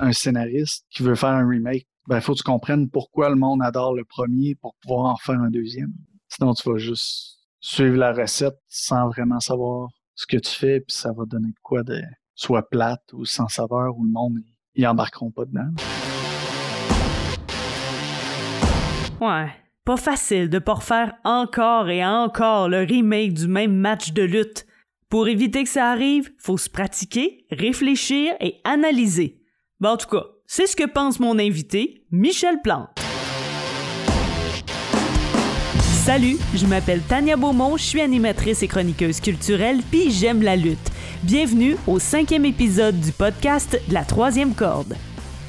un 0.00 0.12
scénariste 0.12 0.86
qui 0.90 1.02
veut 1.02 1.14
faire 1.14 1.30
un 1.30 1.48
remake, 1.48 1.86
ben, 2.06 2.20
faut 2.20 2.32
que 2.32 2.38
tu 2.38 2.44
comprennes 2.44 2.88
pourquoi 2.90 3.28
le 3.30 3.36
monde 3.36 3.62
adore 3.62 3.94
le 3.94 4.04
premier 4.04 4.54
pour 4.56 4.74
pouvoir 4.82 5.12
en 5.12 5.16
faire 5.16 5.40
un 5.40 5.50
deuxième. 5.50 5.92
Sinon, 6.28 6.54
tu 6.54 6.68
vas 6.68 6.78
juste 6.78 7.38
suivre 7.60 7.96
la 7.96 8.12
recette 8.12 8.58
sans 8.68 9.08
vraiment 9.08 9.40
savoir 9.40 9.88
ce 10.14 10.26
que 10.26 10.36
tu 10.36 10.50
fais, 10.50 10.80
puis 10.80 10.94
ça 10.94 11.12
va 11.12 11.24
donner 11.24 11.52
quoi 11.62 11.82
de 11.82 12.02
soit 12.34 12.68
plate 12.68 13.02
ou 13.12 13.24
sans 13.24 13.48
saveur, 13.48 13.96
ou 13.96 14.04
le 14.04 14.10
monde, 14.10 14.38
ils 14.74 14.86
embarqueront 14.86 15.30
pas 15.30 15.44
dedans. 15.44 15.70
Ouais. 19.20 19.50
Pas 19.84 19.96
facile 19.98 20.48
de 20.48 20.58
pas 20.58 20.74
refaire 20.74 21.14
encore 21.24 21.90
et 21.90 22.04
encore 22.04 22.70
le 22.70 22.84
remake 22.84 23.34
du 23.34 23.48
même 23.48 23.76
match 23.76 24.12
de 24.12 24.22
lutte. 24.22 24.66
Pour 25.10 25.28
éviter 25.28 25.62
que 25.62 25.68
ça 25.68 25.90
arrive, 25.90 26.32
faut 26.38 26.56
se 26.56 26.70
pratiquer, 26.70 27.46
réfléchir 27.50 28.34
et 28.40 28.60
analyser. 28.64 29.43
Ben, 29.80 29.90
en 29.90 29.96
tout 29.96 30.08
cas, 30.08 30.24
c'est 30.46 30.68
ce 30.68 30.76
que 30.76 30.86
pense 30.86 31.18
mon 31.18 31.36
invité, 31.36 32.04
Michel 32.12 32.62
Plante. 32.62 32.90
Salut, 36.04 36.36
je 36.54 36.66
m'appelle 36.66 37.00
Tania 37.02 37.36
Beaumont, 37.36 37.76
je 37.76 37.82
suis 37.82 38.00
animatrice 38.00 38.62
et 38.62 38.68
chroniqueuse 38.68 39.20
culturelle, 39.20 39.80
puis 39.90 40.12
j'aime 40.12 40.42
la 40.42 40.54
lutte. 40.54 40.90
Bienvenue 41.24 41.76
au 41.88 41.98
cinquième 41.98 42.44
épisode 42.44 43.00
du 43.00 43.10
podcast 43.10 43.80
de 43.88 43.94
la 43.94 44.04
troisième 44.04 44.54
corde. 44.54 44.94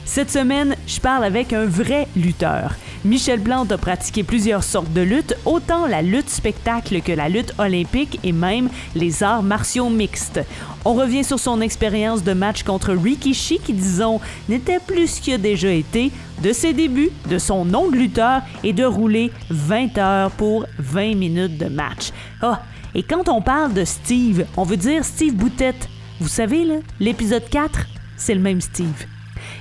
Cette 0.05 0.31
semaine, 0.31 0.75
je 0.87 0.99
parle 0.99 1.23
avec 1.23 1.53
un 1.53 1.65
vrai 1.65 2.07
lutteur. 2.15 2.73
Michel 3.05 3.39
Plante 3.39 3.71
a 3.71 3.77
pratiqué 3.77 4.23
plusieurs 4.23 4.63
sortes 4.63 4.91
de 4.91 5.01
lutte, 5.01 5.37
autant 5.45 5.85
la 5.85 6.01
lutte 6.01 6.31
spectacle 6.31 7.01
que 7.01 7.11
la 7.11 7.29
lutte 7.29 7.53
olympique 7.59 8.19
et 8.23 8.31
même 8.31 8.67
les 8.95 9.21
arts 9.21 9.43
martiaux 9.43 9.91
mixtes. 9.91 10.39
On 10.85 10.95
revient 10.95 11.23
sur 11.23 11.37
son 11.37 11.61
expérience 11.61 12.23
de 12.23 12.33
match 12.33 12.63
contre 12.63 12.93
Rikishi 12.93 13.59
qui, 13.59 13.73
disons, 13.73 14.19
n'était 14.49 14.79
plus 14.79 15.07
ce 15.07 15.21
qu'il 15.21 15.35
a 15.35 15.37
déjà 15.37 15.69
été, 15.69 16.11
de 16.41 16.51
ses 16.51 16.73
débuts, 16.73 17.11
de 17.29 17.37
son 17.37 17.63
nom 17.63 17.91
de 17.91 17.95
lutteur 17.95 18.41
et 18.63 18.73
de 18.73 18.83
rouler 18.83 19.31
20 19.51 19.99
heures 19.99 20.31
pour 20.31 20.65
20 20.79 21.15
minutes 21.15 21.59
de 21.59 21.67
match. 21.67 22.09
Ah, 22.41 22.63
et 22.95 23.03
quand 23.03 23.29
on 23.29 23.39
parle 23.39 23.75
de 23.75 23.85
Steve, 23.85 24.47
on 24.57 24.63
veut 24.63 24.77
dire 24.77 25.05
Steve 25.05 25.35
Boutette. 25.35 25.89
Vous 26.19 26.27
savez, 26.27 26.65
l'épisode 26.99 27.47
4, 27.51 27.85
c'est 28.17 28.33
le 28.33 28.41
même 28.41 28.61
Steve. 28.61 29.05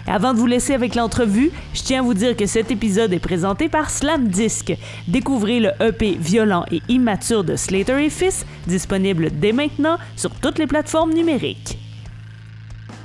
Et 0.07 0.11
avant 0.11 0.35
de 0.35 0.39
vous 0.39 0.47
laisser 0.47 0.75
avec 0.75 0.95
l'entrevue, 0.95 1.51
je 1.73 1.83
tiens 1.83 2.01
à 2.01 2.03
vous 2.03 2.15
dire 2.15 2.37
que 2.37 2.47
cet 2.47 2.71
épisode 2.71 3.13
est 3.13 3.19
présenté 3.19 3.69
par 3.69 3.91
Slam 3.91 4.29
Disc. 4.29 4.73
Découvrez 5.09 5.61
le 5.61 5.71
EP 5.81 6.17
violent 6.17 6.65
et 6.71 6.81
immature 6.89 7.45
de 7.45 7.57
Slater 7.57 8.05
et 8.05 8.11
Fils, 8.11 8.47
disponible 8.67 9.31
dès 9.31 9.53
maintenant 9.53 9.99
sur 10.17 10.31
toutes 10.41 10.59
les 10.59 10.67
plateformes 10.67 11.13
numériques. 11.13 11.79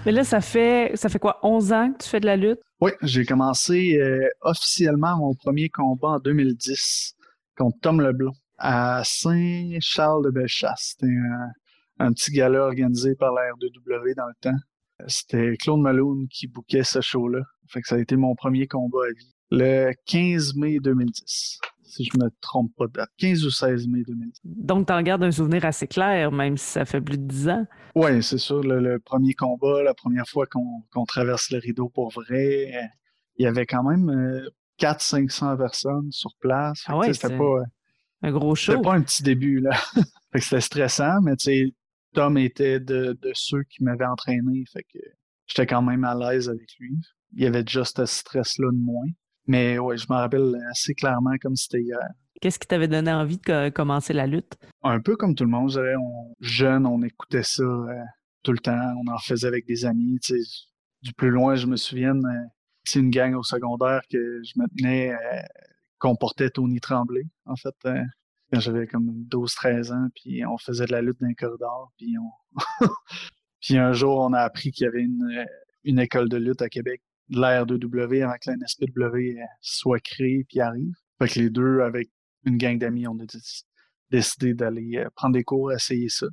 Mais 0.06 0.12
là, 0.12 0.24
ça 0.24 0.42
fait, 0.42 0.92
ça 0.96 1.10
fait 1.10 1.20
quoi, 1.20 1.40
11 1.44 1.74
ans 1.74 1.92
que 1.92 2.04
tu 2.04 2.10
fais 2.10 2.20
de 2.20 2.26
la 2.26 2.38
lutte? 2.38 2.60
Oui, 2.82 2.92
j'ai 3.02 3.26
commencé 3.26 3.98
euh, 4.00 4.30
officiellement 4.42 5.18
mon 5.18 5.36
premier 5.36 5.70
combat 5.70 6.10
en 6.10 6.20
2010 6.20 7.16
contre 7.58 7.78
Tom 7.82 8.00
Leblond 8.00 8.34
à 8.58 9.02
Saint-Charles-de-Bellechasse. 9.04 10.96
C'était 10.98 11.12
un, 11.12 11.52
un, 12.06 12.14
petit 12.14 12.32
gala 12.32 12.62
organisé 12.62 13.16
par 13.16 13.34
la 13.34 13.42
R2W 13.52 14.16
dans 14.16 14.28
le 14.28 14.34
temps. 14.40 14.58
C'était 15.08 15.56
Claude 15.58 15.82
Malone 15.82 16.28
qui 16.30 16.48
bouquait 16.48 16.84
ce 16.84 17.02
show-là. 17.02 17.42
Fait 17.68 17.82
que 17.82 17.88
ça 17.88 17.96
a 17.96 18.00
été 18.00 18.16
mon 18.16 18.36
premier 18.36 18.68
combat 18.68 19.00
à 19.08 19.14
vie. 19.14 19.34
Le 19.52 19.92
15 20.06 20.56
mai 20.56 20.80
2010, 20.80 21.60
si 21.84 22.04
je 22.04 22.18
me 22.20 22.30
trompe 22.42 22.72
pas 22.78 22.88
de 22.88 22.94
date. 22.94 23.10
15 23.18 23.46
ou 23.46 23.50
16 23.50 23.88
mai 23.88 24.04
2010. 24.08 24.42
Donc, 24.44 24.88
tu 24.88 24.94
en 24.94 25.02
gardes 25.02 25.24
un 25.24 25.32
souvenir 25.32 25.66
assez 25.66 25.88
clair, 25.88 26.32
même 26.32 26.58
si 26.58 26.66
ça 26.66 26.86
fait 26.86 27.02
plus 27.02 27.18
de 27.18 27.24
10 27.24 27.50
ans. 27.50 27.66
Oui, 27.96 28.22
c'est 28.22 28.38
sûr. 28.38 28.62
Le, 28.62 29.00
premier 29.00 29.34
combat, 29.34 29.82
la 29.84 29.94
première 29.94 30.28
fois 30.28 30.46
qu'on 30.46 31.06
traverse 31.06 31.50
le 31.52 31.58
rideau 31.60 31.90
pour 31.90 32.12
vrai, 32.12 32.72
il 33.38 33.44
y 33.44 33.48
avait 33.48 33.66
quand 33.66 33.84
même 33.84 34.44
400-500 34.80 35.58
personnes 35.58 36.12
sur 36.12 36.32
place. 36.40 36.84
Ah 36.88 36.98
ouais, 36.98 37.14
c'était 37.14 37.36
pas... 37.36 37.64
Un 38.22 38.32
gros 38.32 38.54
show. 38.54 38.74
C'était 38.74 38.84
pas 38.84 38.96
un 38.96 39.02
petit 39.02 39.24
début, 39.24 39.62
là. 39.62 39.72
c'était 40.36 40.62
stressant, 40.62 41.22
mais 41.22 41.38
tu 41.38 41.46
sais, 41.46 41.74
Tom 42.14 42.38
était 42.38 42.80
de, 42.80 43.18
ceux 43.34 43.64
qui 43.64 43.84
m'avaient 43.84 44.06
entraîné, 44.06 44.64
fait 44.72 44.84
que 44.84 45.00
j'étais 45.48 45.68
quand 45.68 45.82
même 45.82 46.04
à 46.04 46.16
l'aise 46.16 46.50
avec 46.50 46.68
lui. 46.80 46.96
Il 47.34 47.44
y 47.44 47.46
avait 47.46 47.64
déjà 47.64 47.86
ce 47.86 48.06
stress-là 48.06 48.68
de 48.72 48.78
moins. 48.78 49.08
Mais 49.48 49.80
ouais, 49.80 49.98
je 49.98 50.06
me 50.10 50.16
rappelle 50.16 50.56
assez 50.70 50.94
clairement 50.94 51.36
comme 51.42 51.56
c'était 51.56 51.82
hier. 51.82 52.00
Qu'est-ce 52.42 52.60
qui 52.60 52.68
t'avait 52.68 52.88
donné 52.88 53.12
envie 53.12 53.38
de 53.38 53.70
commencer 53.70 54.14
la 54.14 54.28
lutte? 54.28 54.54
Un 54.84 55.02
peu 55.02 55.16
comme 55.16 55.36
tout 55.36 55.44
le 55.44 55.50
monde. 55.50 55.76
On, 55.78 56.36
jeune, 56.40 56.86
on 56.86 57.02
écoutait 57.02 57.44
ça 57.44 57.64
euh, 57.64 57.94
tout 58.44 58.52
le 58.52 58.60
temps. 58.60 58.94
On 59.04 59.12
en 59.12 59.18
faisait 59.18 59.48
avec 59.48 59.66
des 59.66 59.86
amis. 59.86 60.20
Du 61.02 61.14
plus 61.14 61.32
loin, 61.32 61.56
je 61.56 61.68
me 61.68 61.76
souviens, 61.76 62.14
c'est 62.86 63.00
euh, 63.00 63.02
une 63.02 63.10
gang 63.10 63.34
au 63.36 63.44
secondaire 63.44 64.02
que 64.10 64.42
je 64.44 64.54
me 64.60 64.68
tenais, 64.78 65.12
euh, 65.12 65.42
qu'on 65.98 66.16
portait 66.16 66.50
Tony 66.50 66.80
Tremblay, 66.80 67.24
en 67.46 67.56
fait 67.56 67.76
quand 68.52 68.60
j'avais 68.60 68.88
comme 68.88 69.26
12-13 69.30 69.94
ans, 69.94 70.08
puis 70.16 70.46
on 70.46 70.58
faisait 70.58 70.86
de 70.86 70.92
la 70.92 71.02
lutte 71.02 71.20
dans 71.20 71.28
les 71.28 71.36
corridors, 71.36 71.92
puis 71.98 72.16
on... 72.18 72.86
puis 73.62 73.78
un 73.78 73.94
jour, 73.94 74.20
on 74.20 74.34
a 74.34 74.40
appris 74.40 74.72
qu'il 74.72 74.86
y 74.86 74.88
avait 74.88 75.02
une, 75.02 75.46
une 75.84 76.00
école 76.00 76.30
de 76.30 76.38
lutte 76.38 76.62
à 76.62 76.70
Québec, 76.70 77.02
l'ère 77.30 77.66
de 77.66 77.78
W, 77.78 78.24
avant 78.24 78.34
que 78.34 78.50
la 78.50 78.58
NSPW 78.58 79.40
soit 79.62 80.00
créée 80.00 80.46
puis 80.48 80.60
arrive. 80.60 80.94
Fait 81.20 81.28
que 81.28 81.40
les 81.40 81.50
deux, 81.50 81.82
avec 81.82 82.10
une 82.46 82.58
gang 82.58 82.78
d'amis, 82.78 83.08
on 83.08 83.20
a 83.20 83.26
décidé 84.10 84.54
d'aller 84.54 84.98
euh, 84.98 85.10
prendre 85.16 85.34
des 85.34 85.44
cours, 85.44 85.72
essayer 85.72 86.10
ça. 86.10 86.28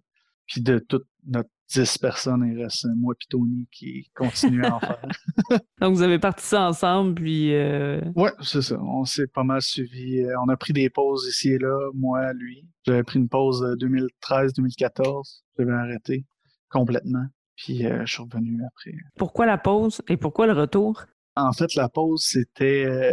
Puis 0.47 0.63
de 0.63 0.79
toute 0.79 1.07
notre 1.27 1.51
10 1.69 1.99
personnes, 1.99 2.49
il 2.49 2.63
reste 2.63 2.87
moi 2.97 3.15
et 3.21 3.27
Tony 3.29 3.67
qui 3.73 4.09
continuent 4.15 4.65
à 4.65 4.77
en 4.77 4.81
faire. 4.81 5.03
Donc, 5.81 5.95
vous 5.95 6.03
avez 6.03 6.19
parti 6.19 6.45
ça 6.45 6.63
ensemble, 6.69 7.15
puis... 7.17 7.55
Euh... 7.55 8.01
Oui, 8.15 8.31
c'est 8.41 8.63
ça. 8.63 8.81
On 8.81 9.05
s'est 9.05 9.27
pas 9.27 9.43
mal 9.43 9.61
suivi. 9.61 10.21
Euh, 10.21 10.35
on 10.45 10.49
a 10.49 10.57
pris 10.57 10.73
des 10.73 10.91
pauses 10.91 11.27
ici 11.29 11.51
et 11.51 11.59
là, 11.59 11.77
moi, 11.95 12.33
lui. 12.35 12.69
J'avais 12.85 13.03
pris 13.03 13.19
une 13.19 13.29
pause 13.29 13.63
2013-2014. 13.81 15.43
J'avais 15.59 15.73
arrêté 15.73 16.25
complètement. 16.69 17.27
Puis 17.57 17.85
euh, 17.87 18.03
je 18.05 18.13
suis 18.13 18.23
revenu 18.23 18.63
après. 18.65 18.93
Pourquoi 19.17 19.47
la 19.47 19.59
pause 19.59 20.03
et 20.09 20.17
pourquoi 20.17 20.47
le 20.47 20.53
retour? 20.53 21.05
En 21.35 21.53
fait, 21.53 21.75
la 21.75 21.89
pause, 21.89 22.23
c'était 22.25 22.85
euh, 22.87 23.13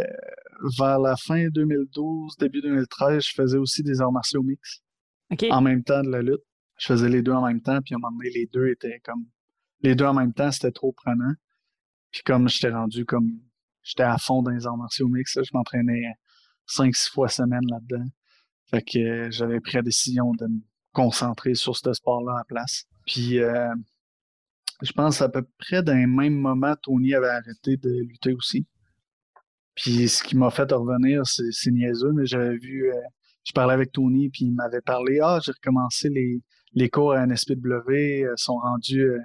vers 0.78 1.00
la 1.00 1.16
fin 1.16 1.48
2012, 1.48 2.36
début 2.38 2.60
2013, 2.60 3.24
je 3.24 3.32
faisais 3.34 3.58
aussi 3.58 3.82
des 3.82 4.00
arts 4.00 4.12
martiaux 4.12 4.42
mix. 4.42 4.82
En 5.50 5.62
même 5.62 5.82
temps 5.82 6.02
de 6.02 6.10
la 6.10 6.22
lutte 6.22 6.44
je 6.76 6.86
faisais 6.86 7.08
les 7.08 7.22
deux 7.22 7.32
en 7.32 7.46
même 7.46 7.60
temps, 7.60 7.80
puis 7.82 7.94
à 7.94 7.96
un 7.96 8.00
moment 8.00 8.16
donné, 8.16 8.30
les 8.30 8.46
deux 8.46 8.68
étaient 8.68 9.00
comme. 9.00 9.26
Les 9.80 9.94
deux 9.94 10.06
en 10.06 10.14
même 10.14 10.32
temps, 10.32 10.50
c'était 10.50 10.72
trop 10.72 10.92
prenant. 10.92 11.34
Puis 12.10 12.22
comme 12.22 12.48
j'étais 12.48 12.70
rendu 12.70 13.04
comme. 13.04 13.30
J'étais 13.82 14.02
à 14.02 14.16
fond 14.16 14.42
dans 14.42 14.50
les 14.50 14.66
arts 14.66 14.78
martiaux 14.78 15.08
mix, 15.08 15.38
je 15.42 15.50
m'entraînais 15.52 16.04
cinq, 16.66 16.94
six 16.96 17.10
fois 17.10 17.28
semaine 17.28 17.66
là-dedans. 17.68 18.06
Fait 18.70 18.82
que 18.82 18.98
euh, 18.98 19.30
j'avais 19.30 19.60
pris 19.60 19.74
la 19.74 19.82
décision 19.82 20.32
de 20.32 20.46
me 20.46 20.60
concentrer 20.92 21.54
sur 21.54 21.76
ce 21.76 21.92
sport-là 21.92 22.40
en 22.40 22.44
place. 22.44 22.84
Puis 23.06 23.38
euh, 23.40 23.74
je 24.82 24.92
pense 24.92 25.20
à 25.20 25.28
peu 25.28 25.46
près 25.58 25.82
dans 25.82 25.94
même 25.94 26.34
moment, 26.34 26.74
Tony 26.82 27.14
avait 27.14 27.28
arrêté 27.28 27.76
de 27.76 27.90
lutter 27.90 28.32
aussi. 28.32 28.66
Puis 29.74 30.08
ce 30.08 30.22
qui 30.22 30.36
m'a 30.36 30.50
fait 30.50 30.70
revenir, 30.72 31.26
c'est 31.26 31.70
niaiseux, 31.70 32.12
mais 32.12 32.26
j'avais 32.26 32.56
vu, 32.56 32.90
euh, 32.90 33.00
je 33.44 33.52
parlais 33.52 33.74
avec 33.74 33.92
Tony, 33.92 34.30
puis 34.30 34.46
il 34.46 34.54
m'avait 34.54 34.80
parlé, 34.80 35.18
ah, 35.20 35.40
j'ai 35.44 35.52
recommencé 35.52 36.08
les, 36.08 36.40
les 36.74 36.90
cours 36.90 37.12
à 37.12 37.26
NSPW 37.26 38.24
euh, 38.24 38.34
sont 38.36 38.56
rendus 38.56 39.02
euh, 39.02 39.20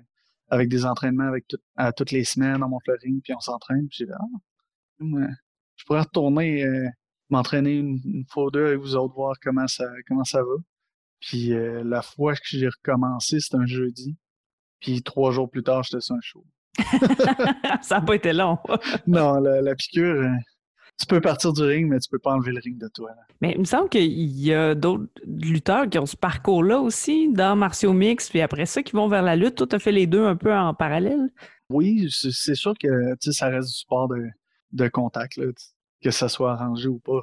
avec 0.49 0.69
des 0.69 0.85
entraînements 0.85 1.27
avec 1.27 1.45
à 1.75 1.91
toutes 1.91 2.11
les 2.11 2.23
semaines, 2.23 2.63
on 2.63 2.69
monte 2.69 2.87
le 2.87 2.97
ring, 3.01 3.21
puis 3.23 3.33
on 3.33 3.39
s'entraîne. 3.39 3.87
Puis 3.87 3.99
j'ai 3.99 4.05
dit, 4.05 4.11
ah, 4.13 5.27
je 5.75 5.85
pourrais 5.85 6.01
retourner 6.01 6.63
euh, 6.63 6.87
m'entraîner 7.29 7.77
une, 7.77 8.25
fois 8.29 8.45
ou 8.45 8.51
deux 8.51 8.65
avec 8.65 8.79
vous 8.79 8.95
autres, 8.95 9.13
voir 9.13 9.35
comment 9.41 9.67
ça, 9.67 9.85
comment 10.07 10.23
ça 10.23 10.41
va. 10.41 10.55
Puis 11.19 11.49
la 11.83 12.01
fois 12.01 12.33
que 12.33 12.41
j'ai 12.45 12.69
recommencé, 12.69 13.41
c'était 13.41 13.57
un 13.57 13.65
jeudi. 13.65 14.17
Puis 14.79 15.03
trois 15.03 15.31
jours 15.31 15.49
plus 15.49 15.63
tard, 15.63 15.83
j'étais 15.83 15.99
sur 15.99 16.15
un 16.15 16.21
show. 16.21 16.45
ça 17.81 17.99
n'a 17.99 18.01
pas 18.01 18.15
été 18.15 18.31
long. 18.31 18.57
non, 19.07 19.39
la 19.41 19.75
piqûre, 19.75 20.31
tu 20.99 21.05
peux 21.05 21.21
partir 21.21 21.53
du 21.53 21.61
ring, 21.61 21.89
mais 21.89 21.99
tu 21.99 22.09
peux 22.09 22.19
pas 22.19 22.33
enlever 22.33 22.51
le 22.51 22.59
ring 22.59 22.77
de 22.77 22.89
toi. 22.89 23.11
Mais 23.39 23.53
il 23.53 23.59
me 23.59 23.65
semble 23.65 23.87
qu'il 23.87 24.11
y 24.11 24.53
a 24.53 24.75
d'autres 24.75 25.07
lutteurs 25.25 25.89
qui 25.89 25.97
ont 25.97 26.05
ce 26.05 26.17
parcours-là 26.17 26.79
aussi, 26.79 27.31
dans 27.31 27.55
martiaux 27.55 27.93
mix, 27.93 28.29
puis 28.29 28.41
après 28.41 28.65
ça, 28.65 28.83
qui 28.83 28.91
vont 28.91 29.07
vers 29.07 29.21
la 29.21 29.37
lutte. 29.37 29.55
Toi, 29.55 29.67
as 29.71 29.79
fait 29.79 29.93
les 29.93 30.07
deux 30.07 30.25
un 30.25 30.35
peu 30.35 30.53
en 30.53 30.73
parallèle? 30.73 31.29
Oui, 31.69 32.09
c'est 32.11 32.55
sûr 32.55 32.73
que 32.77 33.15
ça 33.19 33.47
reste 33.47 33.69
du 33.69 33.75
sport 33.75 34.09
de, 34.71 34.87
contact. 34.89 35.39
Que 36.03 36.11
ça 36.11 36.27
soit 36.27 36.53
arrangé 36.53 36.89
ou 36.89 36.99
pas, 36.99 37.21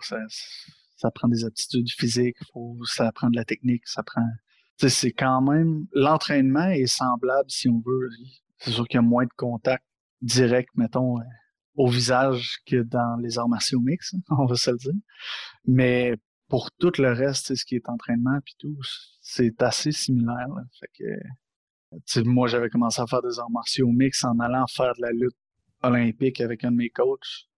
ça, 0.97 1.11
prend 1.11 1.29
des 1.29 1.45
aptitudes 1.45 1.91
physiques, 1.91 2.37
ça 2.85 3.13
prend 3.13 3.29
de 3.29 3.37
la 3.37 3.45
technique, 3.45 3.87
ça 3.87 4.03
prend. 4.03 4.27
C'est 4.79 5.13
quand 5.13 5.43
même. 5.43 5.87
L'entraînement 5.93 6.69
est 6.69 6.87
semblable 6.87 7.51
si 7.51 7.69
on 7.69 7.83
veut. 7.85 8.09
C'est 8.59 8.71
sûr 8.71 8.89
qu'il 8.89 8.97
y 8.97 8.99
a 8.99 9.03
moins 9.03 9.25
de 9.25 9.33
contact 9.37 9.85
direct, 10.23 10.71
mettons 10.77 11.19
au 11.77 11.89
visage 11.89 12.59
que 12.67 12.83
dans 12.83 13.17
les 13.21 13.39
arts 13.39 13.49
martiaux 13.49 13.81
mix, 13.81 14.15
on 14.31 14.47
va 14.47 14.57
se 14.57 14.71
le 14.71 14.79
dire. 14.79 14.93
Mais 15.67 16.17
pour 16.49 16.71
tout 16.73 16.93
le 16.99 17.13
reste, 17.13 17.55
ce 17.55 17.65
qui 17.65 17.77
est 17.77 17.89
entraînement 17.89 18.39
puis 18.45 18.55
tout, 18.59 18.77
c'est 19.21 19.63
assez 19.63 19.93
similaire. 19.93 20.49
Fait 20.81 20.91
que, 20.99 22.21
moi, 22.23 22.49
j'avais 22.49 22.71
commencé 22.71 23.01
à 23.01 23.07
faire 23.07 23.23
des 23.23 23.39
arts 23.39 23.51
martiaux 23.51 23.89
mix 23.89 24.25
en 24.25 24.39
allant 24.39 24.67
faire 24.67 24.95
de 24.97 25.03
la 25.03 25.13
lutte 25.13 25.37
olympique 25.83 26.41
avec 26.41 26.65
un 26.65 26.71
de 26.71 26.77
mes 26.77 26.91
coachs. 26.91 27.49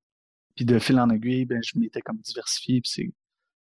Puis 0.54 0.64
de 0.64 0.78
fil 0.78 0.98
en 0.98 1.08
aiguille, 1.10 1.44
ben, 1.44 1.62
je 1.62 1.78
m'étais 1.78 2.00
comme 2.00 2.18
diversifié. 2.18 2.80
Puis 2.80 3.12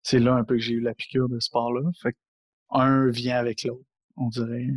c'est 0.03 0.19
là 0.19 0.35
un 0.35 0.45
peu 0.45 0.55
que 0.55 0.63
j'ai 0.63 0.75
eu 0.75 0.81
la 0.81 0.95
piqûre 0.95 1.29
de 1.29 1.39
ce 1.39 1.47
sport-là. 1.47 1.83
Fait 2.01 2.17
un 2.71 3.09
vient 3.09 3.39
avec 3.39 3.65
l'autre, 3.65 3.85
on 4.17 4.29
dirait. 4.29 4.69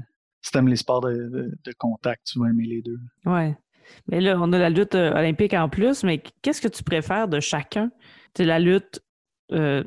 Si 0.41 0.51
t'aimes 0.51 0.67
les 0.67 0.77
sports 0.77 1.01
de, 1.01 1.51
contact, 1.77 2.25
tu 2.25 2.39
vas 2.39 2.49
aimer 2.49 2.65
les 2.65 2.81
deux. 2.81 2.99
Ouais. 3.25 3.57
Mais 4.07 4.21
là, 4.21 4.37
on 4.39 4.51
a 4.53 4.57
la 4.57 4.69
lutte 4.69 4.95
euh, 4.95 5.11
olympique 5.11 5.53
en 5.53 5.69
plus, 5.69 6.03
mais 6.03 6.21
qu'est-ce 6.41 6.61
que 6.61 6.67
tu 6.67 6.83
préfères 6.83 7.27
de 7.27 7.39
chacun? 7.39 7.91
C'est 8.35 8.45
la 8.45 8.59
lutte 8.59 9.01
euh, 9.51 9.83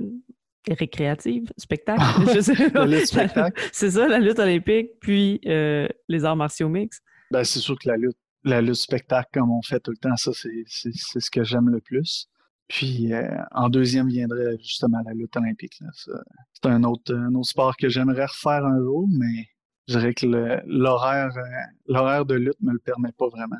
récréative, 0.69 1.51
spectacle? 1.57 2.03
C'est 3.73 3.91
ça, 3.91 4.09
la 4.09 4.19
lutte 4.19 4.39
olympique, 4.39 4.91
puis 5.01 5.41
euh, 5.47 5.89
les 6.09 6.25
arts 6.25 6.37
martiaux 6.37 6.69
mix. 6.69 7.01
Ben, 7.31 7.45
c'est 7.45 7.61
sûr 7.61 7.79
que 7.79 7.89
la 7.89 7.97
lutte, 7.97 8.19
la 8.45 8.61
lutte 8.61 8.75
spectacle, 8.75 9.29
comme 9.33 9.51
on 9.51 9.63
fait 9.63 9.81
tout 9.81 9.91
le 9.91 9.97
temps, 9.97 10.17
ça, 10.17 10.33
c'est 10.35 10.51
ce 10.67 11.31
que 11.31 11.45
j'aime 11.45 11.71
le 11.71 11.81
plus. 11.81 12.29
Puis 12.69 13.11
en 13.53 13.69
deuxième 13.69 14.09
viendrait 14.09 14.57
justement 14.59 14.99
la 15.05 15.13
lutte 15.13 15.37
olympique. 15.37 15.79
C'est 15.95 16.67
un 16.67 16.85
autre, 16.85 17.15
un 17.15 17.35
autre 17.35 17.49
sport 17.49 17.77
que 17.77 17.89
j'aimerais 17.89 18.25
refaire 18.27 18.65
un 18.65 18.79
jour, 18.79 19.07
mais 19.11 19.47
je 19.89 19.99
dirais 19.99 20.15
que 20.15 20.27
l'horaire 20.67 22.25
de 22.25 22.35
lutte 22.35 22.61
me 22.61 22.73
le 22.73 22.79
permet 22.79 23.13
pas 23.13 23.29
vraiment. 23.29 23.57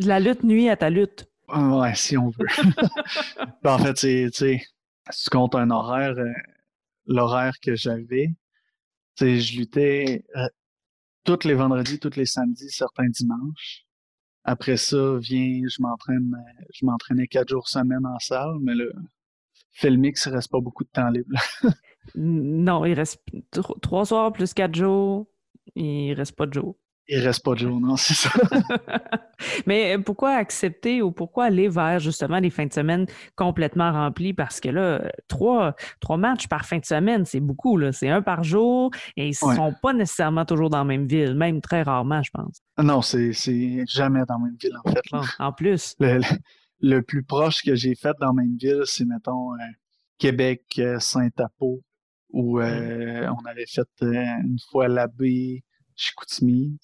La 0.00 0.20
lutte 0.20 0.44
nuit 0.44 0.68
à 0.68 0.76
ta 0.76 0.90
lutte. 0.90 1.28
Ouais, 1.48 1.94
si 1.94 2.16
on 2.16 2.30
veut. 2.30 2.46
Ben, 3.62 3.74
en 3.74 3.78
fait, 3.78 3.94
tu 3.94 4.30
sais, 4.32 4.62
si 5.10 5.24
tu 5.24 5.30
comptes 5.30 5.54
un 5.54 5.70
horaire, 5.70 6.18
euh, 6.18 6.32
l'horaire 7.06 7.54
que 7.62 7.74
j'avais, 7.76 8.32
je 9.20 9.58
luttais 9.58 10.24
euh, 10.36 10.48
tous 11.24 11.44
les 11.44 11.54
vendredis, 11.54 11.98
tous 11.98 12.16
les 12.16 12.26
samedis, 12.26 12.70
certains 12.70 13.08
dimanches. 13.08 13.84
Après 14.44 14.76
ça, 14.76 15.16
vient, 15.18 15.60
je 15.68 15.82
m'entraîne, 15.82 16.34
euh, 16.34 16.64
je 16.72 16.84
m'entraînais 16.84 17.26
quatre 17.26 17.48
jours 17.48 17.68
semaine 17.68 18.06
en 18.06 18.18
salle, 18.18 18.56
mais 18.60 18.74
là, 18.74 18.86
fait 19.72 19.90
le 19.90 19.96
mix, 19.96 20.26
il 20.26 20.32
reste 20.32 20.50
pas 20.50 20.60
beaucoup 20.60 20.84
de 20.84 20.88
temps 20.88 21.10
libre. 21.10 21.36
non, 22.14 22.84
il 22.84 22.94
reste 22.94 23.22
trois 23.82 24.06
soirs 24.06 24.32
plus 24.32 24.54
quatre 24.54 24.74
jours, 24.74 25.26
il 25.74 26.12
reste 26.14 26.36
pas 26.36 26.46
de 26.46 26.54
jours. 26.54 26.76
Il 27.08 27.20
reste 27.20 27.44
pas 27.44 27.54
de 27.54 27.60
jour, 27.60 27.80
non, 27.80 27.96
c'est 27.96 28.14
ça. 28.14 28.30
Mais 29.66 29.96
euh, 29.96 30.00
pourquoi 30.00 30.30
accepter 30.30 31.02
ou 31.02 31.12
pourquoi 31.12 31.44
aller 31.44 31.68
vers 31.68 32.00
justement 32.00 32.38
les 32.40 32.50
fins 32.50 32.66
de 32.66 32.72
semaine 32.72 33.06
complètement 33.36 33.92
remplies? 33.92 34.32
Parce 34.32 34.58
que 34.58 34.68
là, 34.68 35.12
trois, 35.28 35.76
trois 36.00 36.16
matchs 36.16 36.48
par 36.48 36.64
fin 36.64 36.78
de 36.78 36.84
semaine, 36.84 37.24
c'est 37.24 37.40
beaucoup. 37.40 37.76
Là. 37.76 37.92
C'est 37.92 38.08
un 38.08 38.22
par 38.22 38.42
jour 38.42 38.90
et 39.16 39.26
ils 39.26 39.36
ne 39.48 39.54
sont 39.54 39.72
pas 39.80 39.92
nécessairement 39.92 40.44
toujours 40.44 40.68
dans 40.68 40.78
la 40.78 40.84
même 40.84 41.06
ville, 41.06 41.34
même 41.34 41.60
très 41.60 41.82
rarement, 41.82 42.22
je 42.22 42.30
pense. 42.32 42.60
Non, 42.82 43.02
c'est 43.02 43.32
jamais 43.86 44.22
dans 44.26 44.38
la 44.38 44.46
même 44.46 44.56
ville, 44.60 44.76
en 44.84 44.90
fait. 44.90 45.02
Ah, 45.12 45.46
en 45.46 45.52
plus. 45.52 45.94
Le, 46.80 47.00
plus 47.02 47.22
proche 47.22 47.62
que 47.62 47.74
j'ai 47.76 47.94
fait 47.94 48.14
dans 48.20 48.34
la 48.34 48.42
même 48.42 48.56
ville, 48.58 48.82
c'est, 48.84 49.04
mettons, 49.04 49.54
euh, 49.54 49.58
Québec, 50.18 50.62
euh, 50.78 50.98
Saint-Apo, 50.98 51.82
où 52.30 52.60
on 52.60 53.46
avait 53.46 53.66
fait 53.66 53.88
une 54.02 54.58
fois 54.70 54.88
l'abbé 54.88 55.62
Chicoutimi. 55.96 56.78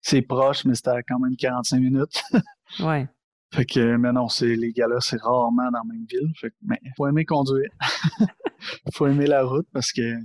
C'est 0.00 0.22
proche, 0.22 0.64
mais 0.64 0.74
c'était 0.74 1.02
quand 1.06 1.18
même 1.18 1.36
45 1.36 1.80
minutes. 1.80 2.22
ouais. 2.80 3.08
Fait 3.52 3.64
que, 3.64 3.96
mais 3.96 4.12
non, 4.12 4.26
les 4.40 4.72
gars-là, 4.72 4.96
c'est 5.00 5.20
rarement 5.20 5.70
dans 5.70 5.78
la 5.78 5.84
même 5.84 6.04
ville. 6.10 6.32
Fait 6.40 6.50
que, 6.50 6.56
mais 6.62 6.80
faut 6.96 7.06
aimer 7.06 7.24
conduire. 7.24 7.70
faut 8.92 9.06
aimer 9.06 9.26
la 9.26 9.44
route 9.44 9.68
parce 9.72 9.92
que 9.92 10.16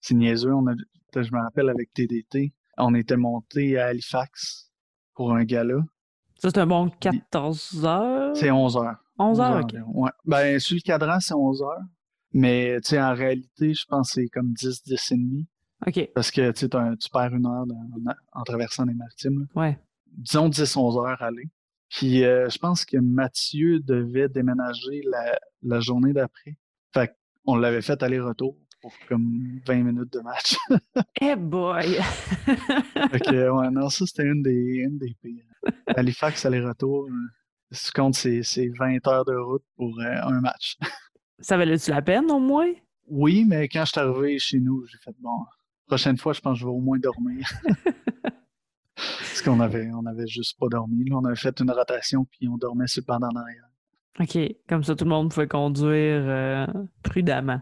c'est 0.00 0.14
niaiseux. 0.14 0.52
On 0.52 0.66
a, 0.68 0.74
je 1.14 1.32
me 1.32 1.42
rappelle 1.42 1.68
avec 1.68 1.92
TDT, 1.92 2.52
on 2.78 2.94
était 2.94 3.16
monté 3.16 3.78
à 3.78 3.86
Halifax 3.86 4.70
pour 5.14 5.32
un 5.32 5.44
gala. 5.44 5.80
Ça, 6.36 6.50
c'est 6.50 6.58
un 6.58 6.66
bon 6.66 6.88
14 7.00 7.84
heures? 7.84 8.36
C'est 8.36 8.50
11 8.50 8.76
heures. 8.76 9.04
11 9.18 9.40
heures, 9.40 9.64
OK. 9.64 9.74
Ouais. 9.94 10.10
Ben, 10.24 10.60
sur 10.60 10.76
le 10.76 10.80
cadran, 10.80 11.18
c'est 11.18 11.34
11 11.34 11.62
heures. 11.62 11.82
Mais, 12.32 12.80
tu 12.82 12.90
sais, 12.90 13.02
en 13.02 13.14
réalité, 13.14 13.74
je 13.74 13.84
pense 13.88 14.12
que 14.12 14.20
c'est 14.20 14.28
comme 14.28 14.52
10, 14.52 14.84
10 14.84 15.12
et 15.12 15.16
demi. 15.16 15.48
OK. 15.86 16.10
Parce 16.14 16.30
que 16.30 16.50
tu 16.52 16.68
perds 16.68 17.34
une 17.34 17.46
heure 17.46 17.64
en 18.32 18.42
traversant 18.42 18.84
les 18.84 18.94
maritimes. 18.94 19.46
Ouais. 19.54 19.78
Disons 20.06 20.48
10-11 20.48 21.06
heures 21.06 21.22
aller. 21.22 21.48
Puis 21.90 22.24
euh, 22.24 22.48
je 22.48 22.58
pense 22.58 22.84
que 22.84 22.98
Mathieu 22.98 23.80
devait 23.80 24.28
déménager 24.28 25.02
la, 25.62 25.80
journée 25.80 26.12
d'après. 26.12 26.56
Fait 26.92 27.14
qu'on 27.44 27.56
l'avait 27.56 27.82
fait 27.82 28.02
aller-retour 28.02 28.56
pour 28.82 28.92
comme 29.08 29.60
20 29.66 29.82
minutes 29.82 30.12
de 30.12 30.20
match. 30.20 30.56
Eh 31.20 31.34
boy! 31.34 31.94
fait 33.10 33.20
que, 33.20 33.50
ouais, 33.50 33.70
non, 33.70 33.88
ça 33.88 34.06
c'était 34.06 34.24
une 34.24 34.42
des, 34.42 34.84
une 34.84 34.98
des 34.98 35.16
pires. 35.20 35.44
Halifax 35.88 36.44
aller-retour, 36.46 37.06
euh, 37.06 37.12
si 37.72 37.86
tu 37.86 37.92
comptes, 37.92 38.14
c'est 38.14 38.68
20 38.78 39.06
heures 39.08 39.24
de 39.24 39.34
route 39.34 39.64
pour 39.76 39.98
euh, 40.00 40.22
un 40.22 40.40
match. 40.40 40.76
ça 41.40 41.56
valait-tu 41.56 41.90
la 41.90 42.02
peine 42.02 42.30
au 42.30 42.38
moins? 42.38 42.70
Oui, 43.06 43.44
mais 43.46 43.68
quand 43.68 43.84
je 43.84 43.92
suis 43.92 44.00
arrivé 44.00 44.38
chez 44.38 44.60
nous, 44.60 44.84
j'ai 44.86 44.98
fait 44.98 45.14
bon, 45.18 45.44
prochaine 45.88 46.16
fois, 46.16 46.32
je 46.32 46.40
pense 46.40 46.54
que 46.54 46.60
je 46.60 46.64
vais 46.64 46.70
au 46.70 46.80
moins 46.80 46.98
dormir. 46.98 47.48
Parce 48.96 49.42
qu'on 49.42 49.60
avait, 49.60 49.88
on 49.92 50.06
avait 50.06 50.26
juste 50.26 50.58
pas 50.58 50.66
dormi. 50.68 51.04
On 51.12 51.24
avait 51.24 51.36
fait 51.36 51.60
une 51.60 51.70
rotation, 51.70 52.24
puis 52.24 52.48
on 52.48 52.56
dormait 52.56 52.86
sur 52.86 53.02
le 53.02 53.06
pendant 53.06 53.28
arrière. 53.28 53.68
OK. 54.20 54.38
Comme 54.68 54.82
ça, 54.82 54.96
tout 54.96 55.04
le 55.04 55.10
monde 55.10 55.30
pouvait 55.30 55.46
conduire 55.46 56.22
euh, 56.26 56.66
prudemment. 57.02 57.60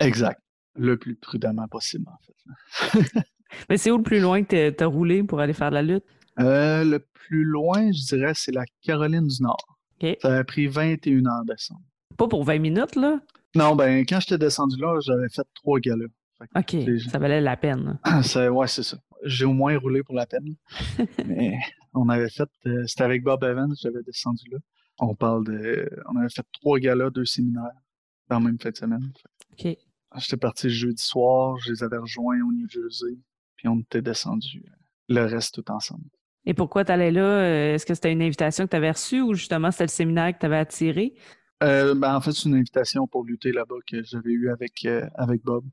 Exact. 0.00 0.40
Le 0.74 0.96
plus 0.96 1.14
prudemment 1.14 1.68
possible, 1.68 2.06
en 2.08 2.18
fait. 2.18 3.22
Mais 3.68 3.76
c'est 3.76 3.90
où 3.90 3.98
le 3.98 4.02
plus 4.02 4.20
loin 4.20 4.42
que 4.42 4.70
tu 4.70 4.82
as 4.82 4.86
roulé 4.86 5.22
pour 5.22 5.40
aller 5.40 5.52
faire 5.52 5.70
de 5.70 5.74
la 5.74 5.82
lutte? 5.82 6.04
Euh, 6.40 6.84
le 6.84 6.98
plus 6.98 7.44
loin, 7.44 7.92
je 7.92 8.16
dirais, 8.16 8.32
c'est 8.34 8.52
la 8.52 8.64
Caroline 8.82 9.26
du 9.26 9.42
Nord. 9.42 9.78
Ça 10.20 10.38
a 10.38 10.44
pris 10.44 10.66
21 10.66 11.26
heures 11.26 11.44
de 11.44 11.52
descendre. 11.52 11.82
Pas 12.16 12.26
pour 12.26 12.42
20 12.42 12.58
minutes, 12.58 12.96
là? 12.96 13.20
Non, 13.54 13.76
ben, 13.76 14.00
quand 14.00 14.18
j'étais 14.20 14.38
descendu 14.38 14.80
là, 14.80 14.98
j'avais 15.00 15.28
fait 15.28 15.46
trois 15.54 15.78
galas. 15.78 16.06
OK, 16.56 16.76
ça 17.10 17.18
valait 17.18 17.40
la 17.40 17.56
peine. 17.56 17.98
ouais, 18.50 18.68
c'est 18.68 18.82
ça. 18.82 18.98
J'ai 19.24 19.44
au 19.44 19.52
moins 19.52 19.76
roulé 19.78 20.02
pour 20.02 20.14
la 20.14 20.26
peine. 20.26 20.56
Mais 21.26 21.58
on 21.94 22.08
avait 22.08 22.28
fait, 22.28 22.48
euh, 22.66 22.86
c'était 22.86 23.04
avec 23.04 23.22
Bob 23.22 23.42
Evans, 23.44 23.72
j'avais 23.80 24.02
descendu 24.02 24.48
là. 24.50 24.58
On 24.98 25.14
parle 25.14 25.44
de, 25.44 25.90
on 26.12 26.18
avait 26.18 26.28
fait 26.28 26.46
trois 26.52 26.78
galas, 26.78 27.10
deux 27.10 27.24
séminaires 27.24 27.70
dans 28.28 28.38
la 28.38 28.44
même 28.44 28.58
fin 28.58 28.70
de 28.70 28.76
semaine. 28.76 29.12
OK. 29.52 29.76
J'étais 30.18 30.36
parti 30.36 30.68
jeudi 30.68 31.02
soir, 31.02 31.56
je 31.58 31.72
les 31.72 31.82
avais 31.82 31.96
rejoints 31.96 32.40
au 32.42 32.52
New 32.52 32.68
Jersey, 32.68 33.18
puis 33.56 33.68
on 33.68 33.80
était 33.80 34.02
descendu 34.02 34.62
euh, 34.66 34.70
le 35.08 35.24
reste 35.24 35.54
tout 35.54 35.70
ensemble. 35.70 36.04
Et 36.44 36.54
pourquoi 36.54 36.84
tu 36.84 36.92
allais 36.92 37.10
là? 37.10 37.22
Euh, 37.22 37.74
est-ce 37.74 37.86
que 37.86 37.94
c'était 37.94 38.12
une 38.12 38.22
invitation 38.22 38.64
que 38.64 38.70
tu 38.70 38.76
avais 38.76 38.90
reçue 38.90 39.22
ou 39.22 39.34
justement 39.34 39.70
c'était 39.70 39.84
le 39.84 39.88
séminaire 39.88 40.32
que 40.34 40.40
tu 40.40 40.46
avais 40.46 40.58
attiré? 40.58 41.14
ben, 41.60 42.16
en 42.16 42.20
fait, 42.20 42.32
c'est 42.32 42.48
une 42.48 42.56
invitation 42.56 43.06
pour 43.06 43.24
lutter 43.24 43.52
là-bas 43.52 43.76
que 43.86 44.02
j'avais 44.02 44.32
eu 44.32 44.50
avec, 44.50 44.84
avec 45.14 45.44
Bob 45.44 45.64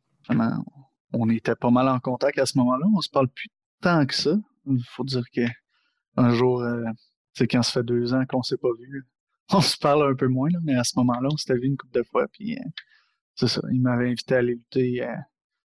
on 1.14 1.30
était 1.30 1.56
pas 1.56 1.72
mal 1.72 1.88
en 1.88 2.00
contact 2.00 2.38
à 2.40 2.46
ce 2.46 2.58
moment-là. 2.58 2.86
On 2.96 3.02
se 3.02 3.10
parle 3.10 3.30
plus 3.30 3.50
tant 3.82 4.06
que 4.06 4.16
ça. 4.16 4.38
Il 4.68 4.84
faut 4.84 5.04
dire 5.04 5.24
que 5.34 5.42
un 6.18 6.34
jour, 6.34 6.64
c'est 7.34 7.44
euh, 7.44 7.48
quand 7.50 7.64
ça 7.64 7.72
fait 7.72 7.84
deux 7.84 8.14
ans 8.14 8.26
qu'on 8.28 8.44
s'est 8.44 8.58
pas 8.58 8.70
vu, 8.78 9.08
on 9.54 9.62
se 9.62 9.78
parle 9.78 10.12
un 10.12 10.16
peu 10.16 10.28
moins, 10.28 10.50
mais 10.64 10.76
à 10.76 10.84
ce 10.84 10.94
moment-là, 10.98 11.30
on 11.32 11.38
s'était 11.38 11.56
vu 11.56 11.68
une 11.68 11.78
couple 11.78 11.98
de 11.98 12.04
fois. 12.04 12.28
Puis 12.32 12.58
euh, 12.58 12.64
c'est 13.36 13.48
ça. 13.48 13.62
Il 13.72 13.82
m'avait 13.82 14.08
invité 14.08 14.36
à 14.36 14.40
aller 14.40 14.56
lutter 14.56 15.04
euh, 15.04 15.16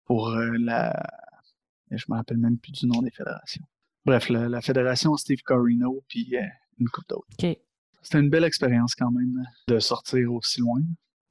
pour 0.06 0.30
la. 0.30 0.94
Je 1.92 2.06
me 2.10 2.16
rappelle 2.16 2.38
même 2.38 2.58
plus 2.58 2.72
du 2.72 2.88
nom 2.88 3.02
des 3.02 3.12
fédérations. 3.12 3.64
Bref, 4.06 4.30
la, 4.30 4.62
fédération 4.62 5.16
Steve 5.18 5.42
Corino, 5.44 6.04
puis 6.08 6.36
une 6.80 6.90
coupe 6.90 7.08
d'autres. 7.08 7.28
C'était 8.02 8.20
une 8.20 8.30
belle 8.30 8.44
expérience 8.44 8.94
quand 8.94 9.10
même 9.12 9.44
de 9.68 9.80
sortir 9.80 10.32
aussi 10.32 10.62
loin. 10.62 10.82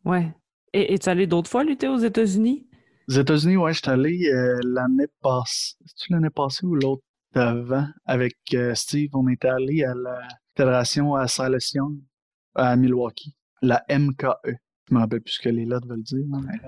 Ouais. 0.04 0.35
Et 0.73 0.95
es-tu 0.95 1.09
allé 1.09 1.26
d'autres 1.26 1.50
fois 1.50 1.62
lutter 1.62 1.87
aux 1.87 1.99
États-Unis? 1.99 2.66
Aux 3.06 3.12
États-Unis, 3.12 3.58
ouais, 3.58 3.75
je 3.75 3.90
allé 3.90 4.30
euh, 4.32 4.58
l'année 4.64 5.08
passée. 5.20 5.75
C'est-tu 5.84 6.12
l'année 6.12 6.30
passée 6.30 6.64
ou 6.64 6.75
l'autre 6.75 7.02
d'avant? 7.34 7.87
Avec 8.06 8.37
euh, 8.54 8.75
Steve, 8.75 9.11
on 9.12 9.28
était 9.28 9.49
allé 9.49 9.84
à 9.84 9.94
la 9.94 10.26
fédération 10.56 11.14
à 11.14 11.28
Silas 11.28 11.73
Young, 11.75 11.99
à 12.54 12.76
Milwaukee. 12.76 13.37
La 13.61 13.84
MKE. 13.90 14.56
Je 14.88 14.94
me 14.94 15.00
rappelle 15.00 15.20
plus 15.20 15.32
ce 15.32 15.40
que 15.40 15.50
les 15.50 15.66
lettres 15.66 15.87
veulent 15.87 16.02
dire, 16.02 16.25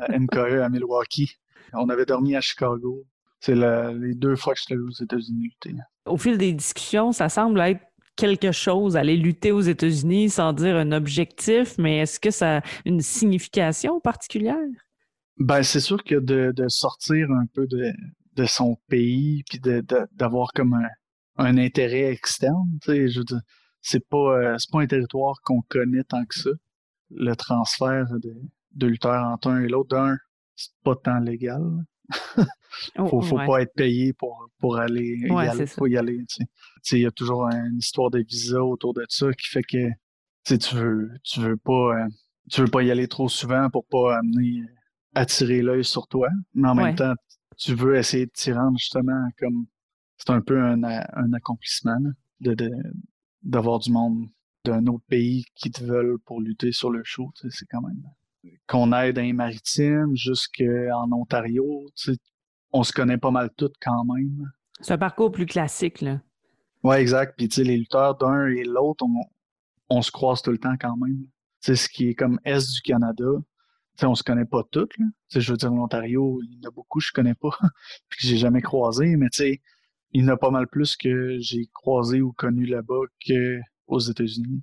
la 0.08 0.18
MKE 0.18 0.62
à 0.62 0.68
Milwaukee. 0.68 1.36
On 1.72 1.88
avait 1.88 2.04
dormi 2.04 2.36
à 2.36 2.40
Chicago. 2.42 3.04
C'est 3.40 3.54
les 3.54 4.14
deux 4.14 4.36
fois 4.36 4.52
que 4.52 4.58
je 4.58 4.64
suis 4.64 4.74
allé 4.74 4.82
aux 4.82 5.02
États-Unis 5.02 5.42
lutter. 5.42 5.74
Au 6.04 6.16
fil 6.18 6.36
des 6.36 6.52
discussions, 6.52 7.12
ça 7.12 7.28
semble 7.28 7.60
être 7.60 7.80
quelque 8.16 8.52
chose, 8.52 8.96
aller 8.96 9.16
lutter 9.16 9.52
aux 9.52 9.60
États-Unis 9.60 10.30
sans 10.30 10.52
dire 10.52 10.76
un 10.76 10.92
objectif, 10.92 11.76
mais 11.78 11.98
est-ce 11.98 12.18
que 12.18 12.30
ça 12.30 12.58
a 12.58 12.62
une 12.84 13.00
signification 13.00 14.00
particulière? 14.00 14.56
Ben, 15.38 15.62
c'est 15.62 15.80
sûr 15.80 16.02
que 16.02 16.14
de, 16.14 16.52
de, 16.54 16.68
sortir 16.68 17.30
un 17.30 17.46
peu 17.52 17.66
de, 17.66 17.92
de 18.34 18.44
son 18.46 18.76
pays, 18.88 19.42
puis 19.48 19.60
d'avoir 20.12 20.52
comme 20.54 20.74
un, 20.74 20.88
un, 21.44 21.58
intérêt 21.58 22.04
externe, 22.04 22.78
tu 22.82 22.92
sais, 22.92 23.08
je 23.08 23.20
c'est 23.82 24.08
pas, 24.08 24.16
euh, 24.16 24.56
c'est 24.58 24.70
pas 24.70 24.80
un 24.80 24.86
territoire 24.86 25.36
qu'on 25.44 25.62
connaît 25.68 26.02
tant 26.04 26.24
que 26.24 26.34
ça. 26.34 26.50
Le 27.10 27.34
transfert 27.36 28.06
de, 28.20 28.34
de 28.72 28.86
lutteur 28.86 29.24
entre 29.24 29.48
un 29.48 29.62
et 29.62 29.68
l'autre, 29.68 29.90
d'un, 29.90 30.16
c'est 30.56 30.72
pas 30.82 30.96
tant 30.96 31.18
légal. 31.18 31.62
Oh, 32.98 33.06
faut, 33.06 33.22
faut 33.22 33.36
pas 33.36 33.62
être 33.62 33.72
payé 33.74 34.12
pour, 34.12 34.50
pour 34.58 34.76
aller 34.76 35.16
y 35.18 35.32
aller. 35.32 35.66
Faut 35.66 35.86
y 35.86 35.96
aller. 35.96 36.18
Il 36.92 36.98
y 36.98 37.06
a 37.06 37.10
toujours 37.10 37.46
une 37.46 37.78
histoire 37.78 38.10
de 38.10 38.18
visa 38.18 38.62
autour 38.62 38.92
de 38.92 39.04
ça 39.08 39.32
qui 39.32 39.48
fait 39.48 39.62
que 39.62 39.88
tu 40.44 40.74
veux, 40.74 41.10
tu 41.24 41.40
veux 41.40 41.56
pas 41.56 41.96
euh, 41.96 42.08
tu 42.50 42.60
veux 42.60 42.66
pas 42.66 42.82
y 42.82 42.90
aller 42.90 43.08
trop 43.08 43.30
souvent 43.30 43.70
pour 43.70 43.86
pas 43.86 44.18
amener 44.18 44.62
attirer 45.16 45.62
l'œil 45.62 45.85
sur 45.85 46.06
toi. 46.06 46.28
Mais 46.54 46.68
en 46.68 46.75
même 46.75 46.94
temps, 46.94 47.14
tu 47.56 47.75
veux 47.75 47.96
essayer 47.96 48.26
de 48.26 48.30
t'y 48.30 48.52
rendre 48.52 48.78
justement 48.78 49.28
comme 49.38 49.66
c'est 50.18 50.30
un 50.30 50.40
peu 50.40 50.62
un, 50.62 50.82
un 50.85 51.32
accomplissement 51.32 51.99
de, 52.40 52.54
d'avoir 53.42 53.78
du 53.78 53.90
monde 53.90 54.26
d'un 54.64 54.87
autre 54.87 55.04
pays 55.08 55.44
qui 55.54 55.70
te 55.70 55.82
veulent 55.82 56.18
pour 56.25 56.40
lutter 56.40 56.73
sur 56.73 56.90
le 56.90 57.02
show. 57.04 57.30
C'est 57.49 57.66
quand 57.66 57.82
même 57.82 58.02
qu'on 58.66 58.92
aide 58.92 59.16
dans 59.16 59.23
les 59.23 59.32
maritimes 59.32 60.14
jusqu'en 60.14 61.11
Ontario. 61.12 61.87
On 62.73 62.82
se 62.82 62.92
connaît 62.92 63.18
pas 63.18 63.30
mal 63.30 63.50
toutes 63.56 63.76
quand 63.80 64.04
même. 64.04 64.50
C'est 64.80 64.94
un 64.94 64.99
parcours 64.99 65.32
plus 65.32 65.46
classique, 65.46 66.00
là. 66.00 66.20
Ouais, 66.82 67.00
exact. 67.00 67.35
Puis, 67.37 67.49
tu 67.49 67.56
sais, 67.56 67.64
les 67.64 67.76
lutteurs 67.76 68.16
d'un 68.16 68.46
et 68.46 68.64
l'autre, 68.64 69.04
on, 69.88 70.02
se 70.02 70.11
croise 70.11 70.42
tout 70.42 70.50
le 70.50 70.58
temps 70.58 70.76
quand 70.78 70.96
même. 70.96 71.25
Tu 71.62 71.75
sais, 71.75 71.76
ce 71.76 71.88
qui 71.88 72.08
est 72.08 72.14
comme 72.14 72.38
Est 72.44 72.75
du 72.75 72.80
Canada, 72.82 73.25
sais, 74.00 74.06
on 74.06 74.14
se 74.14 74.22
connaît 74.22 74.44
pas 74.44 74.62
toutes, 74.70 74.96
là. 74.98 75.06
Je 75.34 75.50
veux 75.50 75.56
dire, 75.56 75.70
l'Ontario, 75.70 76.40
il 76.42 76.54
y 76.54 76.58
en 76.64 76.68
a 76.68 76.70
beaucoup 76.70 76.98
que 76.98 77.04
je 77.04 77.12
connais 77.12 77.34
pas, 77.34 77.50
puis 78.08 78.20
que 78.20 78.26
j'ai 78.26 78.36
jamais 78.38 78.62
croisé, 78.62 79.16
mais 79.16 79.28
tu 79.30 79.38
sais, 79.38 79.62
il 80.12 80.24
y 80.24 80.24
en 80.24 80.28
a 80.28 80.36
pas 80.36 80.50
mal 80.50 80.66
plus 80.66 80.96
que 80.96 81.36
j'ai 81.38 81.66
croisé 81.72 82.20
ou 82.20 82.32
connu 82.32 82.64
là-bas 82.66 83.00
qu'aux 83.26 83.98
États-Unis, 83.98 84.62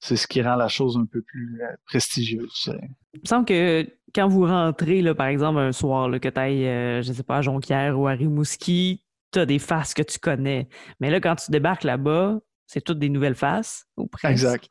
c'est 0.00 0.16
ce 0.16 0.26
qui 0.26 0.42
rend 0.42 0.56
la 0.56 0.68
chose 0.68 0.96
un 0.96 1.06
peu 1.06 1.22
plus 1.22 1.60
euh, 1.62 1.76
prestigieuse. 1.86 2.70
Il 3.14 3.20
me 3.22 3.26
semble 3.26 3.44
que 3.44 3.86
quand 4.14 4.28
vous 4.28 4.46
rentrez, 4.46 5.00
là, 5.00 5.14
par 5.14 5.26
exemple, 5.26 5.58
un 5.58 5.72
soir, 5.72 6.08
là, 6.08 6.18
que 6.18 6.28
tu 6.28 6.40
ailles, 6.40 6.66
euh, 6.66 7.02
je 7.02 7.12
sais 7.12 7.22
pas, 7.22 7.38
à 7.38 7.42
Jonquière 7.42 7.98
ou 7.98 8.06
à 8.08 8.12
Rimouski, 8.12 9.04
tu 9.32 9.38
as 9.38 9.46
des 9.46 9.58
faces 9.58 9.94
que 9.94 10.02
tu 10.02 10.18
connais. 10.18 10.68
Mais 11.00 11.10
là, 11.10 11.20
quand 11.20 11.36
tu 11.36 11.50
débarques 11.50 11.84
là-bas, 11.84 12.40
c'est 12.66 12.80
toutes 12.80 12.98
des 12.98 13.08
nouvelles 13.08 13.34
faces, 13.34 13.86
ou 13.96 14.06
presque. 14.06 14.32
Exact. 14.32 14.68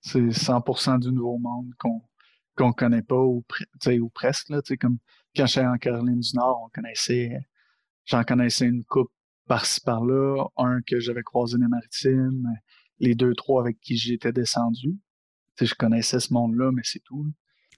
C'est 0.00 0.20
100% 0.20 1.00
du 1.00 1.12
nouveau 1.12 1.38
monde 1.38 1.70
qu'on 1.78 2.02
ne 2.58 2.72
connaît 2.72 3.02
pas, 3.02 3.20
ou, 3.20 3.44
ou 3.86 4.08
presque. 4.10 4.48
Là, 4.50 4.60
comme 4.80 4.98
quand 5.36 5.46
j'étais 5.46 5.66
en 5.66 5.76
Caroline 5.76 6.20
du 6.20 6.36
Nord, 6.36 6.62
on 6.66 6.68
connaissait, 6.68 7.38
j'en 8.04 8.22
connaissais 8.24 8.66
une 8.66 8.84
coupe 8.84 9.10
par-ci 9.46 9.80
par-là, 9.80 10.46
un 10.56 10.80
que 10.86 11.00
j'avais 11.00 11.22
croisé 11.22 11.56
dans 11.56 11.64
les 11.64 11.68
maritimes, 11.68 12.48
les 12.98 13.14
deux, 13.14 13.34
trois 13.34 13.62
avec 13.62 13.80
qui 13.80 13.96
j'étais 13.96 14.32
descendu. 14.32 14.96
je 15.60 15.74
connaissais 15.74 16.20
ce 16.20 16.32
monde-là, 16.32 16.70
mais 16.72 16.82
c'est 16.84 17.02
tout. 17.04 17.26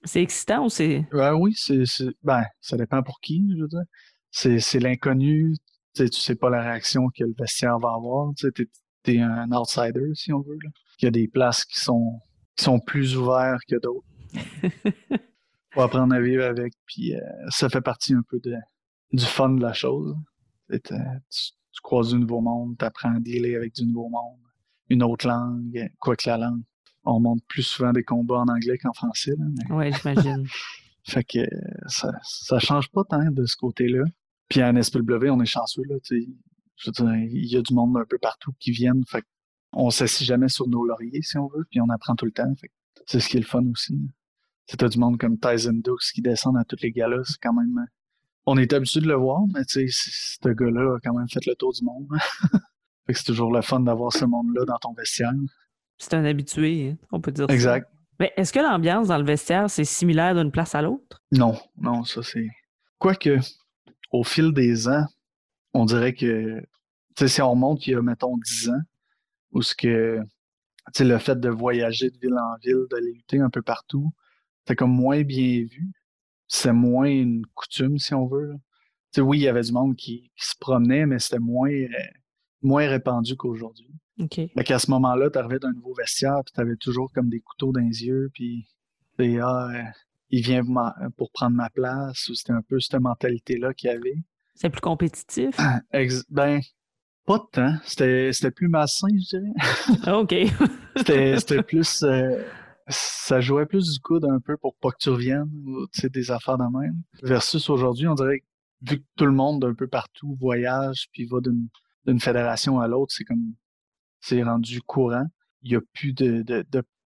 C'est 0.03 0.21
excitant 0.21 0.65
ou 0.65 0.69
c'est. 0.69 1.05
oui, 1.11 1.53
c'est, 1.55 1.83
ben, 2.23 2.43
ça 2.61 2.77
dépend 2.77 3.01
pour 3.01 3.19
qui, 3.21 3.43
je 3.55 3.61
veux 3.61 3.67
dire. 3.67 3.83
C'est, 4.31 4.79
l'inconnu. 4.79 5.55
Tu 5.95 6.07
sais 6.11 6.35
pas 6.35 6.49
la 6.49 6.61
réaction 6.61 7.09
que 7.09 7.23
le 7.23 7.33
vestiaire 7.37 7.79
va 7.79 7.93
avoir. 7.95 8.31
Tu 8.35 8.51
es, 9.07 9.19
un 9.19 9.51
outsider, 9.51 10.13
si 10.13 10.31
on 10.33 10.41
veut. 10.41 10.57
Il 10.99 11.05
y 11.05 11.07
a 11.07 11.11
des 11.11 11.27
places 11.27 11.65
qui 11.65 11.79
sont, 11.79 12.19
sont 12.59 12.79
plus 12.79 13.17
ouvertes 13.17 13.61
que 13.67 13.77
d'autres. 13.77 14.05
Faut 15.71 15.81
apprendre 15.81 16.15
à 16.15 16.21
vivre 16.21 16.43
avec, 16.43 16.73
puis 16.85 17.15
euh, 17.15 17.19
ça 17.49 17.69
fait 17.69 17.81
partie 17.81 18.13
un 18.13 18.23
peu 18.29 18.39
de, 18.39 18.55
du 19.11 19.25
fun 19.25 19.49
de 19.49 19.61
la 19.61 19.73
chose. 19.73 20.15
Tu, 20.69 20.79
tu 20.79 21.81
croises 21.83 22.11
du 22.11 22.19
nouveau 22.19 22.39
monde, 22.39 22.77
tu 22.79 22.85
apprends 22.85 23.13
à 23.13 23.19
dealer 23.19 23.55
avec 23.55 23.73
du 23.75 23.85
nouveau 23.85 24.09
monde 24.09 24.39
une 24.89 25.03
autre 25.03 25.27
langue, 25.27 25.89
quoi 25.99 26.15
que 26.15 26.29
la 26.29 26.37
langue. 26.37 26.61
On 27.03 27.19
monte 27.19 27.43
plus 27.47 27.63
souvent 27.63 27.91
des 27.91 28.03
combats 28.03 28.39
en 28.39 28.47
anglais 28.47 28.77
qu'en 28.77 28.93
français. 28.93 29.33
Oui, 29.69 29.91
j'imagine. 29.93 30.45
fait 31.03 31.23
que 31.23 31.39
ça, 31.87 32.11
ça 32.23 32.59
change 32.59 32.89
pas 32.89 33.03
tant 33.03 33.31
de 33.31 33.45
ce 33.45 33.55
côté-là. 33.55 34.03
Puis 34.49 34.63
en 34.63 34.81
SPW, 34.81 35.29
on 35.29 35.41
est 35.41 35.45
chanceux. 35.45 35.83
Là, 35.87 35.95
je 36.09 36.15
veux 36.85 36.91
dire, 36.91 37.15
il 37.31 37.45
y 37.45 37.57
a 37.57 37.61
du 37.61 37.73
monde 37.73 37.97
un 37.97 38.05
peu 38.05 38.17
partout 38.17 38.51
qui 38.59 38.71
viennent. 38.71 39.03
Fait 39.07 39.23
on 39.73 39.89
s'assit 39.89 40.25
jamais 40.25 40.47
sur 40.47 40.67
nos 40.67 40.85
lauriers, 40.85 41.21
si 41.21 41.37
on 41.37 41.47
veut, 41.47 41.65
puis 41.69 41.81
on 41.81 41.89
apprend 41.89 42.15
tout 42.15 42.25
le 42.25 42.31
temps. 42.31 42.51
c'est 43.05 43.19
ce 43.19 43.27
qui 43.27 43.37
est 43.37 43.41
le 43.41 43.45
fun 43.45 43.65
aussi. 43.71 43.99
C'est 44.67 44.83
du 44.83 44.99
monde 44.99 45.19
comme 45.19 45.37
Tyson 45.37 45.79
Dux 45.83 46.11
qui 46.13 46.21
descend 46.21 46.57
à 46.57 46.63
toutes 46.63 46.81
les 46.81 46.91
galas, 46.91 47.23
c'est 47.25 47.39
quand 47.41 47.53
même. 47.53 47.85
On 48.45 48.57
est 48.57 48.73
habitué 48.73 48.99
de 48.99 49.07
le 49.07 49.15
voir, 49.15 49.41
mais 49.53 49.63
tu 49.65 49.87
sais, 49.89 50.37
ce 50.41 50.49
gars-là 50.49 50.95
a 50.95 50.99
quand 51.03 51.13
même 51.13 51.27
fait 51.29 51.45
le 51.45 51.55
tour 51.55 51.73
du 51.73 51.83
monde. 51.83 52.07
c'est 53.09 53.25
toujours 53.25 53.51
le 53.51 53.61
fun 53.61 53.79
d'avoir 53.79 54.11
ce 54.11 54.25
monde-là 54.25 54.65
dans 54.65 54.77
ton 54.77 54.93
vestiaire. 54.93 55.31
C'est 55.97 56.13
un 56.13 56.25
habitué, 56.25 56.91
hein, 56.91 56.97
on 57.11 57.21
peut 57.21 57.31
dire 57.31 57.49
exact. 57.49 57.89
Mais 58.19 58.33
est-ce 58.37 58.53
que 58.53 58.59
l'ambiance 58.59 59.09
dans 59.09 59.17
le 59.17 59.25
vestiaire, 59.25 59.69
c'est 59.69 59.83
similaire 59.83 60.35
d'une 60.35 60.51
place 60.51 60.73
à 60.73 60.81
l'autre? 60.81 61.21
Non, 61.31 61.57
non, 61.77 62.03
ça 62.03 62.23
c'est. 62.23 62.47
Quoique, 62.97 63.39
au 64.11 64.23
fil 64.23 64.53
des 64.53 64.87
ans, 64.87 65.05
on 65.73 65.85
dirait 65.85 66.13
que, 66.13 66.59
tu 66.59 66.65
sais, 67.19 67.27
si 67.27 67.41
on 67.41 67.51
remonte 67.51 67.85
il 67.87 67.91
y 67.91 67.95
a, 67.95 68.01
mettons, 68.01 68.37
10 68.37 68.69
ans, 68.69 68.81
où 69.51 69.61
ce 69.61 69.75
que, 69.75 70.19
tu 70.21 70.91
sais, 70.93 71.03
le 71.03 71.17
fait 71.17 71.39
de 71.39 71.49
voyager 71.49 72.09
de 72.09 72.17
ville 72.17 72.37
en 72.37 72.55
ville, 72.63 72.85
d'aller 72.89 73.11
lutter 73.11 73.39
un 73.39 73.49
peu 73.49 73.61
partout, 73.61 74.11
c'est 74.67 74.75
comme 74.75 74.93
moins 74.93 75.23
bien 75.23 75.65
vu. 75.69 75.91
C'est 76.47 76.73
moins 76.73 77.09
une 77.09 77.45
coutume, 77.53 77.97
si 77.97 78.13
on 78.13 78.27
veut. 78.27 78.55
Oui, 79.17 79.39
il 79.39 79.43
y 79.43 79.47
avait 79.47 79.61
du 79.61 79.71
monde 79.71 79.95
qui, 79.95 80.31
se 80.35 80.53
promenait, 80.59 81.05
mais 81.05 81.19
c'était 81.19 81.39
moins. 81.39 81.71
Euh, 81.71 81.87
moins 82.65 82.87
répandu 82.87 83.37
qu'aujourd'hui. 83.37 83.89
OK. 84.19 84.39
qu'à 84.65 84.79
ce 84.79 84.89
moment-là, 84.91 85.29
tu 85.29 85.37
arrivais 85.37 85.59
d'un 85.59 85.71
nouveau 85.71 85.93
vestiaire, 85.93 86.41
puis 86.45 86.53
tu 86.53 86.61
avais 86.61 86.75
toujours 86.77 87.11
comme 87.13 87.29
des 87.29 87.39
couteaux 87.39 87.71
dans 87.71 87.81
les 87.81 88.05
yeux, 88.05 88.29
puis 88.33 88.67
ah, 89.19 89.69
euh, 89.73 89.83
il 90.29 90.41
vient 90.41 90.63
pour 91.17 91.31
prendre 91.31 91.55
ma 91.55 91.69
place, 91.69 92.27
ou 92.29 92.35
c'était 92.35 92.53
un 92.53 92.61
peu 92.61 92.79
cette 92.79 92.99
mentalité-là 92.99 93.73
qu'il 93.73 93.89
y 93.89 93.93
avait. 93.93 94.17
C'est 94.55 94.69
plus 94.69 94.81
compétitif? 94.81 95.55
ben, 96.29 96.61
pas 97.25 97.37
de 97.39 97.45
temps. 97.51 97.75
C'était 97.83 98.51
plus 98.51 98.69
massin, 98.69 99.07
je 99.11 99.37
dirais. 99.37 99.99
Ah, 100.05 100.19
OK. 100.19 100.33
c'était 100.95 101.63
plus. 101.63 102.03
Euh, 102.03 102.41
ça 102.87 103.41
jouait 103.41 103.65
plus 103.65 103.93
du 103.93 103.99
coude 103.99 104.25
un 104.25 104.39
peu 104.39 104.57
pour 104.57 104.75
pas 104.75 104.91
que 104.91 104.97
tu 104.99 105.09
reviennes, 105.09 105.49
ou 105.65 105.87
des 106.03 106.31
affaires 106.31 106.57
de 106.57 106.79
même. 106.79 107.01
Versus 107.23 107.69
aujourd'hui, 107.69 108.07
on 108.07 108.15
dirait 108.15 108.39
que 108.39 108.45
vu 108.81 108.99
que 108.99 109.05
tout 109.15 109.25
le 109.25 109.31
monde 109.31 109.61
d'un 109.61 109.73
peu 109.73 109.87
partout 109.87 110.35
voyage, 110.39 111.07
puis 111.11 111.25
va 111.25 111.39
d'une 111.41 112.19
fédération 112.19 112.79
à 112.79 112.87
l'autre, 112.87 113.13
c'est 113.15 113.23
comme 113.23 113.53
c'est 114.21 114.43
rendu 114.43 114.81
courant. 114.81 115.25
Il 115.63 115.71
n'y 115.71 115.77
a 115.77 115.81
plus 115.93 116.13
de, 116.13 116.43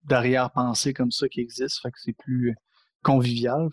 d'arrière-pensée 0.03 0.93
comme 0.93 1.11
ça 1.11 1.27
qui 1.27 1.41
existe, 1.41 1.81
fait 1.81 1.91
que 1.91 1.99
c'est 1.99 2.13
plus 2.17 2.55
convivial. 3.03 3.69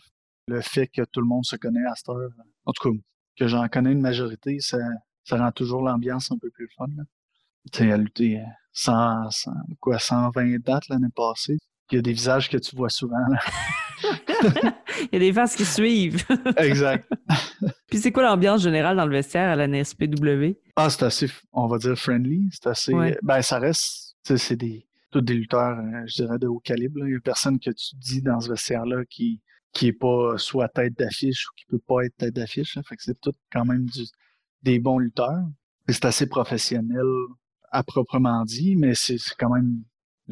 Le 0.48 0.60
fait 0.60 0.88
que 0.88 1.02
tout 1.02 1.20
le 1.20 1.26
monde 1.26 1.44
se 1.44 1.56
connaît 1.56 1.86
à 1.86 1.94
cette 1.94 2.08
heure, 2.08 2.30
en 2.64 2.72
tout 2.72 2.90
cas, 2.90 2.98
que 3.38 3.46
j'en 3.46 3.68
connais 3.68 3.92
une 3.92 4.00
majorité, 4.00 4.58
ça, 4.60 4.78
ça 5.24 5.38
rend 5.38 5.52
toujours 5.52 5.82
l'ambiance 5.82 6.32
un 6.32 6.38
peu 6.38 6.50
plus 6.50 6.68
fun. 6.76 6.86
Tu 7.72 7.78
sais, 7.78 7.92
à 7.92 7.96
lutter 7.96 8.42
100, 8.72 9.30
100, 9.30 9.52
quoi, 9.80 9.98
120 9.98 10.58
dates 10.58 10.88
l'année 10.88 11.06
passée. 11.14 11.58
Il 11.90 11.96
y 11.96 11.98
a 11.98 12.02
des 12.02 12.12
visages 12.12 12.48
que 12.48 12.56
tu 12.56 12.74
vois 12.76 12.88
souvent. 12.88 13.16
Il 14.02 15.08
y 15.12 15.16
a 15.16 15.18
des 15.18 15.32
faces 15.32 15.54
qui 15.56 15.64
suivent. 15.64 16.24
exact. 16.56 17.08
Puis 17.88 17.98
c'est 17.98 18.12
quoi 18.12 18.22
l'ambiance 18.22 18.62
générale 18.62 18.96
dans 18.96 19.06
le 19.06 19.12
vestiaire 19.12 19.50
à 19.50 19.56
la 19.56 19.68
NSPW? 19.68 20.56
Ah, 20.76 20.88
c'est 20.90 21.04
assez, 21.04 21.30
on 21.52 21.66
va 21.66 21.78
dire, 21.78 21.96
friendly. 21.96 22.48
C'est 22.52 22.68
assez. 22.68 22.92
Ben, 23.22 23.42
ça 23.42 23.58
reste. 23.58 24.16
C'est 24.24 24.56
des. 24.56 24.86
Tous 25.10 25.20
des 25.20 25.34
lutteurs, 25.34 25.78
euh, 25.78 26.06
je 26.06 26.22
dirais, 26.22 26.38
de 26.38 26.46
haut 26.46 26.60
calibre. 26.60 27.00
Il 27.00 27.10
n'y 27.10 27.16
a 27.16 27.20
personne 27.20 27.60
que 27.60 27.70
tu 27.70 27.96
dis 27.96 28.22
dans 28.22 28.40
ce 28.40 28.48
vestiaire-là 28.48 29.04
qui 29.10 29.42
qui 29.72 29.88
est 29.88 29.92
pas 29.92 30.36
soit 30.36 30.68
tête 30.68 30.96
d'affiche 30.98 31.48
ou 31.48 31.52
qui 31.56 31.64
peut 31.66 31.80
pas 31.86 32.04
être 32.04 32.16
tête 32.16 32.34
d'affiche. 32.34 32.78
Fait 32.86 32.96
que 32.96 33.02
c'est 33.02 33.20
tout 33.20 33.32
quand 33.50 33.64
même 33.64 33.84
du, 33.86 34.02
des 34.62 34.78
bons 34.78 34.98
lutteurs. 34.98 35.44
C'est 35.88 36.04
assez 36.04 36.26
professionnel 36.26 37.04
à 37.70 37.82
proprement 37.82 38.44
dit, 38.44 38.76
mais 38.76 38.94
c'est 38.94 39.16
quand 39.38 39.50
même 39.50 39.82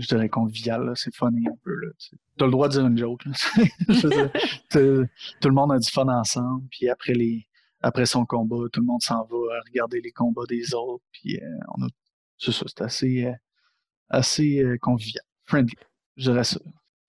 je 0.00 0.06
dirais 0.06 0.28
convivial, 0.28 0.90
c'est 0.94 1.14
funny 1.14 1.46
un 1.46 1.56
peu. 1.62 1.72
Tu 1.98 2.16
as 2.40 2.44
le 2.44 2.50
droit 2.50 2.68
de 2.68 2.72
dire 2.72 2.86
une 2.86 2.98
joke. 2.98 3.22
tout 4.70 4.78
le 4.78 5.52
monde 5.52 5.72
a 5.72 5.78
du 5.78 5.90
fun 5.90 6.08
ensemble, 6.08 6.66
puis 6.70 6.88
après 6.88 7.12
les 7.12 7.46
après 7.82 8.06
son 8.06 8.26
combat, 8.26 8.66
tout 8.72 8.80
le 8.80 8.86
monde 8.86 9.00
s'en 9.00 9.24
va 9.24 9.36
à 9.56 9.60
regarder 9.66 10.00
les 10.02 10.12
combats 10.12 10.44
des 10.48 10.74
autres, 10.74 11.04
puis 11.12 11.36
euh, 11.36 11.46
on 11.76 11.84
a 11.84 11.88
c'est 12.38 12.52
ça, 12.52 12.64
c'est 12.66 12.82
assez 12.82 13.26
euh, 13.26 13.32
assez 14.08 14.62
euh, 14.62 14.76
convivial, 14.80 15.24
friendly, 15.46 15.74
je 16.16 16.30
dirais 16.30 16.44
ça. 16.44 16.60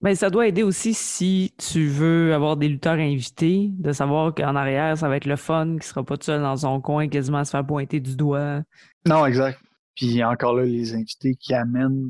Ben, 0.01 0.15
ça 0.15 0.31
doit 0.31 0.47
aider 0.47 0.63
aussi 0.63 0.95
si 0.95 1.53
tu 1.57 1.87
veux 1.87 2.33
avoir 2.33 2.57
des 2.57 2.67
lutteurs 2.67 2.97
invités, 2.97 3.69
de 3.71 3.91
savoir 3.91 4.33
qu'en 4.33 4.55
arrière, 4.55 4.97
ça 4.97 5.07
va 5.07 5.17
être 5.17 5.25
le 5.25 5.35
fun, 5.35 5.73
qu'il 5.73 5.83
sera 5.83 6.03
pas 6.03 6.17
tout 6.17 6.25
seul 6.25 6.41
dans 6.41 6.57
son 6.57 6.81
coin, 6.81 7.07
quasiment 7.07 7.37
à 7.37 7.45
se 7.45 7.51
faire 7.51 7.65
pointer 7.65 7.99
du 7.99 8.15
doigt. 8.15 8.63
Non, 9.05 9.27
exact. 9.27 9.59
Puis 9.95 10.23
encore 10.23 10.55
là, 10.55 10.63
les 10.63 10.95
invités 10.95 11.35
qui 11.35 11.53
amènent 11.53 12.09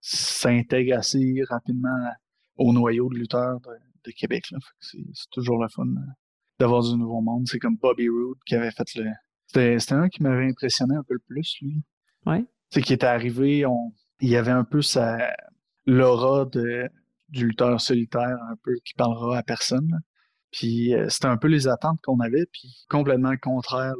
s'intègre 0.00 0.96
assez 0.96 1.42
rapidement 1.48 2.12
au 2.56 2.72
noyau 2.72 3.08
de 3.08 3.18
lutteurs 3.18 3.60
de, 3.60 4.10
Québec. 4.12 4.44
C'est 4.80 4.98
toujours 5.30 5.62
le 5.62 5.68
fun 5.68 5.86
d'avoir 6.58 6.82
du 6.82 6.96
nouveau 6.96 7.20
monde. 7.20 7.46
C'est 7.46 7.58
comme 7.58 7.76
Bobby 7.76 8.08
Roode 8.08 8.38
qui 8.46 8.54
avait 8.54 8.70
fait 8.70 8.94
le. 8.96 9.10
C'était 9.46 9.94
un 9.94 10.08
qui 10.08 10.22
m'avait 10.22 10.48
impressionné 10.48 10.94
un 10.96 11.02
peu 11.02 11.14
le 11.14 11.20
plus, 11.20 11.56
lui. 11.60 11.82
Ouais. 12.24 12.44
C'est 12.70 12.82
qui 12.82 12.92
était 12.92 13.06
arrivé, 13.06 13.66
on... 13.66 13.92
il 14.20 14.28
y 14.28 14.36
avait 14.36 14.52
un 14.52 14.64
peu 14.64 14.80
sa 14.80 15.34
l'aura 15.86 16.44
de 16.46 16.88
du 17.30 17.46
lutteur 17.46 17.80
solitaire, 17.80 18.36
un 18.50 18.56
peu 18.62 18.74
qui 18.84 18.94
parlera 18.94 19.38
à 19.38 19.42
personne. 19.42 20.00
Puis 20.50 20.94
euh, 20.94 21.08
c'était 21.08 21.26
un 21.26 21.36
peu 21.36 21.48
les 21.48 21.68
attentes 21.68 22.00
qu'on 22.02 22.20
avait, 22.20 22.46
puis 22.52 22.84
complètement 22.88 23.36
contraire. 23.40 23.94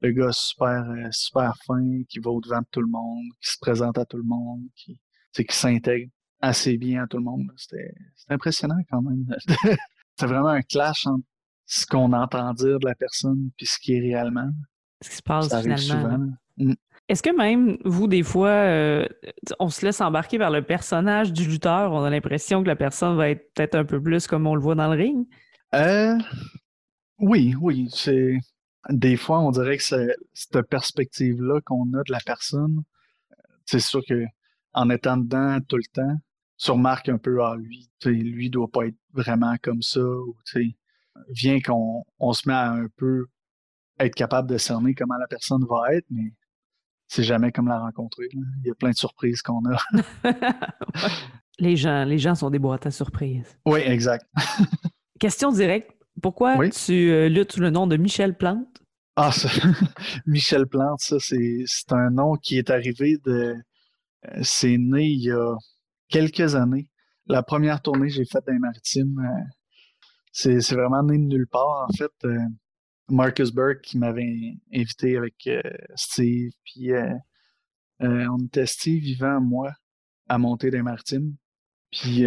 Le, 0.00 0.10
gars 0.12 0.32
super, 0.32 0.88
euh, 0.90 1.08
super 1.10 1.54
fin, 1.66 2.02
qui 2.08 2.18
va 2.18 2.30
au-devant 2.30 2.60
de 2.60 2.66
tout 2.70 2.80
le 2.80 2.88
monde, 2.88 3.24
qui 3.40 3.52
se 3.52 3.58
présente 3.60 3.98
à 3.98 4.04
tout 4.04 4.16
le 4.16 4.24
monde, 4.24 4.62
qui, 4.74 5.00
qui 5.44 5.56
s'intègre 5.56 6.10
assez 6.40 6.76
bien 6.76 7.04
à 7.04 7.06
tout 7.06 7.18
le 7.18 7.24
monde. 7.24 7.50
C'était 7.56 7.92
impressionnant 8.28 8.78
quand 8.90 9.02
même. 9.02 9.26
C'était 9.46 10.26
vraiment 10.26 10.48
un 10.48 10.62
clash 10.62 11.06
entre 11.06 11.24
ce 11.66 11.86
qu'on 11.86 12.12
entend 12.12 12.52
dire 12.54 12.78
de 12.78 12.86
la 12.86 12.94
personne 12.94 13.50
puis 13.56 13.66
ce 13.66 13.78
qui 13.78 13.94
est 13.94 14.00
réellement. 14.00 14.50
Ce 15.02 15.10
qui 15.10 15.16
se 15.16 15.22
passe 15.22 15.48
finalement. 15.48 16.32
Mm. 16.56 16.74
Est-ce 17.08 17.22
que 17.22 17.36
même 17.36 17.78
vous, 17.84 18.08
des 18.08 18.24
fois, 18.24 18.48
euh, 18.48 19.06
on 19.60 19.68
se 19.68 19.86
laisse 19.86 20.00
embarquer 20.00 20.38
par 20.38 20.50
le 20.50 20.62
personnage 20.62 21.32
du 21.32 21.44
lutteur? 21.44 21.92
On 21.92 22.02
a 22.02 22.10
l'impression 22.10 22.62
que 22.62 22.68
la 22.68 22.74
personne 22.74 23.16
va 23.16 23.30
être 23.30 23.52
peut-être 23.54 23.76
un 23.76 23.84
peu 23.84 24.02
plus 24.02 24.26
comme 24.26 24.46
on 24.46 24.56
le 24.56 24.60
voit 24.60 24.74
dans 24.74 24.92
le 24.92 24.98
ring? 24.98 25.26
Euh, 25.74 26.18
oui, 27.18 27.54
oui. 27.60 27.88
C'est 27.92 28.38
des 28.88 29.16
fois, 29.16 29.40
on 29.40 29.52
dirait 29.52 29.76
que 29.76 29.84
c'est 29.84 30.16
cette 30.34 30.62
perspective-là 30.62 31.60
qu'on 31.64 31.84
a 31.94 32.02
de 32.04 32.12
la 32.12 32.20
personne. 32.26 32.82
C'est 33.66 33.80
sûr 33.80 34.00
que 34.08 34.24
en 34.76 34.90
étant 34.90 35.16
dedans 35.16 35.58
tout 35.66 35.76
le 35.76 35.92
temps, 35.92 36.16
tu 36.58 36.70
remarques 36.70 37.08
un 37.08 37.18
peu, 37.18 37.42
ah, 37.42 37.56
lui, 37.56 37.88
lui 38.04 38.50
doit 38.50 38.70
pas 38.70 38.86
être 38.86 38.96
vraiment 39.12 39.56
comme 39.62 39.82
ça, 39.82 40.00
ou 40.00 40.36
vient 41.30 41.60
qu'on 41.60 42.04
on 42.18 42.32
se 42.32 42.48
met 42.48 42.54
à 42.54 42.72
un 42.72 42.86
peu 42.96 43.26
être 43.98 44.14
capable 44.14 44.48
de 44.48 44.58
cerner 44.58 44.94
comment 44.94 45.16
la 45.16 45.26
personne 45.26 45.64
va 45.68 45.94
être, 45.94 46.06
mais 46.10 46.32
c'est 47.08 47.22
jamais 47.22 47.52
comme 47.52 47.68
la 47.68 47.78
rencontrer. 47.78 48.26
Il 48.32 48.66
y 48.66 48.70
a 48.70 48.74
plein 48.74 48.90
de 48.90 48.96
surprises 48.96 49.42
qu'on 49.42 49.62
a. 49.70 49.78
les, 51.58 51.76
gens, 51.76 52.04
les 52.04 52.18
gens 52.18 52.34
sont 52.34 52.50
des 52.50 52.58
boîtes 52.58 52.86
à 52.86 52.90
surprises. 52.90 53.58
Oui, 53.64 53.80
exact. 53.80 54.26
Question 55.20 55.50
directe. 55.50 55.92
Pourquoi 56.20 56.56
tu 56.70 57.10
euh, 57.10 57.28
luttes 57.28 57.52
sous 57.52 57.60
le 57.60 57.70
nom 57.70 57.86
de 57.86 57.96
Michel 57.96 58.36
Plante? 58.36 58.82
Ah, 59.16 59.32
ça, 59.32 59.48
Michel 60.26 60.66
Plante, 60.66 61.00
ça, 61.00 61.16
c'est 61.18 61.64
un 61.90 62.10
nom 62.10 62.34
qui 62.34 62.58
est 62.58 62.70
arrivé 62.70 63.16
de. 63.24 63.54
Euh, 64.26 64.40
c'est 64.42 64.78
né 64.78 65.06
il 65.06 65.22
y 65.24 65.30
a 65.30 65.54
quelques 66.08 66.54
années. 66.54 66.88
La 67.26 67.42
première 67.42 67.82
tournée 67.82 68.08
que 68.08 68.14
j'ai 68.14 68.24
faite 68.24 68.44
dans 68.46 68.52
les 68.52 68.58
maritimes, 68.58 69.18
euh, 69.18 69.42
c'est 70.32 70.74
vraiment 70.74 71.02
né 71.02 71.18
de 71.18 71.24
nulle 71.24 71.48
part. 71.48 71.88
En 71.88 71.92
fait, 71.92 72.12
Marcus 73.08 73.52
Burke 73.52 73.82
qui 73.82 73.98
m'avait 73.98 74.58
invité 74.74 75.16
avec 75.16 75.46
euh, 75.46 75.60
Steve. 75.94 76.50
Puis 76.64 76.92
euh, 76.92 77.14
euh, 78.02 78.26
on 78.30 78.44
était 78.46 78.66
Steve, 78.66 79.02
vivant, 79.02 79.40
moi, 79.40 79.72
à 80.28 80.38
monter 80.38 80.70
des 80.70 80.82
maritimes. 80.82 81.36
Puis 81.92 82.26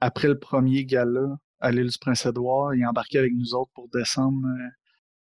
après 0.00 0.28
le 0.28 0.38
premier 0.38 0.84
gala 0.84 1.38
à 1.60 1.70
l'île 1.70 1.88
du 1.88 1.98
Prince-Édouard, 1.98 2.74
il 2.74 2.84
embarqué 2.86 3.18
avec 3.18 3.32
nous 3.34 3.54
autres 3.54 3.70
pour 3.74 3.88
descendre 3.88 4.46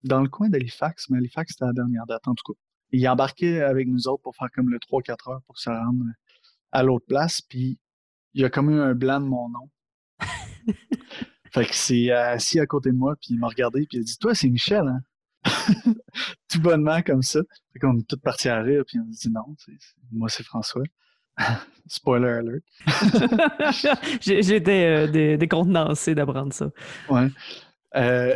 dans 0.02 0.22
le 0.22 0.28
coin 0.28 0.48
d'Halifax, 0.48 1.08
mais 1.10 1.18
Halifax 1.18 1.52
c'était 1.52 1.66
la 1.66 1.72
dernière 1.72 2.06
date 2.06 2.26
en 2.26 2.34
tout 2.34 2.52
cas. 2.52 2.58
Il 2.92 3.06
embarqué 3.08 3.60
avec 3.62 3.86
nous 3.86 4.08
autres 4.08 4.22
pour 4.22 4.34
faire 4.36 4.48
comme 4.54 4.70
le 4.70 4.78
3-4 4.78 5.30
heures 5.30 5.42
pour 5.46 5.58
se 5.58 5.70
rendre 5.70 6.04
à 6.72 6.82
l'autre 6.82 7.06
place. 7.06 7.40
Puis 7.42 7.78
il 8.34 8.44
a 8.44 8.50
comme 8.50 8.70
eu 8.70 8.80
un 8.80 8.94
blanc 8.94 9.20
de 9.20 9.26
mon 9.26 9.48
nom. 9.48 9.70
Fait 11.52 11.64
que 11.64 11.74
c'est 11.74 12.10
assis 12.10 12.60
à 12.60 12.66
côté 12.66 12.90
de 12.90 12.96
moi, 12.96 13.14
puis 13.16 13.34
il 13.34 13.38
m'a 13.38 13.48
regardé, 13.48 13.86
puis 13.88 13.98
il 13.98 14.00
a 14.00 14.04
dit 14.04 14.18
Toi, 14.18 14.34
c'est 14.34 14.48
Michel, 14.48 14.86
hein? 14.86 15.00
Tout 16.48 16.60
bonnement 16.60 17.00
comme 17.02 17.22
ça. 17.22 17.40
Fait 17.72 17.78
qu'on 17.78 17.98
est 17.98 18.06
tous 18.06 18.18
partis 18.18 18.48
à 18.48 18.60
rire, 18.60 18.82
puis 18.86 18.98
on 18.98 19.04
a 19.04 19.10
dit 19.10 19.30
Non, 19.30 19.56
moi, 20.12 20.28
c'est 20.28 20.42
François. 20.42 20.82
Spoiler 21.86 22.28
alert. 22.28 22.64
J'étais 24.20 25.08
euh, 25.08 25.36
décontenancé 25.36 26.14
d'apprendre 26.14 26.52
ça. 26.52 26.70
Ouais. 27.08 27.28
Euh, 27.96 28.34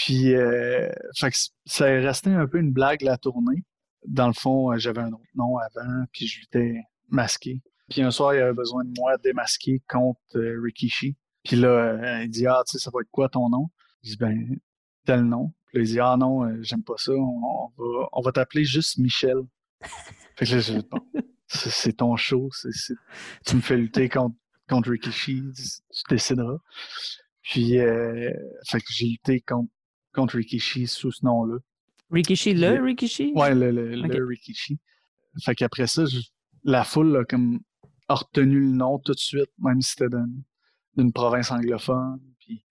puis, 0.00 0.34
euh, 0.34 0.90
fait 1.14 1.30
que 1.30 1.36
ça 1.66 1.86
est 1.90 2.00
resté 2.00 2.30
un 2.30 2.46
peu 2.46 2.58
une 2.58 2.72
blague 2.72 3.02
la 3.02 3.18
tournée. 3.18 3.66
Dans 4.06 4.28
le 4.28 4.32
fond, 4.32 4.74
j'avais 4.78 5.02
un 5.02 5.12
autre 5.12 5.28
nom 5.34 5.58
avant, 5.58 6.04
puis 6.10 6.26
je 6.26 6.40
l'étais 6.40 6.80
masqué. 7.10 7.60
Puis 7.90 8.00
un 8.00 8.10
soir, 8.10 8.34
il 8.34 8.40
avait 8.40 8.54
besoin 8.54 8.82
de 8.82 8.92
moi 8.96 9.18
démasqué 9.18 9.82
contre 9.86 10.40
Rikishi. 10.64 11.18
Puis 11.44 11.56
là, 11.56 11.68
euh, 11.68 12.22
il 12.22 12.30
dit 12.30 12.46
Ah, 12.46 12.62
tu 12.66 12.72
sais, 12.72 12.78
ça 12.82 12.90
va 12.94 13.02
être 13.02 13.10
quoi 13.10 13.28
ton 13.28 13.50
nom? 13.50 13.68
Je 14.02 14.12
dis 14.12 14.16
Ben, 14.16 14.58
tel 15.04 15.20
nom. 15.24 15.52
Puis 15.66 15.76
là, 15.76 15.84
il 15.84 15.86
dit 15.86 16.00
Ah 16.00 16.16
non, 16.18 16.46
euh, 16.46 16.56
j'aime 16.62 16.82
pas 16.82 16.96
ça, 16.96 17.12
on, 17.12 17.70
va, 17.76 18.08
on 18.12 18.22
va 18.22 18.32
t'appeler 18.32 18.64
juste 18.64 18.96
Michel. 18.96 19.36
fait 20.36 20.46
que 20.46 20.52
là, 20.52 20.60
je 20.60 20.72
dis 20.78 20.86
Bon, 20.90 21.02
c'est 21.46 21.98
ton 21.98 22.16
show, 22.16 22.48
tu 23.44 23.56
me 23.56 23.60
fais 23.60 23.76
lutter 23.76 24.08
contre, 24.08 24.36
contre 24.66 24.92
Rikishi, 24.92 25.42
tu 25.54 26.02
décideras. 26.08 26.56
Puis, 27.42 27.78
euh, 27.78 28.32
fait 28.66 28.80
que 28.80 28.86
j'ai 28.88 29.06
lutté 29.06 29.42
contre, 29.42 29.70
contre 30.12 30.36
Rikishi 30.36 30.86
sous 30.86 31.12
ce 31.12 31.24
nom-là. 31.24 31.58
Rikishi, 32.10 32.54
le 32.54 32.82
Rikishi? 32.82 33.32
Ouais, 33.34 33.54
le, 33.54 33.70
le, 33.70 34.24
Rikishi. 34.24 34.78
Fait 35.42 35.54
qu'après 35.54 35.86
ça, 35.86 36.04
la 36.64 36.84
foule 36.84 37.16
a 37.16 37.24
comme 37.24 37.60
a 38.08 38.14
retenu 38.14 38.58
le 38.60 38.72
nom 38.72 38.98
tout 38.98 39.12
de 39.12 39.18
suite, 39.18 39.50
même 39.58 39.80
si 39.80 39.92
c'était 39.92 40.16
d'une 40.96 41.12
province 41.12 41.52
anglophone. 41.52 42.20
Puis 42.40 42.64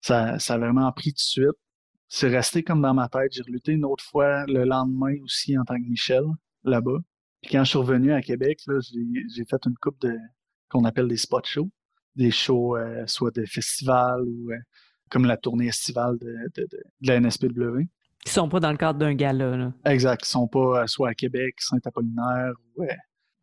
ça, 0.00 0.38
ça 0.38 0.54
a 0.54 0.58
vraiment 0.58 0.90
pris 0.92 1.10
tout 1.10 1.16
de 1.16 1.20
suite. 1.20 1.58
C'est 2.08 2.28
resté 2.28 2.62
comme 2.62 2.80
dans 2.80 2.94
ma 2.94 3.08
tête. 3.08 3.32
J'ai 3.32 3.42
reluté 3.42 3.72
une 3.72 3.84
autre 3.84 4.02
fois 4.02 4.46
le 4.46 4.64
lendemain 4.64 5.14
aussi 5.22 5.58
en 5.58 5.64
tant 5.64 5.76
que 5.76 5.86
Michel, 5.86 6.24
là-bas. 6.64 6.98
Puis 7.42 7.52
quand 7.52 7.64
je 7.64 7.68
suis 7.68 7.78
revenu 7.78 8.12
à 8.12 8.22
Québec, 8.22 8.60
j'ai 8.64 9.44
fait 9.44 9.60
une 9.66 9.76
coupe 9.76 10.00
de 10.00 10.16
qu'on 10.70 10.84
appelle 10.84 11.08
des 11.08 11.18
spot 11.18 11.44
shows. 11.46 11.70
Des 12.16 12.30
shows 12.30 12.76
euh, 12.76 13.06
soit 13.06 13.30
de 13.34 13.44
festivals 13.44 14.22
ou 14.22 14.50
euh, 14.50 14.56
comme 15.10 15.24
la 15.24 15.36
tournée 15.36 15.66
estivale 15.66 16.18
de, 16.18 16.34
de, 16.56 16.66
de, 16.70 16.78
la 17.02 17.20
NSPW. 17.20 17.88
Qui 18.24 18.32
sont 18.32 18.48
pas 18.48 18.60
dans 18.60 18.70
le 18.70 18.76
cadre 18.76 18.98
d'un 18.98 19.14
gala, 19.14 19.56
là. 19.56 19.72
Exact. 19.84 20.22
Qui 20.22 20.30
sont 20.30 20.48
pas 20.48 20.82
euh, 20.82 20.86
soit 20.86 21.10
à 21.10 21.14
Québec, 21.14 21.54
Saint-Apollinaire 21.58 22.52
ou 22.76 22.84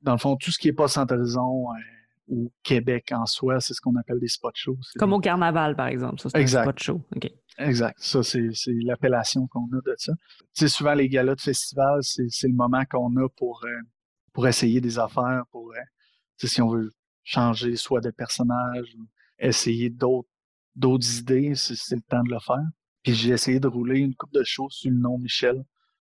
dans 0.01 0.11
le 0.11 0.19
fond, 0.19 0.35
tout 0.35 0.51
ce 0.51 0.59
qui 0.59 0.67
est 0.67 0.73
pas 0.73 0.87
Saint-Horizon, 0.87 1.65
ou 2.27 2.51
Québec 2.63 3.11
en 3.11 3.25
soi, 3.25 3.59
c'est 3.59 3.73
ce 3.73 3.81
qu'on 3.81 3.95
appelle 3.95 4.19
des 4.19 4.27
spot 4.27 4.53
shows. 4.55 4.77
Comme 4.97 5.13
au 5.13 5.19
carnaval, 5.19 5.75
par 5.75 5.87
exemple, 5.87 6.19
ça, 6.19 6.29
c'est 6.29 6.41
un 6.41 6.47
spot 6.47 6.79
show. 6.79 7.01
Exact. 7.57 7.97
Ça, 7.99 8.23
c'est 8.23 8.49
l'appellation 8.83 9.47
qu'on 9.47 9.65
a 9.65 9.81
de 9.85 9.95
ça. 9.97 10.13
Tu 10.55 10.67
souvent, 10.67 10.93
les 10.93 11.07
galas 11.07 11.35
de 11.35 11.41
festival, 11.41 11.99
c'est 12.01 12.47
le 12.47 12.55
moment 12.55 12.83
qu'on 12.89 13.15
a 13.17 13.29
pour, 13.29 13.63
euh, 13.65 13.81
pour 14.33 14.47
essayer 14.47 14.81
des 14.81 14.97
affaires, 14.99 15.43
pour, 15.51 15.71
euh, 15.71 16.47
si 16.47 16.61
on 16.61 16.69
veut 16.69 16.91
changer 17.23 17.75
soit 17.75 18.01
de 18.01 18.11
personnage 18.11 18.95
ou 18.97 19.05
essayer 19.39 19.89
d'autres 19.89 20.29
d'autres 20.75 21.19
idées, 21.19 21.53
c'est 21.55 21.95
le 21.95 22.01
temps 22.01 22.23
de 22.23 22.31
le 22.31 22.39
faire. 22.39 22.63
Puis 23.03 23.13
j'ai 23.13 23.29
essayé 23.29 23.59
de 23.59 23.67
rouler 23.67 23.99
une 23.99 24.15
coupe 24.15 24.33
de 24.33 24.43
shows 24.43 24.69
sous 24.69 24.89
le 24.89 24.97
nom 24.97 25.17
Michel. 25.17 25.63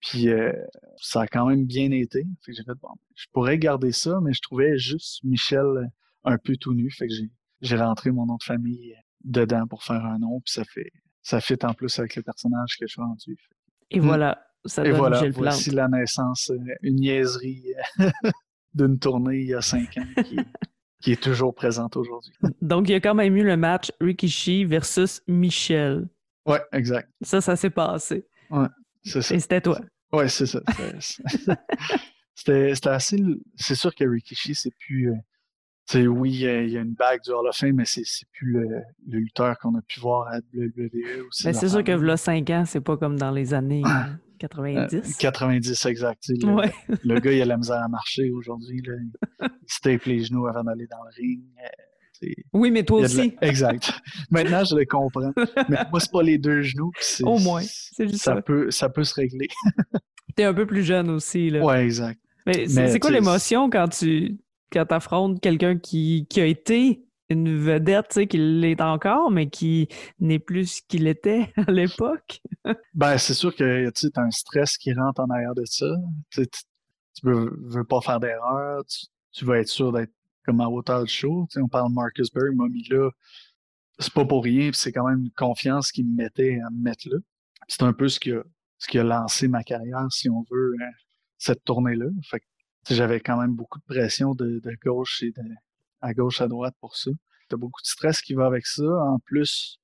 Puis 0.00 0.28
euh, 0.28 0.52
ça 0.96 1.22
a 1.22 1.26
quand 1.26 1.46
même 1.46 1.66
bien 1.66 1.90
été. 1.90 2.26
Fait 2.44 2.52
que 2.52 2.56
j'ai 2.56 2.64
fait, 2.64 2.74
bon, 2.80 2.88
je 3.14 3.26
pourrais 3.32 3.58
garder 3.58 3.92
ça, 3.92 4.20
mais 4.22 4.32
je 4.32 4.40
trouvais 4.40 4.78
juste 4.78 5.22
Michel 5.24 5.60
euh, 5.60 5.84
un 6.24 6.38
peu 6.38 6.56
tout 6.56 6.72
nu. 6.72 6.90
Fait 6.90 7.06
que 7.08 7.14
j'ai, 7.60 7.76
rentré 7.76 8.10
mon 8.10 8.26
nom 8.26 8.36
de 8.36 8.44
famille 8.44 8.92
euh, 8.92 9.00
dedans 9.24 9.66
pour 9.66 9.82
faire 9.82 10.04
un 10.04 10.18
nom. 10.18 10.40
Puis 10.40 10.52
ça 10.52 10.64
fait 10.64 10.90
ça 11.22 11.40
fit 11.40 11.58
en 11.62 11.74
plus 11.74 11.98
avec 11.98 12.16
le 12.16 12.22
personnage 12.22 12.76
que 12.78 12.86
je 12.86 12.92
suis 12.92 13.02
rendu. 13.02 13.36
Et 13.90 14.00
voilà, 14.00 14.40
ça 14.64 14.82
donne 14.82 14.92
Et 14.92 14.96
voilà, 14.96 15.16
Michel 15.16 15.32
voici 15.32 15.70
la 15.70 15.88
naissance, 15.88 16.50
une 16.82 16.96
niaiserie 16.96 17.74
d'une 18.74 18.98
tournée 18.98 19.40
il 19.40 19.48
y 19.48 19.54
a 19.54 19.60
cinq 19.60 19.98
ans 19.98 20.22
qui, 20.24 20.38
qui 21.00 21.12
est 21.12 21.22
toujours 21.22 21.54
présente 21.54 21.96
aujourd'hui. 21.96 22.32
Donc 22.62 22.88
il 22.88 22.92
y 22.92 22.94
a 22.94 23.00
quand 23.00 23.14
même 23.14 23.37
eu 23.37 23.44
le 23.44 23.56
match 23.56 23.92
Rikishi 24.00 24.64
versus 24.64 25.22
Michel. 25.26 26.08
Ouais, 26.46 26.61
exact. 26.72 27.11
Ça, 27.22 27.40
ça 27.40 27.56
s'est 27.56 27.70
passé. 27.70 28.26
Ouais. 28.50 28.66
Et 29.14 29.20
c'était 29.20 29.61
toi. 29.61 29.78
Oui, 30.12 30.28
c'est 30.28 30.46
ça. 30.46 30.61
c'était 32.34 32.72
assez. 32.88 33.22
C'est 33.56 33.74
sûr 33.74 33.94
que 33.94 34.04
Rikishi, 34.04 34.54
c'est 34.54 34.74
plus. 34.78 35.12
Euh, 35.94 36.06
oui, 36.06 36.30
il 36.32 36.70
y, 36.70 36.76
a, 36.76 36.80
une 36.80 36.92
bague 36.92 37.22
du 37.22 37.30
Hall 37.30 37.46
of 37.46 37.56
Fame, 37.56 37.76
mais 37.76 37.87
c'est 37.87 38.04
plus 38.32 38.52
le, 38.52 38.82
lutteur 39.06 39.58
qu'on 39.58 39.74
a 39.74 39.80
pu 39.82 40.00
voir 40.00 40.28
à 40.28 40.38
WWE 40.54 41.26
aussi. 41.26 41.44
Ben, 41.44 41.54
c'est 41.54 41.68
sûr 41.68 41.82
que 41.82 41.92
là, 41.92 42.18
5 42.18 42.50
ans, 42.50 42.64
c'est 42.66 42.82
pas 42.82 42.98
comme 42.98 43.18
dans 43.18 43.30
les 43.30 43.54
années 43.54 43.82
90. 43.82 44.27
90, 44.38 44.94
euh, 45.87 45.88
exact. 45.88 46.24
Le, 46.29 47.20
gars, 47.20 47.33
il 47.33 47.42
a 47.42 47.44
la 47.44 47.57
misère 47.57 47.83
à 47.83 47.88
marcher 47.88 48.31
aujourd'hui. 48.31 48.83
Il 48.85 49.48
se 49.66 49.81
tape 49.81 50.05
les 50.05 50.24
genoux 50.24 50.46
avant 50.46 50.64
d'aller 50.64 50.87
dans 50.87 51.03
le 51.05 51.11
ring. 51.16 51.42
Euh, 51.59 52.29
oui, 52.53 52.70
mais 52.70 52.83
toi 52.83 53.03
aussi. 53.03 53.35
Exact. 53.42 53.92
Maintenant, 54.31 54.64
je 54.64 54.74
le 54.74 54.85
comprends. 54.85 55.33
Mais 55.68 55.79
moi, 55.90 56.01
c'est 56.01 56.11
pas 56.11 56.22
les 56.22 56.38
deux 56.38 56.62
genoux. 56.62 56.90
Au 57.22 57.38
moins, 57.38 57.62
c'est 57.62 58.09
juste 58.09 58.24
ça. 58.24 58.42
Peut, 58.42 58.70
ça 58.70 58.88
peut 58.88 59.05
se 59.05 59.14
régler. 59.14 59.48
Tu 60.37 60.42
es 60.42 60.46
un 60.46 60.55
peu 60.55 60.66
plus 60.66 60.85
jeune 60.85 61.11
aussi. 61.11 61.51
Là. 61.51 61.64
Ouais, 61.64 61.85
exact. 61.85 62.20
Mais 62.46 62.66
c'est 62.66 63.01
quoi 63.01 63.11
l'émotion 63.11 63.68
quand 63.70 63.88
tu 63.88 64.38
quand 64.70 64.92
affrontes 64.92 65.40
quelqu'un 65.40 65.79
qui, 65.79 66.27
qui 66.29 66.40
a 66.40 66.46
été 66.46 67.03
une 67.30 67.58
vedette, 67.58 68.08
tu 68.08 68.14
sais, 68.14 68.26
qui 68.26 68.38
l'est 68.38 68.80
encore, 68.80 69.30
mais 69.30 69.48
qui 69.48 69.88
n'est 70.18 70.38
plus 70.38 70.66
ce 70.66 70.82
qu'il 70.86 71.06
était 71.06 71.52
à 71.66 71.70
l'époque? 71.70 72.40
ben, 72.94 73.18
c'est 73.18 73.34
sûr 73.34 73.54
que 73.54 73.90
tu 73.90 74.06
as 74.14 74.20
un 74.20 74.30
stress 74.30 74.76
qui 74.76 74.92
rentre 74.92 75.20
en 75.20 75.30
arrière 75.30 75.54
de 75.54 75.64
ça. 75.64 75.86
Tu, 76.30 76.46
veux, 77.22 77.58
veux, 77.64 77.84
pas 77.84 78.00
faire 78.00 78.20
d'erreur, 78.20 78.84
tu, 78.84 79.06
tu 79.32 79.44
veux 79.44 79.56
être 79.56 79.68
sûr 79.68 79.92
d'être 79.92 80.12
comme 80.44 80.60
à 80.60 80.68
hauteur 80.68 81.02
de 81.02 81.08
show. 81.08 81.46
on 81.56 81.68
parle 81.68 81.92
Marcus 81.92 82.32
Berg, 82.32 82.54
m'a 82.54 82.68
mis 82.68 82.86
là 82.88 83.10
c'est 83.98 84.12
pas 84.12 84.24
pour 84.24 84.44
rien, 84.44 84.70
c'est 84.72 84.92
quand 84.92 85.08
même 85.08 85.20
une 85.20 85.30
confiance 85.32 85.90
qui 85.90 86.04
me 86.04 86.14
mettait 86.14 86.60
à 86.64 86.70
me 86.70 86.82
mettre 86.82 87.08
là. 87.08 87.18
C'est 87.66 87.82
un 87.82 87.92
peu 87.92 88.08
ce 88.08 88.20
qui, 88.20 88.32
a, 88.32 88.42
ce 88.78 88.88
qui 88.88 88.98
a 88.98 89.04
lancé 89.04 89.48
ma 89.48 89.64
carrière, 89.64 90.06
si 90.10 90.30
on 90.30 90.44
veut, 90.50 90.74
euh, 90.80 90.84
cette 91.36 91.64
tournée-là. 91.64 92.06
Fait 92.22 92.42
j'avais 92.90 93.20
quand 93.20 93.38
même 93.38 93.54
beaucoup 93.54 93.78
de 93.78 93.84
pression 93.84 94.34
de, 94.34 94.60
de 94.60 94.76
gauche 94.82 95.22
et 95.22 95.32
de, 95.32 95.42
à 96.00 96.14
gauche, 96.14 96.40
à 96.40 96.48
droite 96.48 96.74
pour 96.80 96.96
ça. 96.96 97.11
T'as 97.48 97.56
beaucoup 97.56 97.80
de 97.82 97.87
stress 97.87 98.20
qui 98.20 98.34
va 98.34 98.46
avec 98.46 98.66
ça. 98.66 98.84
En 98.84 99.18
plus, 99.20 99.78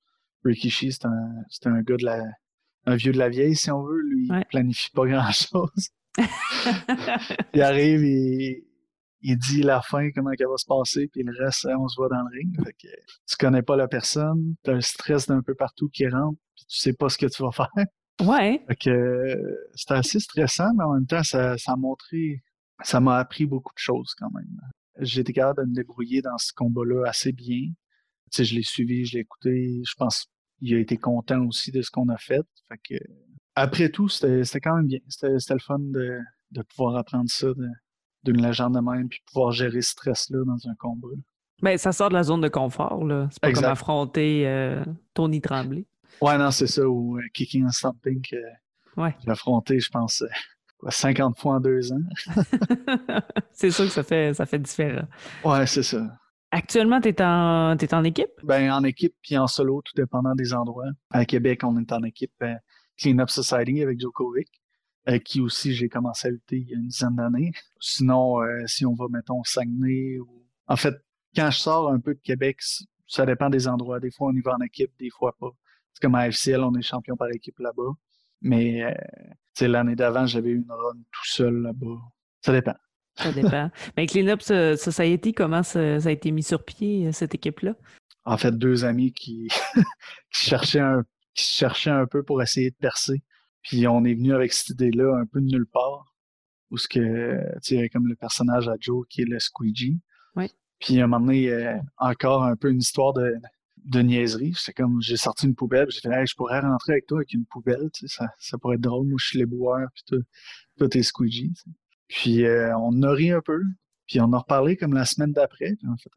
Rikishi, 0.44 0.92
c'est 0.92 1.06
un, 1.06 1.32
c'est 1.48 1.66
un 1.66 1.80
gars 1.82 1.96
de 1.96 2.04
la, 2.04 2.22
un 2.86 2.96
vieux 2.96 3.12
de 3.12 3.18
la 3.18 3.28
vieille, 3.28 3.56
si 3.56 3.70
on 3.70 3.82
veut. 3.82 4.00
Lui, 4.02 4.28
il 4.28 4.44
planifie 4.48 4.90
pas 4.90 5.06
grand-chose. 5.06 5.90
il 7.54 7.62
arrive, 7.62 8.04
il, 8.04 8.64
il 9.22 9.38
dit 9.38 9.62
la 9.62 9.80
fin, 9.80 10.10
comment 10.10 10.30
elle 10.38 10.46
va 10.46 10.56
se 10.56 10.66
passer, 10.66 11.08
puis 11.08 11.22
le 11.22 11.32
reste, 11.42 11.66
on 11.78 11.88
se 11.88 11.96
voit 11.96 12.08
dans 12.08 12.22
le 12.22 12.38
ring. 12.38 12.54
Fait 12.62 12.72
que, 12.74 12.88
tu 13.26 13.36
connais 13.38 13.62
pas 13.62 13.74
la 13.74 13.88
personne, 13.88 14.54
tu 14.62 14.70
as 14.70 14.74
le 14.74 14.82
stress 14.82 15.26
d'un 15.26 15.42
peu 15.42 15.54
partout 15.54 15.88
qui 15.88 16.06
rentre, 16.06 16.38
puis 16.54 16.66
tu 16.68 16.78
sais 16.78 16.92
pas 16.92 17.08
ce 17.08 17.16
que 17.16 17.26
tu 17.26 17.42
vas 17.42 17.50
faire. 17.52 17.70
Ouais. 18.20 18.62
Fait 18.68 18.76
que 18.76 19.36
c'était 19.74 19.94
assez 19.94 20.20
stressant, 20.20 20.72
mais 20.76 20.84
en 20.84 20.92
même 20.94 21.06
temps, 21.06 21.22
ça, 21.22 21.56
ça 21.56 21.72
a 21.72 21.76
montré, 21.76 22.42
ça 22.82 23.00
m'a 23.00 23.16
appris 23.16 23.46
beaucoup 23.46 23.72
de 23.72 23.78
choses 23.78 24.14
quand 24.16 24.30
même. 24.30 24.60
J'ai 25.00 25.22
été 25.22 25.32
capable 25.32 25.64
de 25.64 25.70
me 25.70 25.74
débrouiller 25.74 26.22
dans 26.22 26.38
ce 26.38 26.52
combat-là 26.52 27.04
assez 27.06 27.32
bien. 27.32 27.66
Tu 27.66 27.74
sais, 28.30 28.44
je 28.44 28.54
l'ai 28.54 28.62
suivi, 28.62 29.04
je 29.04 29.14
l'ai 29.14 29.20
écouté. 29.20 29.82
Je 29.84 29.94
pense 29.96 30.26
qu'il 30.58 30.74
a 30.74 30.78
été 30.78 30.96
content 30.96 31.44
aussi 31.46 31.72
de 31.72 31.82
ce 31.82 31.90
qu'on 31.90 32.08
a 32.08 32.16
fait. 32.16 32.46
Fait 32.68 32.78
que, 32.78 33.04
après 33.54 33.88
tout, 33.88 34.08
c'était 34.08 34.60
quand 34.60 34.76
même 34.76 34.86
bien. 34.86 35.00
C'était 35.08 35.54
le 35.54 35.60
fun 35.60 35.78
de, 35.78 36.18
de 36.52 36.62
pouvoir 36.62 36.96
apprendre 36.96 37.28
ça, 37.28 37.48
d'une 38.24 38.42
légende 38.42 38.74
de 38.74 38.80
même, 38.80 39.08
puis 39.08 39.20
pouvoir 39.26 39.52
gérer 39.52 39.82
ce 39.82 39.90
stress-là 39.90 40.44
dans 40.44 40.68
un 40.68 40.74
combat. 40.76 41.08
Ben, 41.62 41.78
ça 41.78 41.92
sort 41.92 42.08
de 42.08 42.14
la 42.14 42.24
zone 42.24 42.40
de 42.40 42.48
confort, 42.48 43.04
là. 43.04 43.28
C'est 43.30 43.40
pas 43.40 43.52
comme 43.52 43.64
affronter 43.64 44.46
euh, 44.46 44.84
Tony 45.14 45.40
Tremblay. 45.40 45.86
Ouais, 46.20 46.36
non, 46.38 46.50
c'est 46.50 46.66
ça, 46.66 46.86
ou 46.86 47.18
euh, 47.18 47.22
Kicking 47.32 47.64
and 47.64 47.70
Stomping 47.70 48.22
que 48.22 48.36
ouais. 48.96 49.14
j'ai 49.24 49.30
affronté, 49.30 49.80
je 49.80 49.88
pense, 49.90 50.22
50 50.88 51.36
euh, 51.36 51.40
fois 51.40 51.54
en 51.54 51.60
deux 51.60 51.92
ans. 51.92 52.02
c'est 53.52 53.70
sûr 53.70 53.84
que 53.84 53.90
ça 53.92 54.02
fait, 54.02 54.34
ça 54.34 54.46
fait 54.46 54.58
différent. 54.58 55.06
Ouais, 55.44 55.66
c'est 55.66 55.82
ça. 55.82 56.02
Actuellement, 56.50 57.00
tu 57.00 57.08
es, 57.08 57.22
en, 57.22 57.76
es 57.76 57.94
en 57.94 58.04
équipe? 58.04 58.30
Ben, 58.44 58.70
en 58.70 58.84
équipe 58.84 59.14
puis 59.22 59.36
en 59.36 59.46
solo, 59.46 59.82
tout 59.84 59.94
dépendant 59.96 60.34
des 60.34 60.54
endroits. 60.54 60.90
À 61.10 61.24
Québec, 61.24 61.62
on 61.64 61.76
est 61.78 61.92
en 61.92 62.02
équipe 62.04 62.44
Clean 62.96 63.18
Up 63.18 63.28
Society 63.30 63.82
avec 63.82 64.00
Djokovic 64.00 64.48
qui 65.24 65.40
aussi 65.40 65.74
j'ai 65.74 65.88
commencé 65.88 66.28
à 66.28 66.30
lutter 66.30 66.56
il 66.56 66.68
y 66.68 66.74
a 66.74 66.76
une 66.76 66.88
dizaine 66.88 67.16
d'années. 67.16 67.52
Sinon, 67.78 68.42
euh, 68.42 68.62
si 68.66 68.86
on 68.86 68.94
va, 68.94 69.06
mettons, 69.10 69.42
Saguenay 69.44 70.18
ou... 70.18 70.46
En 70.66 70.76
fait, 70.76 70.94
quand 71.36 71.50
je 71.50 71.58
sors 71.58 71.90
un 71.90 72.00
peu 72.00 72.14
de 72.14 72.20
Québec, 72.20 72.60
ça 73.06 73.26
dépend 73.26 73.50
des 73.50 73.68
endroits. 73.68 74.00
Des 74.00 74.10
fois, 74.10 74.28
on 74.28 74.34
y 74.34 74.40
va 74.40 74.54
en 74.54 74.64
équipe, 74.64 74.92
des 74.98 75.10
fois 75.10 75.34
pas. 75.38 75.50
C'est 75.92 76.00
comme 76.00 76.14
à 76.14 76.30
FCL, 76.30 76.62
on 76.62 76.74
est 76.74 76.82
champion 76.82 77.16
par 77.16 77.28
équipe 77.30 77.58
là-bas. 77.58 77.92
Mais 78.44 78.84
euh, 78.84 79.66
l'année 79.66 79.96
d'avant, 79.96 80.26
j'avais 80.26 80.50
eu 80.50 80.56
une 80.56 80.70
run 80.70 80.94
tout 80.94 81.26
seul 81.26 81.62
là-bas. 81.62 81.98
Ça 82.42 82.52
dépend. 82.52 82.74
Ça 83.16 83.32
dépend. 83.32 83.70
Mais 83.96 84.06
Clean 84.06 84.28
Up 84.28 84.42
Society, 84.42 85.32
comment? 85.32 85.62
Ça, 85.62 85.98
ça, 85.98 86.10
a 86.10 86.12
été 86.12 86.30
mis 86.30 86.42
sur 86.42 86.62
pied, 86.62 87.10
cette 87.12 87.34
équipe-là? 87.34 87.74
En 88.24 88.36
fait, 88.36 88.52
deux 88.52 88.84
amis 88.84 89.12
qui, 89.12 89.48
qui, 90.30 90.46
cherchaient 90.46 90.80
un, 90.80 91.04
qui 91.34 91.44
cherchaient 91.44 91.90
un 91.90 92.06
peu 92.06 92.22
pour 92.22 92.42
essayer 92.42 92.70
de 92.70 92.76
percer. 92.76 93.22
Puis 93.62 93.86
on 93.86 94.04
est 94.04 94.14
venu 94.14 94.34
avec 94.34 94.52
cette 94.52 94.68
idée-là 94.70 95.16
un 95.16 95.24
peu 95.24 95.40
de 95.40 95.46
nulle 95.46 95.66
part. 95.66 96.14
Où 96.70 96.76
ce 96.76 96.88
que, 96.88 97.38
tu 97.62 97.76
sais, 97.76 97.88
comme 97.88 98.08
le 98.08 98.16
personnage 98.16 98.68
à 98.68 98.74
Joe 98.78 99.06
qui 99.08 99.22
est 99.22 99.26
le 99.26 99.38
Squeegee. 99.38 100.00
Oui. 100.36 100.50
Puis 100.80 101.00
à 101.00 101.04
un 101.04 101.06
moment 101.06 101.24
donné, 101.24 101.48
euh, 101.48 101.78
encore 101.96 102.42
un 102.44 102.56
peu 102.56 102.70
une 102.70 102.80
histoire 102.80 103.14
de, 103.14 103.34
de 103.84 104.00
niaiserie. 104.00 104.54
C'est 104.56 104.72
comme, 104.72 105.00
j'ai 105.00 105.16
sorti 105.16 105.46
une 105.46 105.54
poubelle, 105.54 105.86
j'ai 105.90 106.00
fait, 106.00 106.12
hey, 106.12 106.26
je 106.26 106.34
pourrais 106.34 106.60
rentrer 106.60 106.92
avec 106.92 107.06
toi 107.06 107.18
avec 107.18 107.32
une 107.32 107.46
poubelle, 107.46 107.90
tu 107.92 108.06
sais, 108.08 108.16
ça, 108.16 108.28
ça 108.38 108.58
pourrait 108.58 108.76
être 108.76 108.82
drôle. 108.82 109.06
Moi, 109.06 109.16
je 109.18 109.26
suis 109.26 109.38
les 109.38 109.46
boueurs, 109.46 109.88
puis 109.94 110.02
toi, 110.06 110.18
toi 110.78 110.88
t'es 110.88 111.02
Squeegee. 111.02 111.52
Puis 112.08 112.44
euh, 112.44 112.76
on 112.78 113.02
a 113.02 113.12
ri 113.12 113.30
un 113.30 113.40
peu, 113.40 113.62
puis 114.06 114.20
on 114.20 114.32
a 114.32 114.38
reparlé 114.38 114.76
comme 114.76 114.94
la 114.94 115.04
semaine 115.04 115.32
d'après. 115.32 115.74
Puis 115.76 115.86
on, 115.88 115.96
fait, 115.96 116.10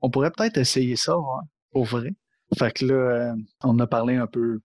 on, 0.00 0.10
pourrait 0.10 0.30
peut-être 0.30 0.58
essayer 0.58 0.96
ça, 0.96 1.16
pour 1.70 1.84
vrai. 1.84 2.14
Fait 2.58 2.72
que 2.72 2.86
là, 2.86 2.94
euh, 2.94 3.34
on 3.62 3.78
a 3.78 3.86
parlé 3.86 4.16
un 4.16 4.26
peu 4.26 4.60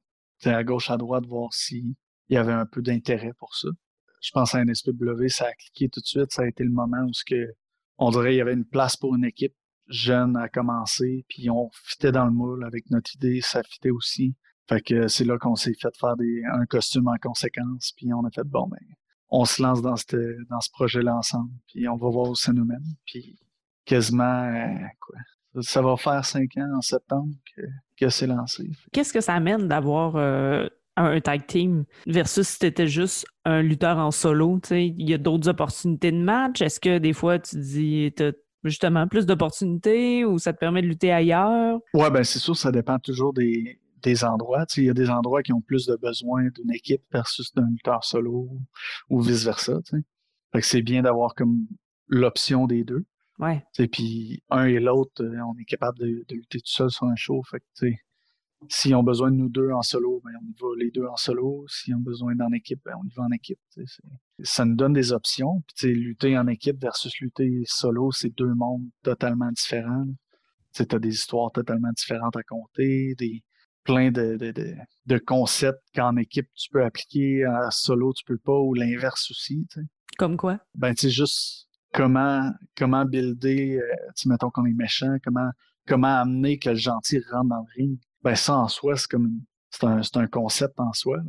à 0.45 0.63
gauche, 0.63 0.89
à 0.89 0.97
droite, 0.97 1.25
voir 1.25 1.53
si 1.53 1.95
il 2.29 2.35
y 2.35 2.37
avait 2.37 2.53
un 2.53 2.65
peu 2.65 2.81
d'intérêt 2.81 3.33
pour 3.37 3.55
ça. 3.55 3.69
Je 4.21 4.31
pense 4.31 4.55
à 4.55 4.59
un 4.59 4.73
SPW, 4.73 5.27
ça 5.27 5.47
a 5.47 5.53
cliqué 5.53 5.89
tout 5.89 5.99
de 5.99 6.05
suite. 6.05 6.31
Ça 6.31 6.43
a 6.43 6.47
été 6.47 6.63
le 6.63 6.71
moment 6.71 7.03
où 7.03 7.13
ce 7.13 7.23
que, 7.25 7.53
on 7.97 8.09
dirait 8.09 8.29
qu'il 8.29 8.37
y 8.37 8.41
avait 8.41 8.53
une 8.53 8.65
place 8.65 8.95
pour 8.95 9.15
une 9.15 9.25
équipe 9.25 9.53
jeune 9.87 10.37
à 10.37 10.49
commencer, 10.49 11.25
puis 11.29 11.49
on 11.49 11.69
fitait 11.85 12.11
dans 12.11 12.25
le 12.25 12.31
moule 12.31 12.65
avec 12.65 12.89
notre 12.89 13.15
idée, 13.15 13.41
ça 13.41 13.63
fitait 13.63 13.91
aussi. 13.91 14.35
Fait 14.69 14.81
que 14.81 15.07
c'est 15.07 15.25
là 15.25 15.37
qu'on 15.37 15.55
s'est 15.55 15.73
fait 15.79 15.95
faire 15.99 16.15
des, 16.15 16.41
un 16.53 16.65
costume 16.65 17.07
en 17.07 17.17
conséquence, 17.21 17.93
puis 17.97 18.13
on 18.13 18.25
a 18.25 18.31
fait 18.31 18.45
bon 18.45 18.67
ben, 18.67 18.79
on 19.29 19.45
se 19.45 19.61
lance 19.61 19.81
dans, 19.81 19.95
dans 20.49 20.61
ce 20.61 20.69
projet-là 20.71 21.17
ensemble, 21.17 21.51
puis 21.67 21.87
on 21.89 21.97
va 21.97 22.09
voir 22.09 22.29
où 22.29 22.35
ça 22.35 22.53
nous 22.53 22.65
mène. 22.65 22.85
Puis 23.05 23.37
quasiment 23.83 24.43
euh, 24.43 24.85
quoi, 24.99 25.17
ça 25.61 25.81
va 25.81 25.97
faire 25.97 26.23
cinq 26.23 26.57
ans 26.57 26.77
en 26.77 26.81
septembre 26.81 27.33
que, 27.55 27.61
que 27.99 28.09
c'est 28.09 28.27
lancé. 28.27 28.69
Qu'est-ce 28.91 29.11
que 29.11 29.21
ça 29.21 29.33
amène 29.33 29.67
d'avoir 29.67 30.15
euh, 30.15 30.67
un, 30.95 31.19
tag 31.19 31.45
team 31.47 31.85
versus 32.05 32.47
si 32.47 32.59
tu 32.59 32.65
étais 32.67 32.87
juste 32.87 33.25
un 33.45 33.61
lutteur 33.61 33.97
en 33.97 34.11
solo? 34.11 34.59
Il 34.71 35.09
y 35.09 35.13
a 35.13 35.17
d'autres 35.17 35.49
opportunités 35.49 36.11
de 36.11 36.21
match? 36.21 36.61
Est-ce 36.61 36.79
que 36.79 36.97
des 36.97 37.13
fois 37.13 37.39
tu 37.39 37.57
dis 37.57 38.13
tu 38.15 38.31
justement 38.63 39.07
plus 39.07 39.25
d'opportunités 39.25 40.25
ou 40.25 40.39
ça 40.39 40.53
te 40.53 40.59
permet 40.59 40.81
de 40.81 40.87
lutter 40.87 41.11
ailleurs? 41.11 41.79
Ouais, 41.93 42.09
ben 42.09 42.23
c'est 42.23 42.39
sûr, 42.39 42.55
ça 42.55 42.71
dépend 42.71 42.99
toujours 42.99 43.33
des, 43.33 43.79
des 44.01 44.23
endroits. 44.23 44.65
Il 44.77 44.83
y 44.83 44.89
a 44.89 44.93
des 44.93 45.09
endroits 45.09 45.41
qui 45.41 45.53
ont 45.53 45.61
plus 45.61 45.85
de 45.87 45.95
besoin 45.95 46.43
d'une 46.49 46.71
équipe 46.71 47.03
versus 47.11 47.53
d'un 47.53 47.67
lutteur 47.69 48.03
solo 48.03 48.49
ou 49.09 49.21
vice-versa. 49.21 49.79
Fait 50.51 50.61
que 50.61 50.65
c'est 50.65 50.81
bien 50.81 51.01
d'avoir 51.01 51.33
comme 51.33 51.65
l'option 52.07 52.67
des 52.67 52.83
deux. 52.83 53.05
Ouais. 53.39 53.63
Puis 53.91 54.43
un 54.49 54.65
et 54.65 54.79
l'autre, 54.79 55.23
euh, 55.23 55.39
on 55.41 55.57
est 55.59 55.65
capable 55.65 55.97
de, 55.99 56.23
de, 56.27 56.35
lutter 56.35 56.59
tout 56.59 56.71
seul 56.71 56.91
sur 56.91 57.07
un 57.07 57.15
show. 57.15 57.41
Fait 57.49 57.59
que, 57.59 57.87
S'ils 58.69 58.95
ont 58.95 59.03
besoin 59.03 59.31
de 59.31 59.35
nous 59.35 59.49
deux 59.49 59.71
en 59.71 59.81
solo, 59.81 60.21
ben 60.23 60.31
on 60.41 60.45
y 60.45 60.53
va 60.59 60.67
les 60.77 60.91
deux 60.91 61.05
en 61.05 61.15
solo. 61.15 61.65
S'ils 61.67 61.95
ont 61.95 61.99
besoin 61.99 62.35
d'en 62.35 62.51
équipe, 62.51 62.81
ben 62.85 62.93
on 63.01 63.05
y 63.05 63.13
va 63.15 63.23
en 63.23 63.31
équipe. 63.31 63.59
Ça 64.43 64.65
nous 64.65 64.75
donne 64.75 64.93
des 64.93 65.11
options. 65.11 65.63
Puis, 65.75 65.93
lutter 65.93 66.37
en 66.37 66.47
équipe 66.47 66.81
versus 66.81 67.13
lutter 67.19 67.63
solo, 67.65 68.11
c'est 68.11 68.35
deux 68.35 68.53
mondes 68.53 68.87
totalement 69.03 69.51
différents. 69.51 70.05
Tu 70.73 70.83
as 70.89 70.99
des 70.99 71.13
histoires 71.13 71.51
totalement 71.51 71.91
différentes 71.95 72.35
à 72.35 72.43
compter, 72.43 73.13
des 73.17 73.43
plein 73.83 74.11
de, 74.11 74.37
de, 74.37 74.51
de, 74.51 74.75
de 75.05 75.17
concepts 75.17 75.83
qu'en 75.93 76.15
équipe 76.17 76.47
tu 76.55 76.69
peux 76.69 76.83
appliquer, 76.83 77.45
en 77.45 77.69
solo 77.69 78.13
tu 78.13 78.23
peux 78.25 78.37
pas, 78.37 78.57
ou 78.57 78.73
l'inverse 78.73 79.29
aussi. 79.31 79.67
Comme 80.17 80.37
quoi? 80.37 80.59
Ben, 80.75 80.93
tu 80.93 81.09
juste 81.09 81.67
comment, 81.93 82.49
comment 82.77 83.05
builder, 83.05 83.77
euh, 83.77 84.11
mettons 84.25 84.49
qu'on 84.49 84.65
est 84.65 84.73
méchant, 84.73 85.17
comment, 85.23 85.49
comment 85.87 86.21
amener 86.21 86.59
que 86.59 86.69
le 86.69 86.75
gentil 86.75 87.19
rentre 87.31 87.49
dans 87.49 87.57
le 87.57 87.73
ring 87.75 87.99
ben 88.23 88.35
ça 88.35 88.55
en 88.55 88.67
soi, 88.67 88.95
c'est 88.95 89.09
comme 89.09 89.41
c'est 89.69 89.85
un, 89.85 90.01
un, 90.15 90.27
concept 90.27 90.79
en 90.79 90.93
soi. 90.93 91.19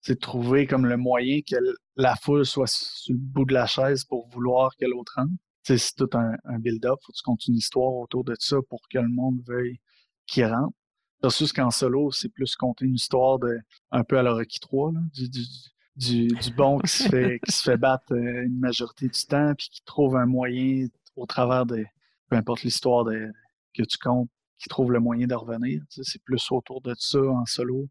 C'est 0.00 0.14
de 0.14 0.20
trouver 0.20 0.66
comme 0.66 0.86
le 0.86 0.96
moyen 0.96 1.40
que 1.42 1.56
la 1.96 2.16
foule 2.16 2.46
soit 2.46 2.66
sur 2.66 3.12
le 3.12 3.18
bout 3.18 3.44
de 3.44 3.52
la 3.52 3.66
chaise 3.66 4.04
pour 4.04 4.28
vouloir 4.28 4.74
que 4.76 4.86
l'autre 4.86 5.12
rentre. 5.16 5.32
C'est 5.62 5.94
tout 5.94 6.08
un, 6.14 6.32
un 6.44 6.58
build-up, 6.58 6.98
faut 7.04 7.12
que 7.12 7.18
tu 7.18 7.22
comptes 7.22 7.46
une 7.46 7.56
histoire 7.56 7.92
autour 7.92 8.24
de 8.24 8.34
ça 8.38 8.56
pour 8.68 8.80
que 8.90 8.98
le 8.98 9.08
monde 9.08 9.40
veuille 9.46 9.78
qu'il 10.26 10.46
rentre. 10.46 10.74
Versus 11.22 11.52
qu'en 11.52 11.70
solo, 11.70 12.10
c'est 12.12 12.30
plus 12.30 12.56
compter 12.56 12.86
une 12.86 12.94
histoire 12.94 13.38
de 13.38 13.58
un 13.90 14.04
peu 14.04 14.18
à 14.18 14.22
la 14.22 14.32
Rocky 14.32 14.58
3, 14.58 14.92
là, 14.92 15.00
du, 15.12 15.28
du, 15.28 15.42
du, 15.96 16.28
du, 16.28 16.50
bon 16.54 16.78
qui 16.78 16.88
se 16.88 17.08
fait 17.10 17.40
qui 17.44 17.52
se 17.52 17.62
fait 17.62 17.76
battre 17.76 18.14
euh, 18.14 18.46
une 18.46 18.58
majorité 18.58 19.06
du 19.06 19.26
temps, 19.26 19.52
puis 19.54 19.68
qui 19.70 19.82
trouve 19.84 20.16
un 20.16 20.24
moyen 20.24 20.86
au 21.16 21.26
travers 21.26 21.66
de 21.66 21.84
peu 22.30 22.36
importe 22.36 22.62
l'histoire 22.62 23.04
que 23.04 23.82
tu 23.82 23.98
comptes 23.98 24.30
qui 24.60 24.68
trouve 24.68 24.92
le 24.92 25.00
moyen 25.00 25.26
de 25.26 25.34
revenir. 25.34 25.82
c'est 25.88 26.22
plus 26.22 26.52
autour 26.52 26.82
de 26.82 26.94
ça 26.98 27.18
en 27.18 27.46
solo 27.46 27.88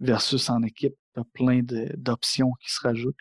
versus 0.00 0.50
en 0.50 0.62
équipe. 0.62 0.94
Tu 1.14 1.20
as 1.20 1.24
plein 1.32 1.60
d'options 1.96 2.52
qui 2.60 2.70
se 2.70 2.80
rajoutent. 2.82 3.16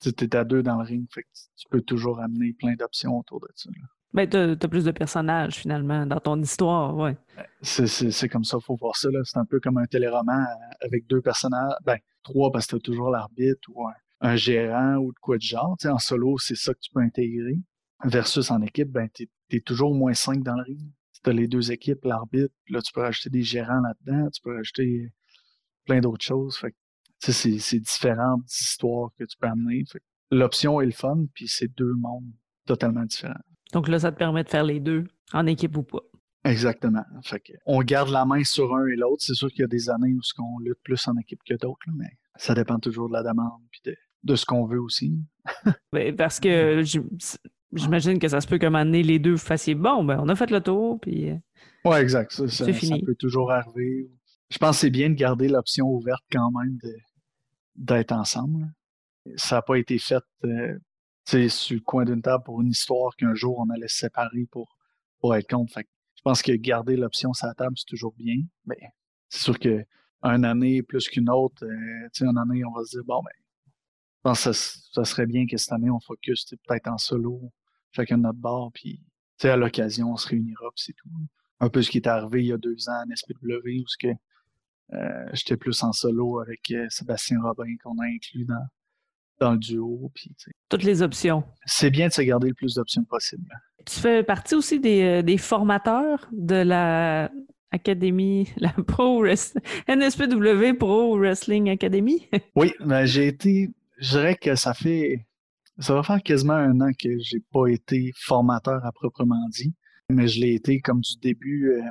Tu 0.00 0.10
es 0.10 0.36
à 0.36 0.44
deux 0.44 0.62
dans 0.62 0.76
le 0.76 0.84
ring, 0.84 1.06
fait 1.12 1.26
tu 1.56 1.66
peux 1.68 1.82
toujours 1.82 2.20
amener 2.20 2.52
plein 2.52 2.74
d'options 2.74 3.18
autour 3.18 3.40
de 3.40 3.48
ça. 3.56 3.68
Mais 4.12 4.28
ben, 4.28 4.56
tu 4.56 4.64
as, 4.64 4.68
plus 4.68 4.84
de 4.84 4.92
personnages 4.92 5.56
finalement 5.56 6.06
dans 6.06 6.20
ton 6.20 6.40
histoire, 6.40 6.96
ouais. 6.96 7.16
Ben, 7.36 7.44
c'est 7.62 8.28
comme 8.28 8.44
ça, 8.44 8.58
il 8.60 8.64
faut 8.64 8.76
voir 8.76 8.94
ça. 8.94 9.08
C'est 9.24 9.38
un 9.38 9.44
peu 9.44 9.58
comme 9.58 9.78
un 9.78 9.86
téléroman 9.86 10.46
avec 10.80 11.08
deux 11.08 11.20
personnages, 11.20 11.74
ben 11.84 11.98
trois 12.22 12.52
parce 12.52 12.66
que 12.66 12.70
tu 12.70 12.76
as 12.76 12.80
toujours 12.80 13.10
l'arbitre 13.10 13.68
ou 13.74 13.84
un, 14.20 14.36
gérant 14.36 14.96
ou 14.96 15.12
de 15.12 15.18
quoi 15.20 15.36
de 15.36 15.42
genre. 15.42 15.76
en 15.84 15.98
solo, 15.98 16.38
c'est 16.38 16.56
ça 16.56 16.72
que 16.72 16.78
tu 16.80 16.90
peux 16.92 17.00
intégrer. 17.00 17.58
Versus 18.04 18.52
en 18.52 18.62
équipe, 18.62 18.92
ben, 18.92 19.08
tu 19.12 19.28
es, 19.50 19.60
toujours 19.60 19.90
au 19.90 19.94
moins 19.94 20.14
cinq 20.14 20.44
dans 20.44 20.54
le 20.54 20.62
ring 20.62 20.92
tu 21.22 21.30
as 21.30 21.32
les 21.32 21.48
deux 21.48 21.72
équipes, 21.72 22.04
l'arbitre, 22.04 22.54
là, 22.68 22.80
tu 22.80 22.92
peux 22.92 23.00
rajouter 23.00 23.30
des 23.30 23.42
gérants 23.42 23.80
là-dedans, 23.80 24.28
tu 24.30 24.40
peux 24.42 24.54
rajouter 24.54 25.12
plein 25.84 26.00
d'autres 26.00 26.24
choses. 26.24 26.56
Fait 26.58 26.74
c'est 27.20 27.80
différentes 27.80 28.50
histoires 28.52 29.10
que 29.18 29.24
tu 29.24 29.36
peux 29.38 29.48
amener. 29.48 29.84
L'option 30.30 30.80
est 30.80 30.86
le 30.86 30.92
fun, 30.92 31.24
puis 31.34 31.48
c'est 31.48 31.68
deux 31.76 31.94
mondes 31.94 32.30
totalement 32.66 33.04
différents. 33.04 33.40
Donc 33.72 33.88
là, 33.88 33.98
ça 33.98 34.12
te 34.12 34.18
permet 34.18 34.44
de 34.44 34.48
faire 34.48 34.64
les 34.64 34.80
deux, 34.80 35.04
en 35.32 35.46
équipe 35.46 35.76
ou 35.76 35.82
pas. 35.82 36.02
Exactement. 36.44 37.04
Fait 37.24 37.42
on 37.66 37.80
garde 37.80 38.10
la 38.10 38.24
main 38.24 38.44
sur 38.44 38.74
un 38.74 38.86
et 38.86 38.96
l'autre. 38.96 39.22
C'est 39.22 39.34
sûr 39.34 39.48
qu'il 39.48 39.60
y 39.60 39.64
a 39.64 39.68
des 39.68 39.90
années 39.90 40.14
où 40.14 40.20
on 40.38 40.58
lutte 40.60 40.78
plus 40.82 41.08
en 41.08 41.16
équipe 41.16 41.40
que 41.44 41.54
d'autres, 41.54 41.86
mais 41.94 42.10
ça 42.36 42.54
dépend 42.54 42.78
toujours 42.78 43.08
de 43.08 43.14
la 43.14 43.22
demande 43.22 43.60
et 43.86 43.94
de, 44.22 44.36
ce 44.36 44.46
qu'on 44.46 44.66
veut 44.66 44.80
aussi. 44.80 45.18
parce 46.16 46.40
que 46.40 46.82
j'imagine 47.72 48.18
que 48.18 48.28
ça 48.28 48.40
se 48.40 48.46
peut 48.46 48.58
qu'à 48.58 48.68
un 48.68 48.70
moment 48.70 48.84
donné, 48.84 49.02
les 49.02 49.18
deux 49.18 49.36
fassiez 49.36 49.74
bon, 49.74 50.04
ben 50.04 50.18
on 50.20 50.28
a 50.28 50.36
fait 50.36 50.50
le 50.50 50.60
tour, 50.60 50.98
puis. 51.00 51.30
Euh, 51.30 51.36
oui, 51.84 51.96
exact. 51.98 52.32
Ça, 52.32 52.48
ça, 52.48 52.64
peut 52.64 53.14
toujours 53.18 53.52
arriver. 53.52 54.10
Je 54.50 54.58
pense 54.58 54.76
que 54.76 54.80
c'est 54.82 54.90
bien 54.90 55.10
de 55.10 55.14
garder 55.14 55.48
l'option 55.48 55.86
ouverte 55.86 56.24
quand 56.32 56.50
même 56.50 56.78
d'être 57.76 58.12
ensemble. 58.12 58.66
Ça 59.36 59.56
n'a 59.56 59.62
pas 59.62 59.76
été 59.76 59.98
fait 59.98 60.22
euh, 60.44 60.78
sur 61.24 61.76
le 61.76 61.80
coin 61.80 62.04
d'une 62.04 62.22
table 62.22 62.44
pour 62.44 62.60
une 62.60 62.70
histoire 62.70 63.14
qu'un 63.16 63.34
jour 63.34 63.58
on 63.58 63.68
allait 63.70 63.88
se 63.88 63.98
séparer 63.98 64.46
pour, 64.50 64.76
pour 65.20 65.34
être 65.36 65.48
contre. 65.48 65.78
je 65.78 66.22
pense 66.22 66.42
que 66.42 66.52
garder 66.52 66.96
l'option 66.96 67.32
sur 67.34 67.46
la 67.46 67.54
table, 67.54 67.74
c'est 67.76 67.86
toujours 67.86 68.14
bien. 68.16 68.36
Mais 68.66 68.78
c'est 69.28 69.42
sûr 69.42 69.58
que 69.58 69.84
une 70.22 70.44
année 70.44 70.82
plus 70.82 71.08
qu'une 71.08 71.30
autre, 71.30 71.64
euh, 71.64 72.08
une 72.20 72.38
année, 72.38 72.64
on 72.64 72.72
va 72.72 72.84
se 72.84 72.90
dire, 72.90 73.04
bon, 73.04 73.22
ben, 73.22 73.30
je 74.16 74.22
pense 74.22 74.44
que 74.44 74.52
ça, 74.52 75.04
serait 75.04 75.26
bien 75.26 75.46
que 75.46 75.56
cette 75.56 75.72
année, 75.72 75.90
on 75.90 76.00
focus 76.00 76.46
peut-être 76.66 76.88
en 76.88 76.98
solo, 76.98 77.52
chacun 77.92 78.18
de 78.18 78.22
notre 78.22 78.38
bord, 78.38 78.72
puis 78.72 79.00
à 79.44 79.56
l'occasion, 79.56 80.12
on 80.12 80.16
se 80.16 80.28
réunira, 80.28 80.70
puis 80.74 80.84
c'est 80.86 80.92
tout. 80.94 81.08
Un 81.60 81.68
peu 81.68 81.82
ce 81.82 81.90
qui 81.90 81.98
est 81.98 82.06
arrivé 82.06 82.42
il 82.42 82.46
y 82.48 82.52
a 82.52 82.56
deux 82.56 82.88
ans 82.88 83.02
en 83.02 83.16
SPW, 83.16 83.80
où 83.80 83.86
ce 83.86 83.96
que, 83.98 84.08
euh, 84.94 85.26
j'étais 85.32 85.56
plus 85.56 85.82
en 85.82 85.92
solo 85.92 86.40
avec 86.40 86.70
euh, 86.70 86.86
Sébastien 86.88 87.40
Robin, 87.42 87.74
qu'on 87.82 87.98
a 87.98 88.06
inclus 88.06 88.44
dans, 88.44 88.66
dans 89.40 89.52
le 89.52 89.58
duo. 89.58 90.10
Puis, 90.14 90.34
Toutes 90.68 90.84
les 90.84 91.02
options. 91.02 91.44
C'est 91.66 91.90
bien 91.90 92.08
de 92.08 92.12
se 92.12 92.22
garder 92.22 92.48
le 92.48 92.54
plus 92.54 92.74
d'options 92.74 93.04
possible. 93.04 93.48
Tu 93.84 93.98
fais 94.00 94.22
partie 94.22 94.54
aussi 94.54 94.80
des, 94.80 95.02
euh, 95.02 95.22
des 95.22 95.38
formateurs 95.38 96.28
de 96.32 96.56
la 96.56 97.30
Académie, 97.70 98.48
la 98.56 98.70
Pro 98.70 99.24
NSPW 99.24 100.74
Pro 100.78 101.18
Wrestling 101.18 101.70
Academy? 101.70 102.28
oui, 102.56 102.72
ben, 102.80 103.04
j'ai 103.04 103.26
été, 103.26 103.70
je 103.98 104.10
dirais 104.10 104.36
que 104.36 104.54
ça 104.54 104.74
fait, 104.74 105.26
ça 105.78 105.94
va 105.94 106.02
faire 106.02 106.22
quasiment 106.22 106.54
un 106.54 106.80
an 106.80 106.90
que 106.98 107.08
j'ai 107.18 107.40
pas 107.52 107.66
été 107.68 108.12
formateur 108.16 108.84
à 108.84 108.92
proprement 108.92 109.48
dit, 109.50 109.74
mais 110.10 110.28
je 110.28 110.40
l'ai 110.40 110.54
été 110.54 110.80
comme 110.80 111.00
du 111.00 111.16
début, 111.20 111.72
euh, 111.72 111.82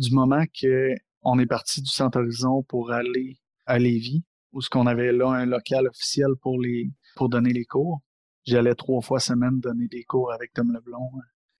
du 0.00 0.12
moment 0.14 0.44
que 0.60 0.94
on 1.22 1.38
est 1.38 1.46
parti 1.46 1.82
du 1.82 1.90
Centre 1.90 2.20
Horizon 2.20 2.62
pour 2.64 2.90
aller 2.90 3.38
à 3.66 3.78
Lévis, 3.78 4.24
où 4.52 4.60
ce 4.60 4.70
qu'on 4.70 4.86
avait 4.86 5.12
là 5.12 5.30
un 5.30 5.46
local 5.46 5.86
officiel 5.88 6.30
pour 6.40 6.60
les 6.60 6.90
pour 7.16 7.28
donner 7.28 7.52
les 7.52 7.64
cours. 7.64 8.00
J'allais 8.44 8.74
trois 8.74 9.02
fois 9.02 9.20
semaine 9.20 9.60
donner 9.60 9.88
des 9.88 10.04
cours 10.04 10.32
avec 10.32 10.52
Tom 10.54 10.72
Leblond. 10.72 11.10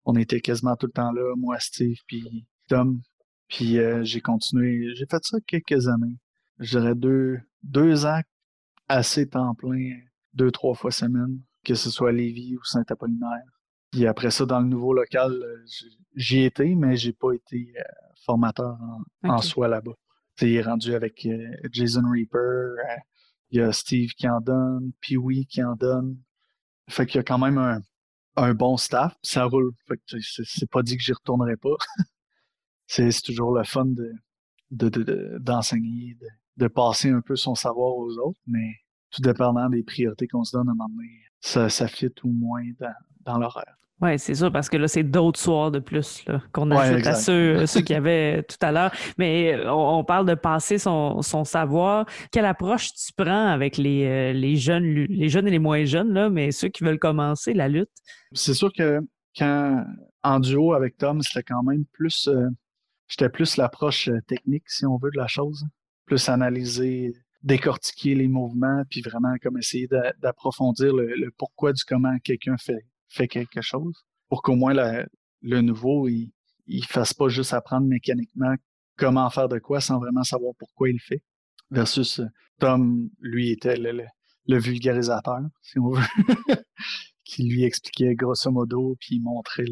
On 0.04 0.16
était 0.16 0.40
quasiment 0.40 0.76
tout 0.76 0.86
le 0.86 0.92
temps 0.92 1.12
là, 1.12 1.34
moi, 1.36 1.58
Steve, 1.60 1.98
puis 2.06 2.46
Tom. 2.68 3.02
Puis 3.48 3.78
euh, 3.78 4.02
j'ai 4.04 4.20
continué. 4.20 4.94
J'ai 4.94 5.06
fait 5.06 5.22
ça 5.22 5.38
quelques 5.46 5.88
années. 5.88 6.16
Je 6.60 6.78
dirais 6.78 6.94
deux, 6.94 7.38
deux 7.62 8.06
ans 8.06 8.20
assez 8.88 9.28
temps 9.28 9.54
plein, 9.54 9.98
deux, 10.32 10.50
trois 10.50 10.74
fois 10.74 10.90
semaine, 10.90 11.40
que 11.68 11.74
ce 11.74 11.90
soit 11.90 12.12
Lévis 12.12 12.56
ou 12.56 12.64
Saint-Apollinaire. 12.64 13.44
Puis 13.90 14.06
après 14.06 14.30
ça, 14.30 14.46
dans 14.46 14.60
le 14.60 14.66
nouveau 14.66 14.94
local, 14.94 15.32
euh, 15.32 15.64
j'y 16.14 16.44
étais, 16.44 16.74
mais 16.74 16.96
j'ai 16.96 17.12
pas 17.12 17.32
été 17.32 17.74
euh, 17.76 17.82
formateur 18.24 18.78
en, 19.22 19.42
soi 19.42 19.68
là-bas. 19.68 19.92
Il 20.40 20.54
est 20.54 20.62
rendu 20.62 20.94
avec 20.94 21.28
Jason 21.72 22.04
Reaper, 22.10 22.76
il 23.50 23.58
y 23.58 23.60
a 23.60 23.72
Steve 23.72 24.10
qui 24.10 24.28
en 24.28 24.40
donne, 24.40 24.92
Pee-Wee 25.00 25.46
qui 25.46 25.62
en 25.62 25.74
donne. 25.74 26.16
Fait 26.88 27.06
qu'il 27.06 27.16
y 27.16 27.18
a 27.18 27.24
quand 27.24 27.38
même 27.38 27.58
un, 27.58 27.80
un 28.36 28.54
bon 28.54 28.76
staff, 28.76 29.14
ça 29.22 29.44
roule. 29.44 29.72
Fait 29.88 29.96
que 29.96 30.18
c'est 30.20 30.70
pas 30.70 30.82
dit 30.82 30.96
que 30.96 31.02
j'y 31.02 31.12
retournerai 31.12 31.56
pas. 31.56 31.76
c'est 32.86 33.10
toujours 33.22 33.52
le 33.52 33.64
fun 33.64 33.86
de 33.86 34.12
d'enseigner, 34.70 36.14
de, 36.20 36.26
de, 36.58 36.68
passer 36.68 37.10
un 37.10 37.22
peu 37.22 37.36
son 37.36 37.54
savoir 37.54 37.96
aux 37.96 38.18
autres, 38.18 38.40
mais 38.46 38.74
tout 39.10 39.22
dépendant 39.22 39.70
des 39.70 39.82
priorités 39.82 40.28
qu'on 40.28 40.44
se 40.44 40.56
donne 40.56 40.68
à 40.68 40.72
un 40.72 40.74
moment 40.74 40.90
donné, 40.90 41.08
ça, 41.40 41.68
ça 41.68 41.88
fit 41.88 42.12
ou 42.24 42.32
moins 42.32 42.64
dans, 42.78 42.94
dans 43.20 43.38
l'horaire. 43.38 43.78
Oui, 44.00 44.16
c'est 44.18 44.36
sûr, 44.36 44.52
parce 44.52 44.68
que 44.68 44.76
là, 44.76 44.86
c'est 44.86 45.02
d'autres 45.02 45.40
soirs 45.40 45.72
de 45.72 45.80
plus 45.80 46.24
qu'on 46.52 46.70
ajoute 46.70 47.04
à 47.06 47.14
ceux, 47.14 47.66
ceux 47.66 47.80
qu'il 47.80 47.94
y 47.94 47.96
avait 47.96 48.44
tout 48.44 48.56
à 48.60 48.70
l'heure. 48.70 48.92
Mais 49.18 49.54
euh, 49.54 49.72
on, 49.72 50.04
parle 50.04 50.24
de 50.26 50.34
passer 50.34 50.78
son, 50.78 51.20
son, 51.20 51.42
savoir. 51.44 52.06
Quelle 52.30 52.44
approche 52.44 52.92
tu 52.94 53.12
prends 53.16 53.48
avec 53.48 53.76
les, 53.76 54.04
euh, 54.04 54.32
les, 54.32 54.54
jeunes, 54.54 54.84
les 54.84 55.28
jeunes 55.28 55.48
et 55.48 55.50
les 55.50 55.58
moins 55.58 55.84
jeunes, 55.84 56.12
là, 56.12 56.30
mais 56.30 56.52
ceux 56.52 56.68
qui 56.68 56.84
veulent 56.84 57.00
commencer 57.00 57.54
la 57.54 57.68
lutte? 57.68 57.90
C'est 58.32 58.54
sûr 58.54 58.72
que 58.72 59.00
quand 59.36 59.84
en 60.22 60.38
duo 60.38 60.74
avec 60.74 60.96
Tom, 60.96 61.20
c'était 61.22 61.42
quand 61.42 61.64
même 61.64 61.84
plus. 61.92 62.28
Euh, 62.28 62.48
j'étais 63.08 63.28
plus 63.28 63.56
l'approche 63.56 64.10
technique, 64.28 64.68
si 64.68 64.86
on 64.86 64.96
veut, 64.96 65.10
de 65.10 65.18
la 65.18 65.26
chose. 65.26 65.64
Plus 66.06 66.28
analyser, 66.28 67.14
décortiquer 67.42 68.14
les 68.14 68.28
mouvements, 68.28 68.82
puis 68.90 69.00
vraiment 69.00 69.34
comme 69.42 69.58
essayer 69.58 69.88
d'approfondir 70.18 70.94
le, 70.94 71.30
pourquoi 71.36 71.72
du 71.72 71.84
comment 71.84 72.18
quelqu'un 72.18 72.56
fait 72.56 72.84
fait 73.08 73.28
quelque 73.28 73.62
chose 73.62 74.04
pour 74.28 74.42
qu'au 74.42 74.54
moins 74.54 74.74
le 75.42 75.60
nouveau, 75.60 76.08
il, 76.08 76.84
fasse 76.86 77.14
pas 77.14 77.28
juste 77.28 77.54
apprendre 77.54 77.86
mécaniquement 77.86 78.54
comment 78.96 79.28
faire 79.30 79.48
de 79.48 79.58
quoi 79.58 79.80
sans 79.80 79.98
vraiment 79.98 80.24
savoir 80.24 80.52
pourquoi 80.58 80.90
il 80.90 81.00
fait. 81.00 81.22
Versus 81.70 82.20
euh, 82.20 82.26
Tom, 82.58 83.10
lui, 83.20 83.50
était 83.50 83.76
le, 83.76 84.04
vulgarisateur, 84.58 85.40
si 85.62 85.78
on 85.78 85.90
veut, 85.90 86.02
qui 87.24 87.44
lui 87.44 87.64
expliquait 87.64 88.14
grosso 88.14 88.50
modo, 88.50 88.96
puis 89.00 89.16
il 89.16 89.22
montrait 89.22 89.64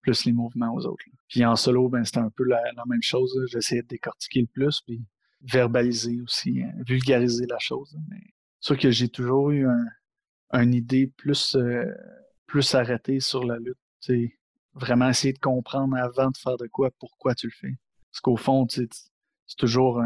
plus 0.00 0.24
les 0.24 0.32
mouvements 0.32 0.72
aux 0.74 0.86
autres. 0.86 1.04
Puis 1.28 1.44
en 1.44 1.56
solo, 1.56 1.88
ben, 1.88 2.04
c'était 2.04 2.18
un 2.18 2.30
peu 2.30 2.44
la, 2.44 2.60
même 2.86 3.02
chose. 3.02 3.38
J'essayais 3.50 3.82
de 3.82 3.88
décortiquer 3.88 4.40
le 4.40 4.46
plus, 4.46 4.80
puis 4.86 5.02
verbaliser 5.50 6.20
aussi, 6.22 6.62
hein, 6.62 6.72
vulgariser 6.86 7.46
la 7.46 7.58
chose. 7.58 7.96
Mais 8.10 8.22
sûr 8.60 8.76
que 8.78 8.90
j'ai 8.90 9.08
toujours 9.08 9.50
eu 9.50 9.66
un, 9.66 9.86
une 10.52 10.74
idée 10.74 11.06
plus 11.06 11.56
euh, 11.56 11.84
plus 12.46 12.74
arrêter 12.74 13.20
sur 13.20 13.44
la 13.44 13.58
lutte. 13.58 13.78
c'est 14.00 14.32
Vraiment 14.74 15.08
essayer 15.08 15.32
de 15.32 15.38
comprendre 15.38 15.96
avant 15.96 16.30
de 16.30 16.36
faire 16.36 16.58
de 16.58 16.66
quoi, 16.66 16.90
pourquoi 16.98 17.34
tu 17.34 17.46
le 17.46 17.52
fais. 17.52 17.74
Parce 18.10 18.20
qu'au 18.20 18.36
fond, 18.36 18.66
c'est 18.68 18.90
toujours 19.56 20.02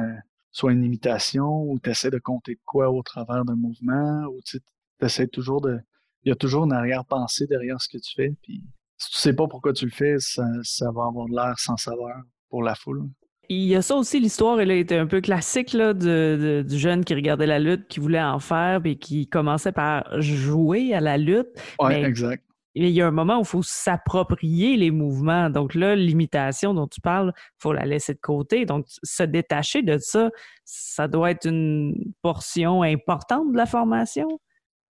soit 0.53 0.73
une 0.73 0.85
imitation 0.85 1.63
ou 1.65 1.81
tu 1.81 1.91
essaies 1.91 2.11
de 2.11 2.19
compter 2.19 2.55
de 2.55 2.61
quoi 2.65 2.91
au 2.91 3.03
travers 3.03 3.45
d'un 3.45 3.57
mouvement 3.57 4.25
ou 4.27 4.41
tu 4.45 4.61
essaies 5.01 5.27
toujours 5.27 5.61
de. 5.61 5.81
Il 6.23 6.29
y 6.29 6.33
a 6.33 6.37
toujours 6.37 6.65
une 6.65 6.73
arrière-pensée 6.73 7.47
derrière 7.47 7.81
ce 7.81 7.89
que 7.89 7.99
tu 7.99 8.15
fais. 8.15 8.35
Puis 8.43 8.63
si 8.99 9.11
tu 9.11 9.19
sais 9.19 9.33
pas 9.33 9.49
pourquoi 9.49 9.73
tu 9.73 9.87
le 9.87 9.91
fais, 9.91 10.19
ça, 10.19 10.45
ça 10.63 10.91
va 10.93 11.07
avoir 11.07 11.27
de 11.27 11.35
l'air 11.35 11.59
sans 11.59 11.77
saveur 11.77 12.23
pour 12.49 12.63
la 12.63 12.75
foule. 12.75 13.09
Il 13.53 13.67
y 13.67 13.75
a 13.75 13.83
ça 13.83 13.97
aussi, 13.97 14.21
l'histoire, 14.21 14.61
elle 14.61 14.71
été 14.71 14.97
un 14.97 15.09
peu 15.09 15.21
classique 15.21 15.73
là, 15.73 15.93
du 15.93 16.79
jeune 16.79 17.05
qui 17.05 17.15
regardait 17.17 17.49
la 17.49 17.59
lutte, 17.59 17.89
qui 17.89 17.99
voulait 17.99 18.23
en 18.23 18.39
faire, 18.39 18.81
et 18.85 18.95
qui 18.95 19.27
commençait 19.27 19.73
par 19.73 20.21
jouer 20.23 20.95
à 20.95 21.01
la 21.01 21.19
lutte. 21.19 21.49
Oui, 21.81 21.95
exact. 21.95 22.45
Il 22.77 22.89
y 22.89 23.03
a 23.03 23.09
un 23.09 23.11
moment 23.11 23.39
où 23.39 23.41
il 23.41 23.47
faut 23.47 23.65
s'approprier 23.65 24.77
les 24.77 24.93
mouvements. 24.93 25.51
Donc 25.51 25.75
là, 25.75 25.97
l'imitation 25.97 26.75
dont 26.75 26.87
tu 26.87 27.01
parles, 27.01 27.33
il 27.35 27.59
faut 27.59 27.73
la 27.73 27.85
laisser 27.87 28.15
de 28.15 28.21
côté. 28.21 28.67
Donc, 28.67 28.87
se 29.03 29.25
détacher 29.25 29.83
de 29.83 29.99
ça, 29.99 30.31
ça 30.65 31.09
doit 31.09 31.33
être 31.33 31.49
une 31.49 32.13
portion 32.23 32.83
importante 32.85 33.51
de 33.51 33.57
la 33.57 33.67
formation? 33.67 34.29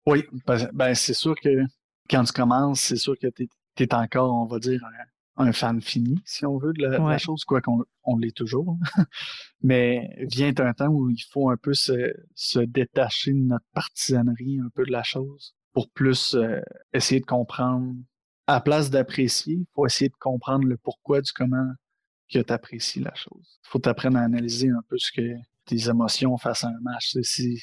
Oui, 0.05 0.25
ben, 0.47 0.69
ben 0.75 0.95
c'est 0.95 1.15
sûr 1.15 1.35
que 1.43 1.49
quand 2.11 2.25
tu 2.25 2.33
commences, 2.35 2.81
c'est 2.81 2.97
sûr 2.97 3.19
que 3.19 3.29
tu 3.29 3.49
es, 3.79 3.95
encore, 3.95 4.35
on 4.35 4.45
va 4.45 4.59
dire, 4.59 4.83
un 5.41 5.53
fan 5.53 5.81
fini, 5.81 6.21
si 6.25 6.45
on 6.45 6.59
veut, 6.59 6.73
de 6.73 6.83
la, 6.83 7.19
chose, 7.19 7.45
quoi 7.45 7.61
qu'on 7.61 7.85
on 8.05 8.17
l'est 8.19 8.37
toujours. 8.37 8.77
Mais 9.63 10.09
vient 10.31 10.53
un 10.59 10.73
temps 10.73 10.89
où 10.89 11.11
il 11.11 11.23
faut 11.31 11.51
un 11.51 11.57
peu 11.57 11.73
se, 11.75 12.13
se, 12.35 12.61
détacher 12.61 13.33
de 13.33 13.39
notre 13.39 13.65
partisanerie, 13.73 14.61
un 14.65 14.69
peu 14.75 14.85
de 14.85 14.93
la 14.93 15.03
chose, 15.03 15.55
pour 15.73 15.91
plus 15.91 16.35
euh, 16.35 16.61
essayer 16.93 17.21
de 17.21 17.27
comprendre. 17.27 17.95
À 18.47 18.61
place 18.61 18.91
d'apprécier, 18.91 19.55
il 19.55 19.67
faut 19.75 19.87
essayer 19.87 20.09
de 20.09 20.17
comprendre 20.19 20.67
le 20.67 20.77
pourquoi 20.77 21.21
du 21.21 21.33
comment 21.33 21.73
que 22.33 22.41
tu 22.41 22.53
apprécies 22.53 23.01
la 23.01 23.15
chose. 23.15 23.61
Il 23.65 23.69
faut 23.69 23.79
t'apprendre 23.79 24.19
à 24.19 24.23
analyser 24.23 24.69
un 24.69 24.83
peu 24.89 24.99
ce 24.99 25.11
que 25.13 25.35
tes 25.67 25.89
émotions 25.89 26.37
face 26.37 26.65
à 26.65 26.69
un 26.69 26.81
match. 26.81 27.17
Si 27.23 27.63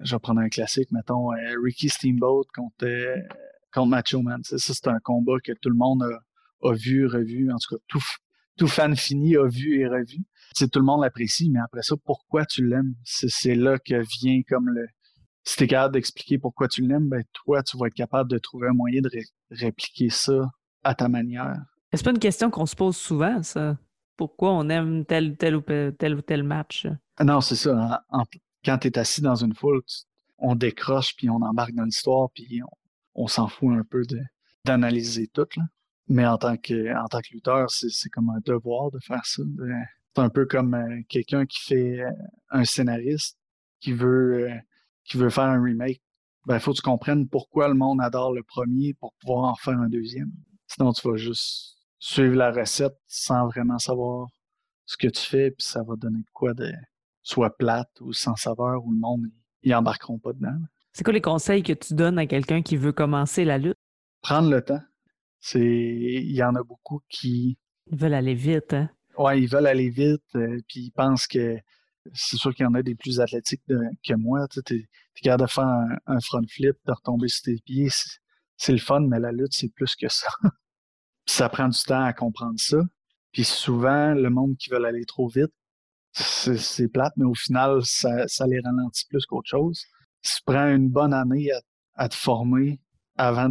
je 0.00 0.14
vais 0.14 0.18
prendre 0.18 0.40
un 0.40 0.48
classique, 0.48 0.90
mettons 0.90 1.32
euh, 1.32 1.54
Ricky 1.62 1.88
Steamboat 1.88 2.44
contre, 2.54 2.84
euh, 2.84 3.16
contre 3.72 3.88
Macho 3.88 4.22
Man. 4.22 4.42
Ça, 4.42 4.56
c'est 4.58 4.88
un 4.88 4.98
combat 5.00 5.38
que 5.44 5.52
tout 5.52 5.68
le 5.68 5.76
monde 5.76 6.02
a 6.02 6.18
a 6.62 6.72
vu, 6.72 7.06
revu, 7.06 7.50
en 7.52 7.56
tout 7.56 7.76
cas, 7.76 7.82
tout, 7.88 8.02
tout 8.56 8.68
fan 8.68 8.96
fini 8.96 9.36
a 9.36 9.46
vu 9.46 9.80
et 9.80 9.86
revu. 9.86 10.24
C'est 10.54 10.70
tout 10.70 10.78
le 10.78 10.84
monde 10.84 11.02
l'apprécie, 11.02 11.50
mais 11.50 11.60
après 11.60 11.82
ça, 11.82 11.96
pourquoi 12.04 12.44
tu 12.44 12.66
l'aimes? 12.66 12.94
C'est 13.04 13.54
là 13.54 13.78
que 13.78 13.94
vient 14.20 14.42
comme 14.48 14.68
le. 14.68 14.86
Si 15.44 15.56
tu 15.56 15.64
es 15.64 15.66
capable 15.66 15.94
d'expliquer 15.94 16.38
pourquoi 16.38 16.68
tu 16.68 16.86
l'aimes, 16.86 17.08
ben 17.08 17.24
toi, 17.32 17.62
tu 17.62 17.76
vas 17.76 17.88
être 17.88 17.94
capable 17.94 18.30
de 18.30 18.38
trouver 18.38 18.68
un 18.68 18.74
moyen 18.74 19.00
de 19.00 19.10
répliquer 19.50 20.08
ça 20.08 20.50
à 20.84 20.94
ta 20.94 21.08
manière. 21.08 21.56
C'est 21.92 22.04
pas 22.04 22.10
une 22.10 22.18
question 22.18 22.50
qu'on 22.50 22.66
se 22.66 22.76
pose 22.76 22.96
souvent, 22.96 23.42
ça? 23.42 23.76
Pourquoi 24.16 24.52
on 24.52 24.68
aime 24.68 25.04
tel, 25.04 25.36
tel 25.36 25.56
ou 25.56 25.62
tel 25.62 26.14
ou 26.14 26.22
tel 26.22 26.42
match? 26.42 26.86
Non, 27.20 27.40
c'est 27.40 27.56
ça. 27.56 28.04
quand 28.64 28.78
tu 28.78 28.88
es 28.88 28.98
assis 28.98 29.20
dans 29.20 29.34
une 29.34 29.54
foule, 29.54 29.82
on 30.38 30.54
décroche, 30.54 31.14
puis 31.16 31.28
on 31.28 31.36
embarque 31.42 31.72
dans 31.72 31.84
l'histoire, 31.84 32.28
puis 32.34 32.60
on, 33.14 33.26
s'en 33.26 33.48
fout 33.48 33.70
un 33.70 33.84
peu 33.84 34.02
d'analyser 34.64 35.28
tout. 35.28 35.46
Là. 35.56 35.64
Mais 36.08 36.26
en 36.26 36.36
tant 36.36 36.56
que, 36.56 36.94
en 36.96 37.06
tant 37.06 37.20
que 37.20 37.32
lutteur, 37.32 37.70
c'est 37.70 38.08
comme 38.10 38.30
un 38.30 38.40
devoir 38.44 38.90
de 38.90 38.98
faire 39.00 39.24
ça. 39.24 39.42
C'est 40.14 40.20
un 40.20 40.28
peu 40.28 40.46
comme 40.46 40.74
euh, 40.74 41.00
quelqu'un 41.08 41.46
qui 41.46 41.60
fait 41.60 42.00
euh, 42.00 42.10
un 42.50 42.64
scénariste 42.64 43.38
qui 43.80 43.92
veut, 43.92 44.50
euh, 44.50 44.54
qui 45.04 45.16
veut 45.16 45.30
faire 45.30 45.44
un 45.44 45.62
remake. 45.62 46.02
Ben, 46.46 46.56
il 46.56 46.60
faut 46.60 46.72
que 46.72 46.76
tu 46.76 46.82
comprennes 46.82 47.28
pourquoi 47.28 47.68
le 47.68 47.74
monde 47.74 48.00
adore 48.02 48.32
le 48.32 48.42
premier 48.42 48.94
pour 48.94 49.14
pouvoir 49.20 49.44
en 49.44 49.54
faire 49.54 49.78
un 49.78 49.88
deuxième. 49.88 50.32
Sinon, 50.66 50.92
tu 50.92 51.08
vas 51.08 51.16
juste 51.16 51.76
suivre 51.98 52.34
la 52.34 52.50
recette 52.50 52.96
sans 53.06 53.46
vraiment 53.46 53.78
savoir 53.78 54.26
ce 54.86 54.96
que 54.96 55.06
tu 55.06 55.22
fais, 55.22 55.50
puis 55.52 55.64
ça 55.64 55.82
va 55.82 55.94
donner 55.96 56.18
de 56.18 56.30
quoi 56.32 56.52
de 56.52 56.72
soit 57.22 57.56
plate 57.56 58.00
ou 58.00 58.12
sans 58.12 58.34
saveur, 58.34 58.84
ou 58.84 58.90
le 58.90 58.98
monde, 58.98 59.22
ils 59.62 59.74
embarqueront 59.74 60.18
pas 60.18 60.32
dedans. 60.32 60.58
C'est 60.92 61.04
quoi 61.04 61.12
les 61.12 61.20
conseils 61.20 61.62
que 61.62 61.72
tu 61.72 61.94
donnes 61.94 62.18
à 62.18 62.26
quelqu'un 62.26 62.60
qui 62.62 62.76
veut 62.76 62.92
commencer 62.92 63.44
la 63.44 63.58
lutte? 63.58 63.78
Prendre 64.20 64.50
le 64.50 64.62
temps. 64.62 64.82
C'est, 65.44 65.58
il 65.60 66.32
y 66.32 66.42
en 66.42 66.54
a 66.54 66.62
beaucoup 66.62 67.00
qui. 67.08 67.58
Ils 67.90 67.98
veulent 67.98 68.14
aller 68.14 68.34
vite, 68.34 68.74
hein? 68.74 68.88
Ouais, 69.18 69.42
ils 69.42 69.48
veulent 69.48 69.66
aller 69.66 69.90
vite, 69.90 70.22
euh, 70.36 70.58
puis 70.68 70.84
ils 70.84 70.92
pensent 70.92 71.26
que 71.26 71.58
c'est 72.14 72.36
sûr 72.36 72.54
qu'il 72.54 72.62
y 72.64 72.66
en 72.66 72.74
a 72.74 72.82
des 72.82 72.94
plus 72.94 73.20
athlétiques 73.20 73.62
que 73.66 74.14
moi. 74.14 74.46
Tu 74.48 74.60
es, 74.76 74.88
capable 75.20 75.48
de 75.48 75.50
faire 75.50 75.68
un, 76.06 76.20
front 76.20 76.42
flip, 76.48 76.76
de 76.86 76.92
retomber 76.92 77.26
sur 77.26 77.42
tes 77.42 77.56
pieds. 77.64 77.88
C'est 78.56 78.72
le 78.72 78.78
fun, 78.78 79.00
mais 79.00 79.18
la 79.18 79.32
lutte, 79.32 79.52
c'est 79.52 79.68
plus 79.68 79.96
que 79.96 80.08
ça. 80.08 80.28
ça 81.26 81.48
prend 81.48 81.68
du 81.68 81.82
temps 81.82 82.04
à 82.04 82.12
comprendre 82.12 82.58
ça. 82.58 82.78
Puis 83.32 83.44
souvent, 83.44 84.14
le 84.14 84.30
monde 84.30 84.56
qui 84.56 84.70
veut 84.70 84.84
aller 84.84 85.04
trop 85.04 85.28
vite, 85.28 85.52
c'est 86.12 86.88
plate, 86.88 87.14
mais 87.16 87.24
au 87.24 87.34
final, 87.34 87.80
ça, 87.84 88.28
ça 88.28 88.46
les 88.46 88.60
ralentit 88.60 89.06
plus 89.08 89.26
qu'autre 89.26 89.48
chose. 89.48 89.84
Si 90.20 90.36
tu 90.36 90.42
prends 90.44 90.68
une 90.68 90.88
bonne 90.88 91.12
année 91.12 91.50
à, 91.94 92.08
te 92.08 92.14
former 92.14 92.80
avant 93.16 93.50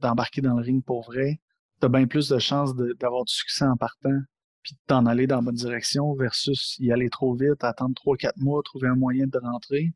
d'embarquer 0.00 0.40
dans 0.40 0.54
le 0.54 0.62
ring 0.62 0.84
pour 0.84 1.04
vrai, 1.04 1.40
tu 1.80 1.86
as 1.86 1.88
bien 1.88 2.06
plus 2.06 2.28
de 2.28 2.38
chances 2.38 2.74
d'avoir 2.74 3.24
du 3.24 3.32
succès 3.32 3.64
en 3.64 3.76
partant 3.76 4.18
puis 4.62 4.74
de 4.74 4.80
t'en 4.86 5.06
aller 5.06 5.26
dans 5.26 5.36
la 5.36 5.42
bonne 5.42 5.54
direction 5.54 6.14
versus 6.14 6.76
y 6.78 6.92
aller 6.92 7.08
trop 7.10 7.34
vite, 7.34 7.62
attendre 7.64 7.94
3-4 7.94 8.32
mois, 8.36 8.62
trouver 8.62 8.88
un 8.88 8.96
moyen 8.96 9.26
de 9.26 9.38
rentrer, 9.38 9.92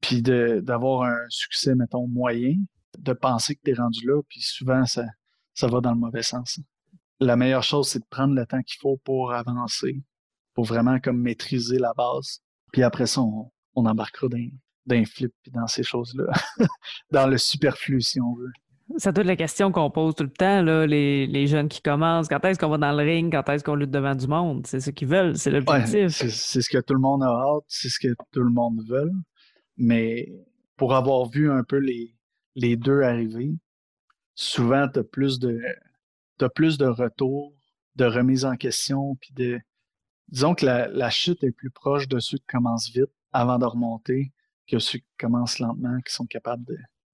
puis 0.00 0.22
d'avoir 0.22 1.02
un 1.02 1.26
succès, 1.28 1.74
mettons, 1.74 2.06
moyen, 2.06 2.54
de 2.98 3.12
penser 3.12 3.56
que 3.56 3.60
tu 3.64 3.70
es 3.70 3.74
rendu 3.74 4.06
là, 4.06 4.20
puis 4.28 4.40
souvent, 4.40 4.84
ça, 4.84 5.04
ça 5.54 5.66
va 5.66 5.80
dans 5.80 5.92
le 5.92 5.98
mauvais 5.98 6.22
sens. 6.22 6.60
La 7.20 7.36
meilleure 7.36 7.62
chose, 7.62 7.88
c'est 7.88 8.00
de 8.00 8.06
prendre 8.10 8.34
le 8.34 8.46
temps 8.46 8.62
qu'il 8.62 8.78
faut 8.80 8.98
pour 8.98 9.32
avancer, 9.32 10.02
pour 10.52 10.64
vraiment 10.64 11.00
comme 11.00 11.20
maîtriser 11.20 11.78
la 11.78 11.92
base. 11.94 12.40
Puis 12.72 12.82
après 12.82 13.06
ça, 13.06 13.22
on, 13.22 13.50
embarquera 13.74 14.28
dans, 14.28 14.50
dans 14.86 15.04
flip 15.06 15.32
puis 15.42 15.50
dans 15.50 15.66
ces 15.66 15.82
choses-là, 15.82 16.26
dans 17.10 17.26
le 17.26 17.38
superflu, 17.38 18.00
si 18.00 18.20
on 18.20 18.34
veut. 18.34 18.52
C'est 18.98 19.14
toute 19.14 19.24
la 19.24 19.36
question 19.36 19.72
qu'on 19.72 19.90
pose 19.90 20.14
tout 20.14 20.24
le 20.24 20.30
temps, 20.30 20.62
là, 20.62 20.86
les, 20.86 21.46
jeunes 21.46 21.68
qui 21.68 21.80
commencent. 21.80 22.28
Quand 22.28 22.44
est-ce 22.44 22.58
qu'on 22.58 22.68
va 22.68 22.76
dans 22.76 22.92
le 22.92 23.02
ring? 23.02 23.32
Quand 23.32 23.48
est-ce 23.48 23.64
qu'on 23.64 23.74
lutte 23.74 23.90
devant 23.90 24.14
du 24.14 24.26
monde? 24.26 24.66
C'est 24.66 24.80
ce 24.80 24.90
qu'ils 24.90 25.08
veulent, 25.08 25.36
c'est 25.36 25.50
l'objectif. 25.50 26.10
c'est 26.10 26.60
ce 26.60 26.68
que 26.68 26.78
tout 26.78 26.94
le 26.94 27.00
monde 27.00 27.22
a 27.22 27.28
hâte, 27.28 27.64
c'est 27.66 27.88
ce 27.88 27.98
que 27.98 28.14
tout 28.30 28.42
le 28.42 28.50
monde 28.50 28.80
veut. 28.86 29.10
Mais 29.78 30.32
pour 30.76 30.94
avoir 30.94 31.28
vu 31.28 31.50
un 31.50 31.64
peu 31.64 31.78
les, 31.78 32.14
les 32.56 32.76
deux 32.76 33.02
arriver, 33.02 33.52
souvent, 34.34 34.86
tu 34.88 34.98
as 34.98 35.04
plus 35.04 35.38
de 35.38 35.60
as 36.40 36.48
plus 36.50 36.76
de 36.76 36.86
retours, 36.86 37.54
de 37.96 38.04
remise 38.04 38.44
en 38.44 38.56
question, 38.56 39.16
puis 39.16 39.32
de. 39.34 39.58
Disons 40.28 40.54
que 40.54 40.66
la, 40.66 40.88
la 40.88 41.10
chute 41.10 41.42
est 41.44 41.52
plus 41.52 41.70
proche 41.70 42.08
de 42.08 42.18
ceux 42.18 42.38
qui 42.38 42.46
commencent 42.46 42.90
vite 42.90 43.10
avant 43.32 43.58
de 43.58 43.64
remonter 43.64 44.32
que 44.66 44.78
ceux 44.78 44.98
qui 44.98 45.04
commencent 45.18 45.58
lentement, 45.58 45.98
qui 46.00 46.12
sont 46.12 46.26
capables 46.26 46.64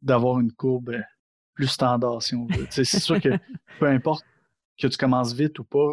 d'avoir 0.03 0.41
une 0.41 0.53
courbe 0.53 0.97
plus 1.61 1.69
standard, 1.69 2.23
si 2.23 2.35
on 2.35 2.47
veut. 2.47 2.67
c'est 2.71 2.85
sûr 2.85 3.21
que 3.21 3.29
peu 3.79 3.87
importe 3.87 4.25
que 4.79 4.87
tu 4.87 4.97
commences 4.97 5.35
vite 5.35 5.59
ou 5.59 5.65
pas, 5.65 5.93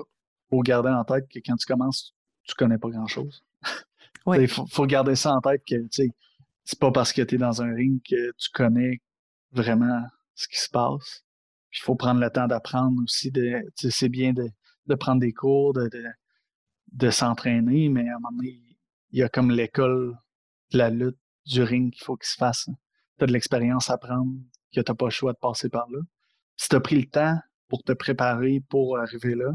faut 0.50 0.62
garder 0.62 0.90
en 0.90 1.04
tête 1.04 1.28
que 1.30 1.40
quand 1.46 1.58
tu 1.58 1.66
commences, 1.66 2.16
tu 2.44 2.56
connais 2.56 2.78
pas 2.78 2.90
grand-chose. 2.90 3.44
Il 4.28 4.48
faut, 4.48 4.86
garder 4.86 5.16
ça 5.16 5.34
en 5.34 5.42
tête 5.42 5.64
que 5.68 5.76
c'est 5.92 6.80
pas 6.80 6.92
parce 6.92 7.12
que 7.12 7.22
tu 7.22 7.36
es 7.36 7.38
dans 7.38 7.62
un 7.62 7.74
ring 7.74 8.02
que 8.02 8.32
tu 8.38 8.50
connais 8.54 9.02
vraiment 9.52 10.04
ce 10.36 10.48
qui 10.48 10.58
se 10.58 10.70
passe. 10.70 11.26
Il 11.74 11.82
faut 11.82 11.96
prendre 11.96 12.22
le 12.22 12.30
temps 12.30 12.48
d'apprendre 12.48 13.02
aussi. 13.04 13.32
De, 13.32 13.62
c'est 13.76 14.10
bien 14.10 14.32
de, 14.34 14.48
de, 14.86 14.96
prendre 14.96 15.20
des 15.20 15.34
cours, 15.34 15.74
de, 15.74 15.88
de, 15.90 16.04
de 16.94 17.10
s'entraîner, 17.10 17.90
mais 17.90 18.08
à 18.08 18.16
un 18.16 18.20
moment 18.20 18.38
donné, 18.38 18.62
il 19.12 19.20
y 19.20 19.24
a 19.24 19.30
comme 19.30 19.52
l'école 19.52 20.18
de 20.72 20.78
la 20.78 20.90
lutte 20.90 21.20
du 21.46 21.64
ring 21.64 21.94
qu'il 21.94 22.04
faut 22.04 22.16
qu'il 22.16 22.28
se 22.28 22.36
fasse. 22.36 22.70
Tu 23.18 23.24
as 23.24 23.28
de 23.28 23.34
l'expérience 23.34 23.90
à 23.90 23.98
prendre, 23.98 24.32
que 24.74 24.82
tu 24.82 24.92
n'as 24.92 24.96
pas 24.96 25.06
le 25.06 25.12
choix 25.12 25.34
de 25.34 25.38
passer 25.38 25.70
par 25.70 25.90
là. 25.90 26.00
Si 26.56 26.70
tu 26.70 26.76
as 26.76 26.80
pris 26.80 27.00
le 27.00 27.10
temps 27.10 27.38
pour 27.68 27.84
te 27.84 27.94
préparer 27.94 28.62
pour 28.70 28.98
arriver 28.98 29.36
là, 29.36 29.52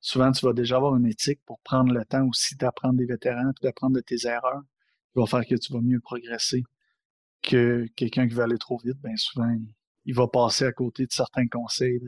souvent 0.00 0.32
tu 0.32 0.44
vas 0.46 0.52
déjà 0.52 0.76
avoir 0.76 0.96
une 0.96 1.06
éthique 1.06 1.40
pour 1.46 1.60
prendre 1.60 1.92
le 1.92 2.04
temps 2.04 2.26
aussi 2.26 2.56
d'apprendre 2.56 2.94
des 2.94 3.06
vétérans 3.06 3.50
et 3.50 3.64
d'apprendre 3.64 3.96
de 3.96 4.00
tes 4.00 4.26
erreurs. 4.26 4.62
qui 5.12 5.20
va 5.20 5.26
faire 5.26 5.46
que 5.46 5.54
tu 5.56 5.72
vas 5.72 5.80
mieux 5.80 6.00
progresser 6.00 6.64
que 7.42 7.86
quelqu'un 7.96 8.28
qui 8.28 8.34
veut 8.34 8.42
aller 8.42 8.58
trop 8.58 8.78
vite. 8.78 8.98
Bien 9.02 9.16
souvent, 9.16 9.54
il 10.04 10.14
va 10.14 10.28
passer 10.28 10.64
à 10.64 10.72
côté 10.72 11.06
de 11.06 11.12
certains 11.12 11.46
conseils 11.48 12.00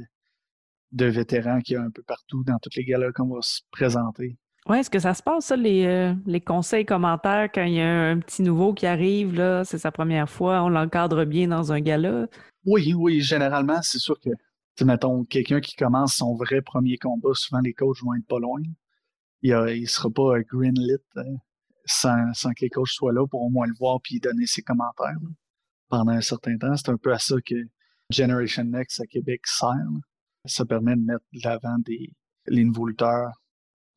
de, 0.93 1.07
vétérans 1.07 1.61
qui 1.61 1.73
y 1.75 1.77
a 1.77 1.83
un 1.83 1.91
peu 1.91 2.03
partout 2.03 2.45
dans 2.45 2.59
toutes 2.59 2.77
les 2.77 2.85
galas 2.85 3.13
qu'on 3.13 3.29
va 3.29 3.43
se 3.43 3.61
présenter. 3.71 4.39
Oui, 4.69 4.79
est-ce 4.79 4.91
que 4.91 4.99
ça 4.99 5.15
se 5.15 5.23
passe, 5.23 5.47
ça, 5.47 5.57
les, 5.57 5.87
euh, 5.87 6.13
les 6.27 6.43
conseils, 6.43 6.85
commentaires, 6.85 7.49
quand 7.51 7.63
il 7.63 7.75
y 7.75 7.81
a 7.81 8.11
un, 8.11 8.19
petit 8.19 8.43
nouveau 8.43 8.75
qui 8.75 8.85
arrive, 8.85 9.35
là, 9.35 9.65
c'est 9.65 9.79
sa 9.79 9.91
première 9.91 10.29
fois, 10.29 10.63
on 10.63 10.69
l'encadre 10.69 11.25
bien 11.25 11.49
dans 11.49 11.73
un 11.73 11.81
gala? 11.81 12.27
Oui, 12.67 12.93
oui, 12.93 13.23
généralement, 13.23 13.81
c'est 13.81 13.99
sûr 13.99 14.21
que, 14.21 14.29
mettons, 14.85 15.25
quelqu'un 15.25 15.61
qui 15.61 15.75
commence 15.75 16.17
son 16.17 16.35
vrai 16.35 16.61
premier 16.61 16.99
combat, 16.99 17.31
souvent 17.33 17.61
les 17.61 17.73
coachs 17.73 18.03
vont 18.03 18.13
être 18.13 18.27
pas 18.27 18.39
loin. 18.39 18.61
Il 19.41 19.55
ne 19.55 19.87
sera 19.87 20.11
pas 20.11 20.41
greenlit 20.43 20.99
euh, 21.17 21.23
sans, 21.87 22.33
que 22.35 22.61
les 22.61 22.69
coachs 22.69 22.89
soient 22.89 23.15
là 23.15 23.27
pour 23.27 23.41
au 23.41 23.49
moins 23.49 23.67
le 23.67 23.75
voir 23.79 24.01
puis 24.03 24.21
donner 24.21 24.45
ses 24.45 24.61
commentaires 24.61 25.17
pendant 25.89 26.13
un 26.13 26.21
certain 26.21 26.59
temps. 26.59 26.77
C'est 26.77 26.91
un 26.91 26.99
peu 26.99 27.15
à 27.15 27.19
ça 27.19 27.37
que 27.41 27.55
Generation 28.11 28.65
Next 28.65 29.01
à 29.01 29.07
Québec 29.07 29.47
sert. 29.47 29.73
Ça 30.45 30.67
permet 30.67 30.95
de 30.95 31.01
mettre 31.01 31.25
l'avant 31.43 31.79
des, 31.79 32.13
les 32.47 32.65
nouveaux 32.65 32.87
lutteurs 32.87 33.31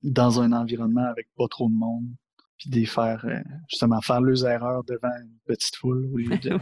dans 0.03 0.41
un 0.41 0.51
environnement 0.51 1.05
avec 1.05 1.27
pas 1.35 1.47
trop 1.47 1.69
de 1.69 1.75
monde, 1.75 2.07
puis 2.57 2.69
de 2.69 2.85
faire 2.85 3.25
euh, 3.25 3.39
justement 3.69 4.01
faire 4.01 4.21
leurs 4.21 4.45
erreurs 4.45 4.83
devant 4.83 5.11
une 5.21 5.37
petite 5.45 5.75
foule 5.75 6.05
au 6.11 6.17
lieu 6.17 6.37
de. 6.37 6.57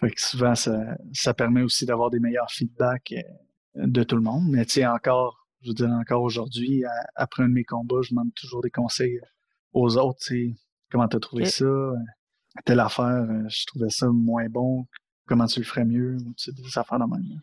fait 0.00 0.10
que 0.10 0.20
souvent, 0.20 0.54
ça, 0.54 0.96
ça 1.12 1.34
permet 1.34 1.62
aussi 1.62 1.86
d'avoir 1.86 2.10
des 2.10 2.18
meilleurs 2.18 2.50
feedbacks 2.50 3.12
euh, 3.12 3.86
de 3.86 4.02
tout 4.02 4.16
le 4.16 4.22
monde. 4.22 4.48
Mais 4.48 4.64
tu 4.64 4.72
sais, 4.72 4.86
encore, 4.86 5.46
je 5.62 5.68
veux 5.68 5.74
dire, 5.74 5.90
encore 5.90 6.22
aujourd'hui, 6.22 6.84
après 7.14 7.42
un 7.42 7.48
de 7.48 7.54
mes 7.54 7.64
combats, 7.64 8.02
je 8.02 8.10
demande 8.10 8.32
toujours 8.34 8.62
des 8.62 8.70
conseils 8.70 9.20
aux 9.72 9.96
autres. 9.96 10.20
Tu 10.20 10.52
sais, 10.52 10.56
comment 10.90 11.08
tu 11.08 11.16
as 11.16 11.20
trouvé 11.20 11.44
ça? 11.46 11.66
Telle 12.64 12.80
affaire, 12.80 13.06
euh, 13.06 13.48
je 13.48 13.64
trouvais 13.66 13.90
ça 13.90 14.08
moins 14.08 14.48
bon. 14.48 14.86
Comment 15.26 15.46
tu 15.46 15.60
le 15.60 15.64
ferais 15.64 15.84
mieux? 15.84 16.16
Tu 16.36 16.50
sais, 16.50 16.52
des 16.52 16.78
affaires 16.78 16.98
de 16.98 17.04
même 17.04 17.40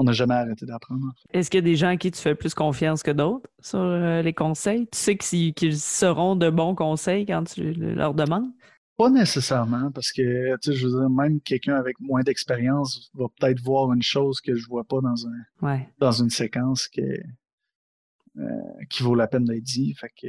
on 0.00 0.04
n'a 0.04 0.12
jamais 0.12 0.34
arrêté 0.34 0.64
d'apprendre. 0.64 1.12
Est-ce 1.30 1.50
qu'il 1.50 1.58
y 1.58 1.62
a 1.62 1.64
des 1.64 1.76
gens 1.76 1.88
à 1.88 1.96
qui 1.98 2.10
tu 2.10 2.18
fais 2.18 2.34
plus 2.34 2.54
confiance 2.54 3.02
que 3.02 3.10
d'autres 3.10 3.50
sur 3.60 3.80
euh, 3.80 4.22
les 4.22 4.32
conseils? 4.32 4.88
Tu 4.90 4.98
sais 4.98 5.16
qu'ils 5.18 5.78
seront 5.78 6.36
de 6.36 6.48
bons 6.48 6.74
conseils 6.74 7.26
quand 7.26 7.44
tu 7.44 7.74
leur 7.74 8.14
demandes? 8.14 8.50
Pas 8.96 9.10
nécessairement, 9.10 9.90
parce 9.92 10.10
que 10.10 10.56
tu 10.56 10.72
sais, 10.72 10.72
je 10.72 10.86
veux 10.86 11.00
dire, 11.00 11.10
même 11.10 11.38
quelqu'un 11.42 11.76
avec 11.76 12.00
moins 12.00 12.22
d'expérience 12.22 13.10
va 13.12 13.26
peut-être 13.38 13.60
voir 13.60 13.92
une 13.92 14.02
chose 14.02 14.40
que 14.40 14.54
je 14.54 14.66
vois 14.68 14.84
pas 14.84 15.00
dans 15.02 15.26
un 15.26 15.78
dans 15.98 16.12
une 16.12 16.30
séquence 16.30 16.88
euh, 16.98 18.42
qui 18.88 19.02
vaut 19.02 19.14
la 19.14 19.26
peine 19.26 19.44
d'être 19.44 19.62
dit. 19.62 19.94
Fait 19.94 20.10
que 20.18 20.28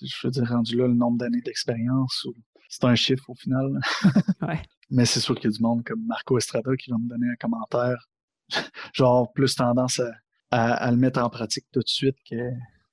je 0.00 0.14
veux 0.22 0.30
dire, 0.30 0.48
rendu 0.48 0.76
là, 0.76 0.86
le 0.86 0.94
nombre 0.94 1.18
d'années 1.18 1.40
d'expérience, 1.40 2.28
c'est 2.68 2.84
un 2.84 2.94
chiffre 2.94 3.28
au 3.28 3.34
final. 3.34 3.80
Mais 4.90 5.04
c'est 5.04 5.20
sûr 5.20 5.34
qu'il 5.34 5.50
y 5.50 5.52
a 5.52 5.56
du 5.56 5.62
monde 5.62 5.82
comme 5.84 6.04
Marco 6.06 6.38
Estrada 6.38 6.76
qui 6.76 6.90
va 6.90 6.96
me 6.98 7.08
donner 7.08 7.28
un 7.28 7.36
commentaire 7.36 8.08
genre 8.92 9.32
plus 9.32 9.54
tendance 9.54 10.00
à, 10.50 10.90
le 10.90 10.96
mettre 10.96 11.20
en 11.22 11.30
pratique 11.30 11.66
tout 11.72 11.80
de 11.80 11.88
suite 11.88 12.16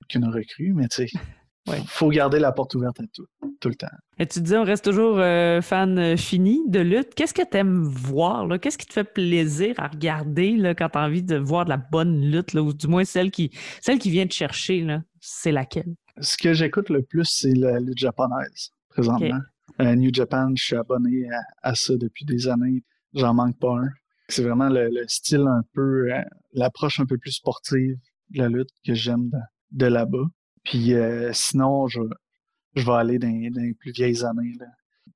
qu'une 0.07 0.25
recrue, 0.25 0.73
mais 0.73 0.87
tu 0.87 1.07
sais. 1.07 1.19
Il 1.67 1.87
faut 1.87 2.09
garder 2.09 2.39
la 2.39 2.51
porte 2.51 2.75
ouverte 2.75 2.99
à 2.99 3.03
tout, 3.13 3.25
tout 3.59 3.69
le 3.69 3.75
temps. 3.75 3.87
Et 4.19 4.25
tu 4.25 4.39
dis, 4.39 4.55
on 4.55 4.63
reste 4.63 4.85
toujours 4.85 5.19
euh, 5.19 5.61
fan 5.61 5.97
euh, 5.99 6.15
fini 6.15 6.61
de 6.67 6.79
lutte. 6.79 7.13
Qu'est-ce 7.13 7.33
que 7.33 7.41
tu 7.41 7.57
aimes 7.57 7.83
voir? 7.83 8.47
Qu'est-ce 8.59 8.77
qui 8.77 8.85
te 8.85 8.93
fait 8.93 9.03
plaisir 9.03 9.75
à 9.77 9.87
regarder 9.87 10.55
là, 10.55 10.73
quand 10.73 10.89
tu 10.89 10.97
as 10.97 11.01
envie 11.01 11.23
de 11.23 11.35
voir 11.35 11.65
de 11.65 11.69
la 11.69 11.77
bonne 11.77 12.21
lutte, 12.21 12.53
là, 12.53 12.61
ou 12.61 12.73
du 12.73 12.87
moins 12.87 13.03
celle 13.03 13.31
qui, 13.31 13.51
celle 13.81 13.99
qui 13.99 14.11
vient 14.11 14.25
te 14.25 14.33
chercher? 14.33 14.85
C'est 15.19 15.51
laquelle? 15.51 15.93
Ce 16.19 16.37
que 16.37 16.53
j'écoute 16.53 16.89
le 16.89 17.03
plus, 17.03 17.25
c'est 17.25 17.53
la 17.53 17.79
lutte 17.79 17.97
japonaise, 17.97 18.71
présentement. 18.89 19.41
Euh, 19.81 19.95
New 19.95 20.11
Japan, 20.13 20.49
je 20.55 20.63
suis 20.63 20.75
abonné 20.75 21.27
à 21.61 21.75
ça 21.75 21.95
depuis 21.97 22.25
des 22.25 22.47
années. 22.47 22.83
J'en 23.13 23.33
manque 23.33 23.59
pas 23.59 23.77
un. 23.77 23.89
C'est 24.29 24.43
vraiment 24.43 24.69
le, 24.69 24.89
style 25.07 25.45
un 25.47 25.61
peu, 25.73 26.13
euh, 26.13 26.21
l'approche 26.53 26.99
un 26.99 27.05
peu 27.05 27.17
plus 27.17 27.31
sportive 27.31 27.97
de 28.31 28.39
la 28.39 28.49
lutte 28.49 28.69
que 28.85 28.93
j'aime 28.93 29.31
de, 29.71 29.85
là-bas. 29.85 30.25
Puis 30.63 30.93
euh, 30.93 31.31
sinon, 31.33 31.87
je, 31.87 32.01
je 32.75 32.85
vais 32.85 32.93
aller 32.93 33.19
dans, 33.19 33.27
les 33.29 33.73
plus 33.73 33.91
vieilles 33.91 34.23
années. 34.25 34.53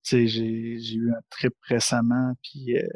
Tu 0.04 0.28
sais, 0.28 0.28
j'ai 0.28 0.96
eu 0.96 1.12
un 1.12 1.20
trip 1.30 1.54
récemment, 1.64 2.34
puis 2.42 2.78
euh, 2.78 2.88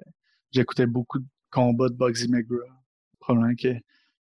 j'écoutais 0.51 0.87
beaucoup 0.87 1.19
de 1.19 1.27
combats 1.51 1.89
de 1.89 1.95
Bugsy 1.95 2.29
McGraw. 2.29 2.59
probablement 3.19 3.55
que, 3.55 3.73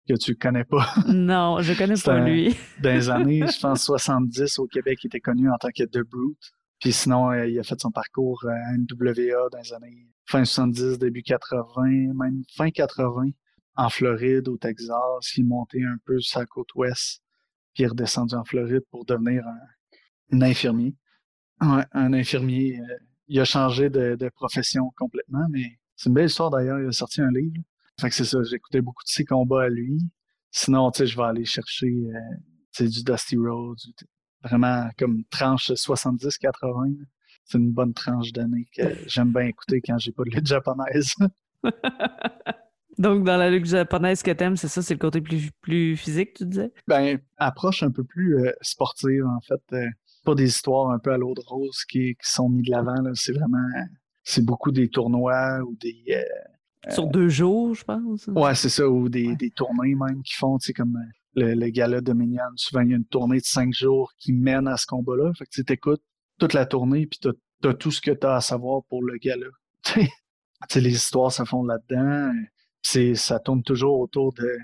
que 0.10 0.16
tu 0.16 0.36
connais 0.36 0.66
pas. 0.66 0.88
Non, 1.08 1.62
je 1.62 1.74
connais 1.74 2.02
pas 2.04 2.28
lui. 2.28 2.56
dans 2.82 2.94
les 2.94 3.10
années, 3.10 3.46
je 3.48 3.60
pense, 3.60 3.84
70 3.84 4.60
au 4.60 4.68
Québec, 4.68 5.00
il 5.04 5.08
était 5.08 5.20
connu 5.20 5.50
en 5.50 5.58
tant 5.58 5.70
que 5.70 5.84
The 5.84 6.00
Brute. 6.00 6.54
Puis 6.84 6.92
sinon, 6.92 7.32
euh, 7.32 7.48
il 7.48 7.58
a 7.58 7.64
fait 7.64 7.80
son 7.80 7.92
parcours 7.92 8.46
à 8.46 8.78
NWA 8.78 9.48
dans 9.50 9.58
les 9.58 9.72
années 9.72 10.10
fin 10.26 10.44
70, 10.44 11.00
début 11.00 11.24
80, 11.24 12.12
même 12.14 12.44
fin 12.58 12.72
80, 12.72 13.30
en 13.78 13.90
Floride, 13.90 14.50
au 14.50 14.58
Texas. 14.58 14.92
Il 15.38 15.46
monté 15.46 15.82
un 15.82 15.96
peu 16.04 16.20
sur 16.20 16.42
la 16.42 16.46
côte 16.46 16.76
ouest, 16.76 17.24
puis 17.74 17.84
il 17.84 17.86
est 17.86 17.88
redescendu 17.88 18.36
en 18.36 18.44
Floride 18.44 18.84
pour 18.92 19.06
devenir 19.06 19.46
un, 20.34 20.42
infirmier. 20.42 20.94
un 21.62 22.12
infirmier. 22.12 22.82
Euh, 22.82 22.98
il 23.30 23.40
a 23.40 23.46
changé 23.46 23.90
de, 23.90 24.30
profession 24.36 24.92
complètement, 24.98 25.48
mais 25.50 25.80
c'est 25.96 26.10
une 26.10 26.16
belle 26.16 26.26
histoire 26.26 26.50
d'ailleurs. 26.50 26.82
Il 26.82 26.88
a 26.90 26.92
sorti 26.92 27.22
un 27.22 27.32
livre. 27.32 27.64
Fait 27.98 28.10
que 28.10 28.16
c'est 28.16 28.26
ça, 28.26 28.40
j'écoutais 28.44 28.82
beaucoup 28.82 29.04
de 29.04 29.10
ses 29.10 29.24
combats 29.24 29.64
à 29.64 29.70
lui. 29.70 30.00
Sinon, 30.52 30.92
tu 30.92 30.98
sais, 30.98 31.08
je 31.08 31.16
vais 31.16 31.24
aller 31.24 31.46
chercher 31.46 31.88
euh, 31.88 32.86
du 32.86 33.04
Dusty 33.06 33.38
Rhodes, 33.38 33.80
vraiment 34.44 34.90
comme 34.98 35.24
tranche 35.30 35.72
70-80. 35.72 36.98
C'est 37.46 37.58
une 37.58 37.72
bonne 37.72 37.94
tranche 37.94 38.32
d'année 38.32 38.68
que 38.76 38.84
j'aime 39.08 39.32
bien 39.32 39.48
écouter 39.48 39.82
quand 39.82 39.98
j'ai 39.98 40.12
pas 40.12 40.24
de 40.24 40.32
lutte 40.32 40.48
japonaise. 40.48 41.14
Donc, 43.00 43.24
dans 43.24 43.38
la 43.38 43.50
lutte 43.50 43.66
japonaise 43.66 44.22
que 44.22 44.32
t'aimes, 44.32 44.56
c'est 44.56 44.68
ça, 44.68 44.82
c'est 44.82 44.94
le 44.94 45.00
côté 45.00 45.20
plus, 45.20 45.50
plus 45.62 45.98
physique, 45.98 46.34
tu 46.36 46.46
disais? 46.46 46.72
Ben, 46.88 47.20
approche 47.38 47.82
un 47.82 47.90
peu 47.90 48.04
plus 48.04 48.38
euh, 48.38 48.52
sportive, 48.62 49.26
en 49.26 49.42
fait. 49.42 49.62
Euh, 49.74 49.88
pas 50.24 50.36
des 50.36 50.48
histoires 50.48 50.92
un 50.92 51.00
peu 51.00 51.12
à 51.12 51.18
l'eau 51.18 51.34
de 51.34 51.42
rose 51.46 51.84
qui, 51.86 52.16
sont 52.22 52.50
mis 52.50 52.62
de 52.62 52.70
l'avant. 52.70 52.96
C'est 53.16 53.34
vraiment, 53.34 53.68
c'est 54.24 54.46
beaucoup 54.46 54.72
des 54.72 54.90
tournois 54.90 55.60
ou 55.62 55.76
des. 55.82 56.04
Euh, 56.10 56.92
Sur 56.92 57.08
deux 57.08 57.30
jours, 57.30 57.74
je 57.74 57.84
pense. 57.84 58.28
Ouais, 58.28 58.54
c'est 58.56 58.70
ça, 58.70 58.88
ou 58.88 59.10
des, 59.10 59.36
des 59.36 59.50
tournées 59.50 59.96
même 59.96 60.22
qui 60.22 60.36
font, 60.36 60.58
tu 60.60 60.68
sais, 60.68 60.74
comme 60.74 60.98
le, 61.36 61.54
le 61.54 61.70
gala 61.70 62.02
Dominion. 62.02 62.42
Souvent, 62.56 62.82
il 62.82 62.92
y 62.92 62.94
a 62.94 62.98
une 62.98 63.06
tournée 63.06 63.40
de 63.40 63.46
cinq 63.46 63.74
jours 63.74 64.12
qui 64.20 64.34
mène 64.34 64.68
à 64.68 64.78
ce 64.78 64.86
combat-là. 64.86 65.32
Fait 65.38 65.46
que 65.46 65.62
tu 65.62 65.74
écoutes 65.74 66.04
toute 66.40 66.54
la 66.54 66.66
tournée, 66.66 67.08
puis 67.08 67.20
tu 67.20 67.30
as, 67.68 67.74
tout 67.74 67.92
ce 67.92 68.02
que 68.02 68.12
tu 68.12 68.28
as 68.28 68.36
à 68.36 68.42
savoir 68.42 68.82
pour 68.90 69.04
le 69.04 69.18
gala. 69.18 69.48
sais, 70.70 70.82
les 70.82 70.94
histoires 70.94 71.32
se 71.32 71.44
font 71.44 71.64
là-dedans. 71.64 72.32
Ça 73.16 73.40
tourne 73.40 73.64
toujours 73.64 74.00
autour 74.00 74.34
de 74.34 74.58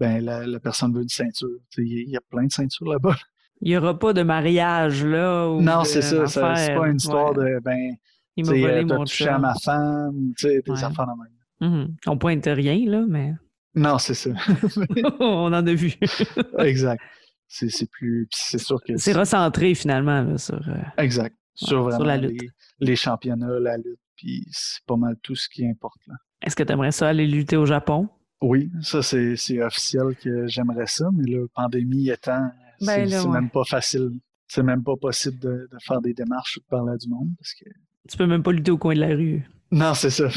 ben, 0.00 0.24
la, 0.24 0.58
personne 0.58 0.92
veut 0.92 1.02
une 1.02 1.08
ceinture. 1.08 1.48
Il 1.78 2.10
y, 2.10 2.16
a 2.16 2.20
plein 2.28 2.46
de 2.46 2.52
ceintures 2.52 2.88
là-bas. 2.88 3.16
Il 3.60 3.68
n'y 3.68 3.76
aura 3.76 3.96
pas 3.96 4.12
de 4.12 4.22
mariage 4.22 5.04
là. 5.04 5.56
non, 5.60 5.84
c'est 5.84 6.02
ça. 6.02 6.26
C'est 6.26 6.40
pas 6.40 6.88
une 6.88 6.96
histoire 6.96 7.34
de 7.34 7.60
ben. 7.62 7.94
Il 8.36 8.46
m'a 8.46 8.52
volé 8.52 8.84
mon 8.84 9.04
touché 9.04 9.28
à 9.28 9.38
ma 9.38 9.54
femme, 9.54 10.32
tu 10.38 10.48
sais, 10.48 10.62
des 10.62 10.84
enfants 10.84 11.04
de 11.04 11.66
même. 11.68 11.84
Mm 11.84 11.94
On 12.06 12.16
pointe 12.16 12.46
rien, 12.46 12.90
là, 12.90 13.04
mais. 13.06 13.34
Non, 13.74 13.98
c'est 13.98 14.14
ça. 14.14 14.30
On 15.20 15.52
en 15.52 15.66
a 15.66 15.74
vu. 15.74 15.94
exact. 16.58 17.02
C'est 17.48 17.90
plus. 17.90 18.28
C'est 18.30 18.58
sûr 18.58 18.78
que. 18.86 18.96
C'est 18.96 19.12
recentré 19.12 19.74
finalement 19.74 20.36
sur. 20.38 20.56
Euh, 20.68 20.82
exact. 20.98 21.36
Sur 21.54 21.82
vraiment 21.82 22.04
la 22.04 22.16
lutte. 22.16 22.50
Les, 22.80 22.96
championnats, 22.96 23.58
la 23.60 23.76
lutte, 23.76 24.00
puis 24.16 24.46
c'est 24.50 24.82
pas 24.86 24.96
mal 24.96 25.16
tout 25.22 25.36
ce 25.36 25.48
qui 25.48 25.66
importe 25.66 26.00
là. 26.06 26.14
Est-ce 26.42 26.56
que 26.56 26.62
tu 26.62 26.72
aimerais 26.72 26.92
ça 26.92 27.08
aller 27.08 27.26
lutter 27.26 27.56
au 27.56 27.66
Japon? 27.66 28.08
Oui, 28.40 28.70
ça 28.80 29.02
c'est 29.02 29.62
officiel 29.62 30.16
que 30.20 30.46
j'aimerais 30.48 30.86
ça, 30.88 31.08
mais 31.12 31.30
la 31.30 31.46
pandémie 31.54 32.08
étant, 32.08 32.50
ben 32.80 33.08
c'est 33.08 33.28
même 33.28 33.50
pas 33.50 33.64
facile. 33.64 34.10
C'est 34.48 34.62
même 34.62 34.82
pas 34.82 34.96
possible 34.96 35.38
de, 35.38 35.68
faire 35.86 36.00
des 36.00 36.12
démarches 36.12 36.56
ou 36.56 36.60
de 36.60 36.66
parler 36.66 36.92
à 36.92 36.96
du 36.96 37.08
monde 37.08 37.28
parce 37.38 37.54
que. 37.54 37.70
Tu 38.08 38.16
peux 38.16 38.26
même 38.26 38.42
pas 38.42 38.50
lutter 38.50 38.72
au 38.72 38.78
coin 38.78 38.94
de 38.94 39.00
la 39.00 39.14
rue. 39.14 39.48
Non, 39.70 39.94
c'est 39.94 40.10
ça. 40.10 40.28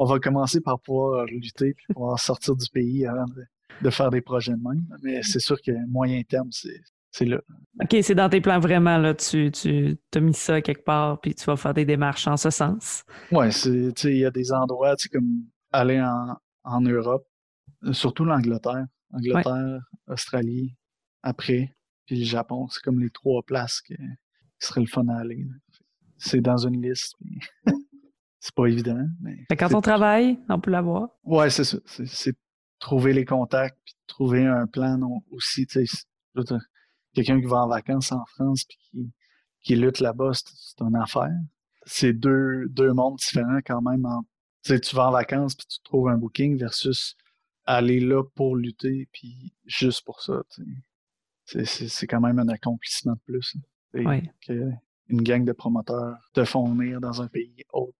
On 0.00 0.06
va 0.06 0.18
commencer 0.18 0.62
par 0.62 0.80
pouvoir 0.80 1.26
lutter 1.26 1.74
puis 1.74 1.84
pouvoir 1.92 2.18
sortir 2.18 2.56
du 2.56 2.66
pays 2.70 3.04
avant 3.04 3.26
de, 3.82 3.90
faire 3.90 4.10
des 4.10 4.22
projets 4.22 4.52
de 4.52 4.66
même. 4.66 4.82
Mais 5.02 5.22
c'est 5.22 5.40
sûr 5.40 5.60
que 5.60 5.72
moyen 5.88 6.22
terme, 6.22 6.48
c'est 6.50 7.26
là. 7.26 7.38
OK, 7.82 7.96
c'est 8.00 8.14
dans 8.14 8.30
tes 8.30 8.40
plans 8.40 8.60
vraiment, 8.60 8.96
là. 8.96 9.12
Tu, 9.12 9.50
tu 9.50 9.98
as 10.14 10.20
mis 10.20 10.32
ça 10.32 10.62
quelque 10.62 10.84
part, 10.84 11.20
puis 11.20 11.34
tu 11.34 11.44
vas 11.44 11.56
faire 11.56 11.74
des 11.74 11.84
démarches 11.84 12.26
en 12.26 12.38
ce 12.38 12.48
sens. 12.48 13.04
Oui, 13.30 13.48
il 14.04 14.16
y 14.16 14.24
a 14.24 14.30
des 14.30 14.52
endroits, 14.52 14.94
comme 15.12 15.44
aller 15.70 16.02
en, 16.64 16.80
Europe, 16.80 17.26
surtout 17.92 18.24
l'Angleterre. 18.24 18.86
Angleterre, 19.12 19.80
Australie, 20.06 20.76
après, 21.22 21.76
puis 22.06 22.20
le 22.20 22.24
Japon. 22.24 22.68
C'est 22.70 22.82
comme 22.82 23.00
les 23.00 23.10
trois 23.10 23.42
places 23.42 23.82
qui 23.82 23.96
seraient 24.58 24.80
le 24.80 24.86
fun 24.86 25.06
à 25.08 25.18
aller. 25.18 25.46
C'est 26.16 26.40
dans 26.40 26.56
une 26.56 26.80
liste. 26.80 27.16
C'est 28.40 28.54
pas 28.54 28.66
évident. 28.66 29.06
Mais 29.20 29.44
quand 29.56 29.74
on 29.74 29.82
travaille, 29.82 30.38
on 30.48 30.58
peut 30.58 30.70
l'avoir. 30.70 31.10
Ouais, 31.24 31.50
c'est 31.50 31.64
ça. 31.64 31.78
C'est 31.86 32.34
trouver 32.78 33.12
les 33.12 33.26
contacts, 33.26 33.78
puis 33.84 33.94
trouver 34.06 34.46
un 34.46 34.66
plan 34.66 34.98
aussi. 35.30 35.66
Quelqu'un 37.14 37.40
qui 37.40 37.46
va 37.46 37.58
en 37.58 37.68
vacances 37.68 38.12
en 38.12 38.24
France 38.24 38.64
puis 38.64 38.78
qui, 38.90 39.12
qui 39.62 39.76
lutte 39.76 40.00
là-bas, 40.00 40.32
c'est 40.32 40.80
une 40.80 40.96
affaire. 40.96 41.28
C'est 41.84 42.14
deux, 42.14 42.66
deux 42.70 42.92
mondes 42.92 43.16
différents 43.16 43.60
quand 43.64 43.82
même. 43.82 44.06
tu 44.64 44.96
vas 44.96 45.08
en 45.08 45.12
vacances 45.12 45.54
puis 45.54 45.66
tu 45.66 45.80
trouves 45.82 46.08
un 46.08 46.16
booking 46.16 46.58
versus 46.58 47.16
aller 47.66 48.00
là 48.00 48.24
pour 48.34 48.56
lutter 48.56 49.08
puis 49.12 49.52
juste 49.66 50.02
pour 50.04 50.22
ça. 50.22 50.42
C'est 51.44 52.06
quand 52.06 52.20
même 52.20 52.38
un 52.38 52.48
accomplissement 52.48 53.14
de 53.14 53.20
plus. 53.26 53.56
Hein. 53.94 54.20
une 55.08 55.22
gang 55.22 55.44
de 55.44 55.52
promoteurs 55.52 56.16
te 56.32 56.44
font 56.44 56.72
venir 56.72 57.00
dans 57.00 57.20
un 57.20 57.26
pays 57.26 57.64
autre 57.72 57.99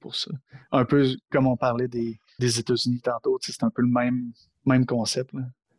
pour 0.00 0.14
ça. 0.14 0.30
Un 0.72 0.84
peu 0.84 1.06
comme 1.30 1.46
on 1.46 1.56
parlait 1.56 1.88
des, 1.88 2.18
des 2.38 2.58
États-Unis 2.58 3.00
tantôt, 3.00 3.38
c'est 3.40 3.62
un 3.62 3.70
peu 3.70 3.82
le 3.82 3.88
même, 3.88 4.32
même 4.64 4.86
concept. 4.86 5.30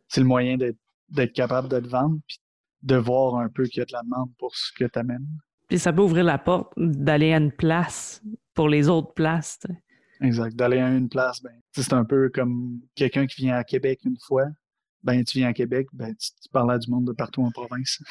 C'est 0.08 0.20
le 0.20 0.26
moyen 0.26 0.56
d'être 0.56 1.32
capable 1.32 1.68
de 1.68 1.80
te 1.80 1.88
vendre 1.88 2.18
puis 2.26 2.38
de 2.82 2.96
voir 2.96 3.36
un 3.36 3.48
peu 3.48 3.64
qu'il 3.64 3.80
y 3.80 3.82
a 3.82 3.86
de 3.86 3.92
la 3.92 4.02
demande 4.02 4.30
pour 4.38 4.54
ce 4.54 4.72
que 4.72 4.84
tu 4.84 4.98
amènes. 4.98 5.26
Puis 5.68 5.78
ça 5.78 5.92
peut 5.92 6.02
ouvrir 6.02 6.24
la 6.24 6.38
porte 6.38 6.72
d'aller 6.76 7.32
à 7.32 7.38
une 7.38 7.50
place 7.50 8.22
pour 8.54 8.68
les 8.68 8.88
autres 8.88 9.12
places. 9.14 9.58
Exact. 10.20 10.54
D'aller 10.54 10.78
à 10.78 10.88
une 10.88 11.08
place, 11.08 11.42
ben, 11.42 11.52
c'est 11.72 11.92
un 11.92 12.04
peu 12.04 12.30
comme 12.30 12.80
quelqu'un 12.94 13.26
qui 13.26 13.42
vient 13.42 13.56
à 13.56 13.64
Québec 13.64 14.00
une 14.04 14.16
fois. 14.18 14.46
Ben, 15.02 15.22
tu 15.24 15.38
viens 15.38 15.48
à 15.48 15.52
Québec, 15.52 15.88
ben, 15.92 16.14
tu, 16.14 16.30
parles 16.50 16.72
à 16.72 16.78
du 16.78 16.90
monde 16.90 17.06
de 17.06 17.12
partout 17.12 17.42
en 17.42 17.50
province. 17.50 18.02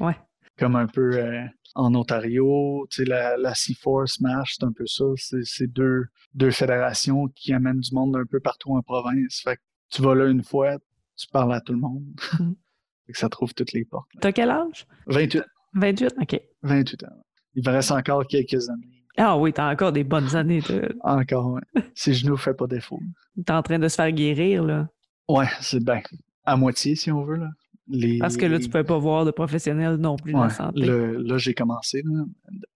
ouais. 0.00 0.16
Comme 0.58 0.76
un 0.76 0.86
peu 0.86 1.16
euh, 1.16 1.44
en 1.74 1.94
Ontario, 1.94 2.86
la, 2.98 3.36
la 3.36 3.52
C4 3.52 4.06
Smash, 4.06 4.56
c'est 4.58 4.64
un 4.64 4.72
peu 4.72 4.86
ça. 4.86 5.04
C'est 5.16 5.66
deux, 5.66 6.06
deux 6.34 6.50
fédérations 6.50 7.28
qui 7.28 7.52
amènent 7.52 7.80
du 7.80 7.94
monde 7.94 8.16
un 8.16 8.26
peu 8.26 8.40
partout 8.40 8.76
en 8.76 8.82
province. 8.82 9.40
Fait 9.42 9.56
que 9.56 9.62
tu 9.90 10.02
vas 10.02 10.14
là 10.14 10.26
une 10.26 10.42
fois, 10.42 10.78
tu 11.16 11.28
parles 11.28 11.54
à 11.54 11.60
tout 11.60 11.72
le 11.72 11.78
monde. 11.78 12.04
Mm. 12.38 12.52
fait 13.06 13.12
que 13.12 13.18
ça 13.18 13.28
trouve 13.28 13.54
toutes 13.54 13.72
les 13.72 13.84
portes. 13.84 14.08
T'as 14.20 14.32
quel 14.32 14.50
âge? 14.50 14.86
28. 15.06 15.44
28, 15.74 16.14
OK. 16.20 16.40
28 16.62 17.04
ans. 17.04 17.06
Il 17.54 17.66
me 17.66 17.72
reste 17.72 17.90
encore 17.90 18.26
quelques 18.26 18.68
années. 18.68 19.04
Ah 19.16 19.36
oui, 19.36 19.52
t'as 19.52 19.72
encore 19.72 19.92
des 19.92 20.04
bonnes 20.04 20.36
années. 20.36 20.62
encore, 21.02 21.54
oui. 21.54 21.82
Si 21.94 22.14
je 22.14 22.30
ne 22.30 22.36
fais 22.36 22.54
pas 22.54 22.66
défaut. 22.66 23.00
T'es 23.44 23.52
en 23.52 23.62
train 23.62 23.78
de 23.78 23.88
se 23.88 23.96
faire 23.96 24.12
guérir, 24.12 24.62
là. 24.62 24.88
Ouais, 25.28 25.48
c'est 25.60 25.82
bien. 25.84 26.00
À 26.44 26.56
moitié, 26.56 26.94
si 26.94 27.10
on 27.10 27.24
veut, 27.24 27.36
là. 27.36 27.48
Parce 28.20 28.36
que 28.36 28.46
là, 28.46 28.58
tu 28.58 28.66
ne 28.66 28.72
peux 28.72 28.84
pas 28.84 28.98
voir 28.98 29.24
de 29.24 29.30
professionnels 29.30 29.96
non 29.96 30.16
plus 30.16 30.32
de 30.32 30.38
la 30.38 30.50
santé. 30.50 30.86
là, 30.86 31.38
j'ai 31.38 31.54
commencé 31.54 32.02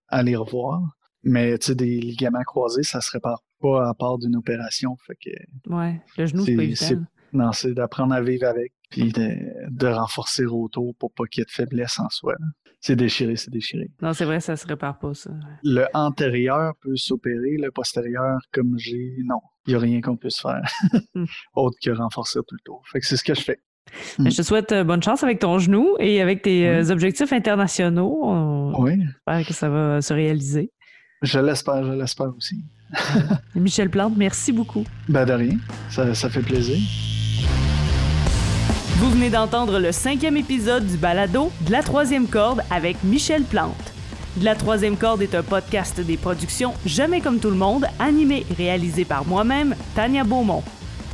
à 0.08 0.22
les 0.22 0.36
revoir. 0.36 0.80
Mais 1.24 1.56
tu 1.58 1.66
sais, 1.66 1.74
des 1.76 2.00
ligaments 2.00 2.42
croisés, 2.42 2.82
ça 2.82 2.98
ne 2.98 3.02
se 3.02 3.12
répare 3.12 3.40
pas 3.60 3.88
à 3.88 3.94
part 3.94 4.18
d'une 4.18 4.34
opération. 4.34 4.96
Fait 5.06 5.14
que, 5.14 5.72
ouais, 5.72 6.00
le 6.18 6.26
genou, 6.26 6.44
c'est 6.44 6.56
pas 6.56 6.64
évident. 6.64 7.04
Non, 7.32 7.52
c'est 7.52 7.72
d'apprendre 7.72 8.12
à 8.12 8.20
vivre 8.20 8.46
avec 8.46 8.72
puis 8.92 9.10
de, 9.10 9.86
renforcer 9.86 10.44
autour 10.44 10.94
pour 10.96 11.12
pas 11.12 11.24
qu'il 11.24 11.40
y 11.40 11.42
ait 11.42 11.46
de 11.46 11.50
faiblesse 11.50 11.98
en 11.98 12.08
soi. 12.10 12.34
C'est 12.80 12.96
déchiré, 12.96 13.36
c'est 13.36 13.50
déchiré. 13.50 13.90
Non, 14.02 14.12
c'est 14.12 14.24
vrai, 14.24 14.40
ça 14.40 14.56
se 14.56 14.66
répare 14.66 14.98
pas, 14.98 15.14
ça. 15.14 15.30
Le 15.62 15.86
antérieur 15.94 16.74
peut 16.80 16.96
s'opérer, 16.96 17.56
le 17.58 17.70
postérieur, 17.70 18.38
comme 18.52 18.76
j'ai, 18.76 19.16
non. 19.24 19.40
Il 19.66 19.70
n'y 19.70 19.76
a 19.76 19.78
rien 19.78 20.00
qu'on 20.00 20.16
puisse 20.16 20.40
faire 20.40 20.60
autre 21.54 21.76
que 21.82 21.90
renforcer 21.90 22.40
tout 22.46 22.54
le 22.54 22.64
tour. 22.64 22.82
Fait 22.90 23.00
que 23.00 23.06
c'est 23.06 23.16
ce 23.16 23.24
que 23.24 23.34
je 23.34 23.42
fais. 23.42 23.60
Je 24.18 24.36
te 24.36 24.42
souhaite 24.42 24.72
euh, 24.72 24.84
bonne 24.84 25.02
chance 25.02 25.22
avec 25.22 25.38
ton 25.38 25.58
genou 25.58 25.96
et 25.98 26.20
avec 26.20 26.42
tes 26.42 26.68
euh, 26.68 26.90
objectifs 26.90 27.32
internationaux. 27.32 28.72
oui. 28.78 29.02
J'espère 29.02 29.46
que 29.46 29.54
ça 29.54 29.68
va 29.68 30.02
se 30.02 30.12
réaliser. 30.12 30.70
Je 31.22 31.38
l'espère, 31.38 31.84
je 31.84 31.92
l'espère 31.92 32.32
aussi. 32.36 32.64
Michel 33.54 33.90
Plante, 33.90 34.14
merci 34.16 34.52
beaucoup. 34.52 34.84
Ben 35.08 35.24
de 35.24 35.32
rien, 35.32 35.56
ça, 35.88 36.14
ça 36.14 36.28
fait 36.28 36.42
plaisir. 36.42 36.76
Vous 38.96 39.10
venez 39.10 39.30
d'entendre 39.30 39.78
le 39.78 39.92
cinquième 39.92 40.36
épisode 40.36 40.86
du 40.86 40.96
balado 40.96 41.50
de 41.66 41.72
la 41.72 41.82
troisième 41.82 42.28
corde 42.28 42.62
avec 42.70 43.02
Michel 43.02 43.42
Plante. 43.42 43.92
De 44.36 44.44
la 44.44 44.54
troisième 44.54 44.96
corde 44.96 45.22
est 45.22 45.34
un 45.34 45.42
podcast 45.42 46.00
des 46.00 46.16
productions 46.16 46.72
Jamais 46.86 47.20
comme 47.20 47.38
tout 47.38 47.50
le 47.50 47.56
monde, 47.56 47.86
animé 47.98 48.46
et 48.50 48.54
réalisé 48.54 49.04
par 49.04 49.26
moi-même, 49.26 49.74
Tania 49.94 50.24
Beaumont. 50.24 50.62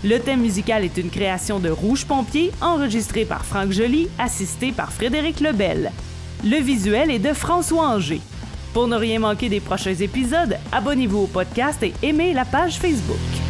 Le 0.05 0.19
thème 0.19 0.43
musical 0.43 0.85
est 0.85 0.97
une 0.97 1.11
création 1.11 1.59
de 1.59 1.71
Rouge 1.71 2.05
Pompier, 2.05 2.53
enregistré 2.61 3.25
par 3.25 3.45
Franck 3.45 3.73
Joly, 3.73 4.09
assisté 4.17 4.71
par 4.71 4.93
Frédéric 4.93 5.41
Lebel. 5.41 5.91
Le 6.45 6.61
visuel 6.63 7.11
est 7.11 7.19
de 7.19 7.33
François 7.33 7.89
Anger. 7.89 8.21
Pour 8.73 8.87
ne 8.87 8.95
rien 8.95 9.19
manquer 9.19 9.49
des 9.49 9.59
prochains 9.59 9.95
épisodes, 9.95 10.57
abonnez-vous 10.71 11.23
au 11.23 11.27
podcast 11.27 11.83
et 11.83 11.93
aimez 12.03 12.33
la 12.33 12.45
page 12.45 12.79
Facebook. 12.79 13.48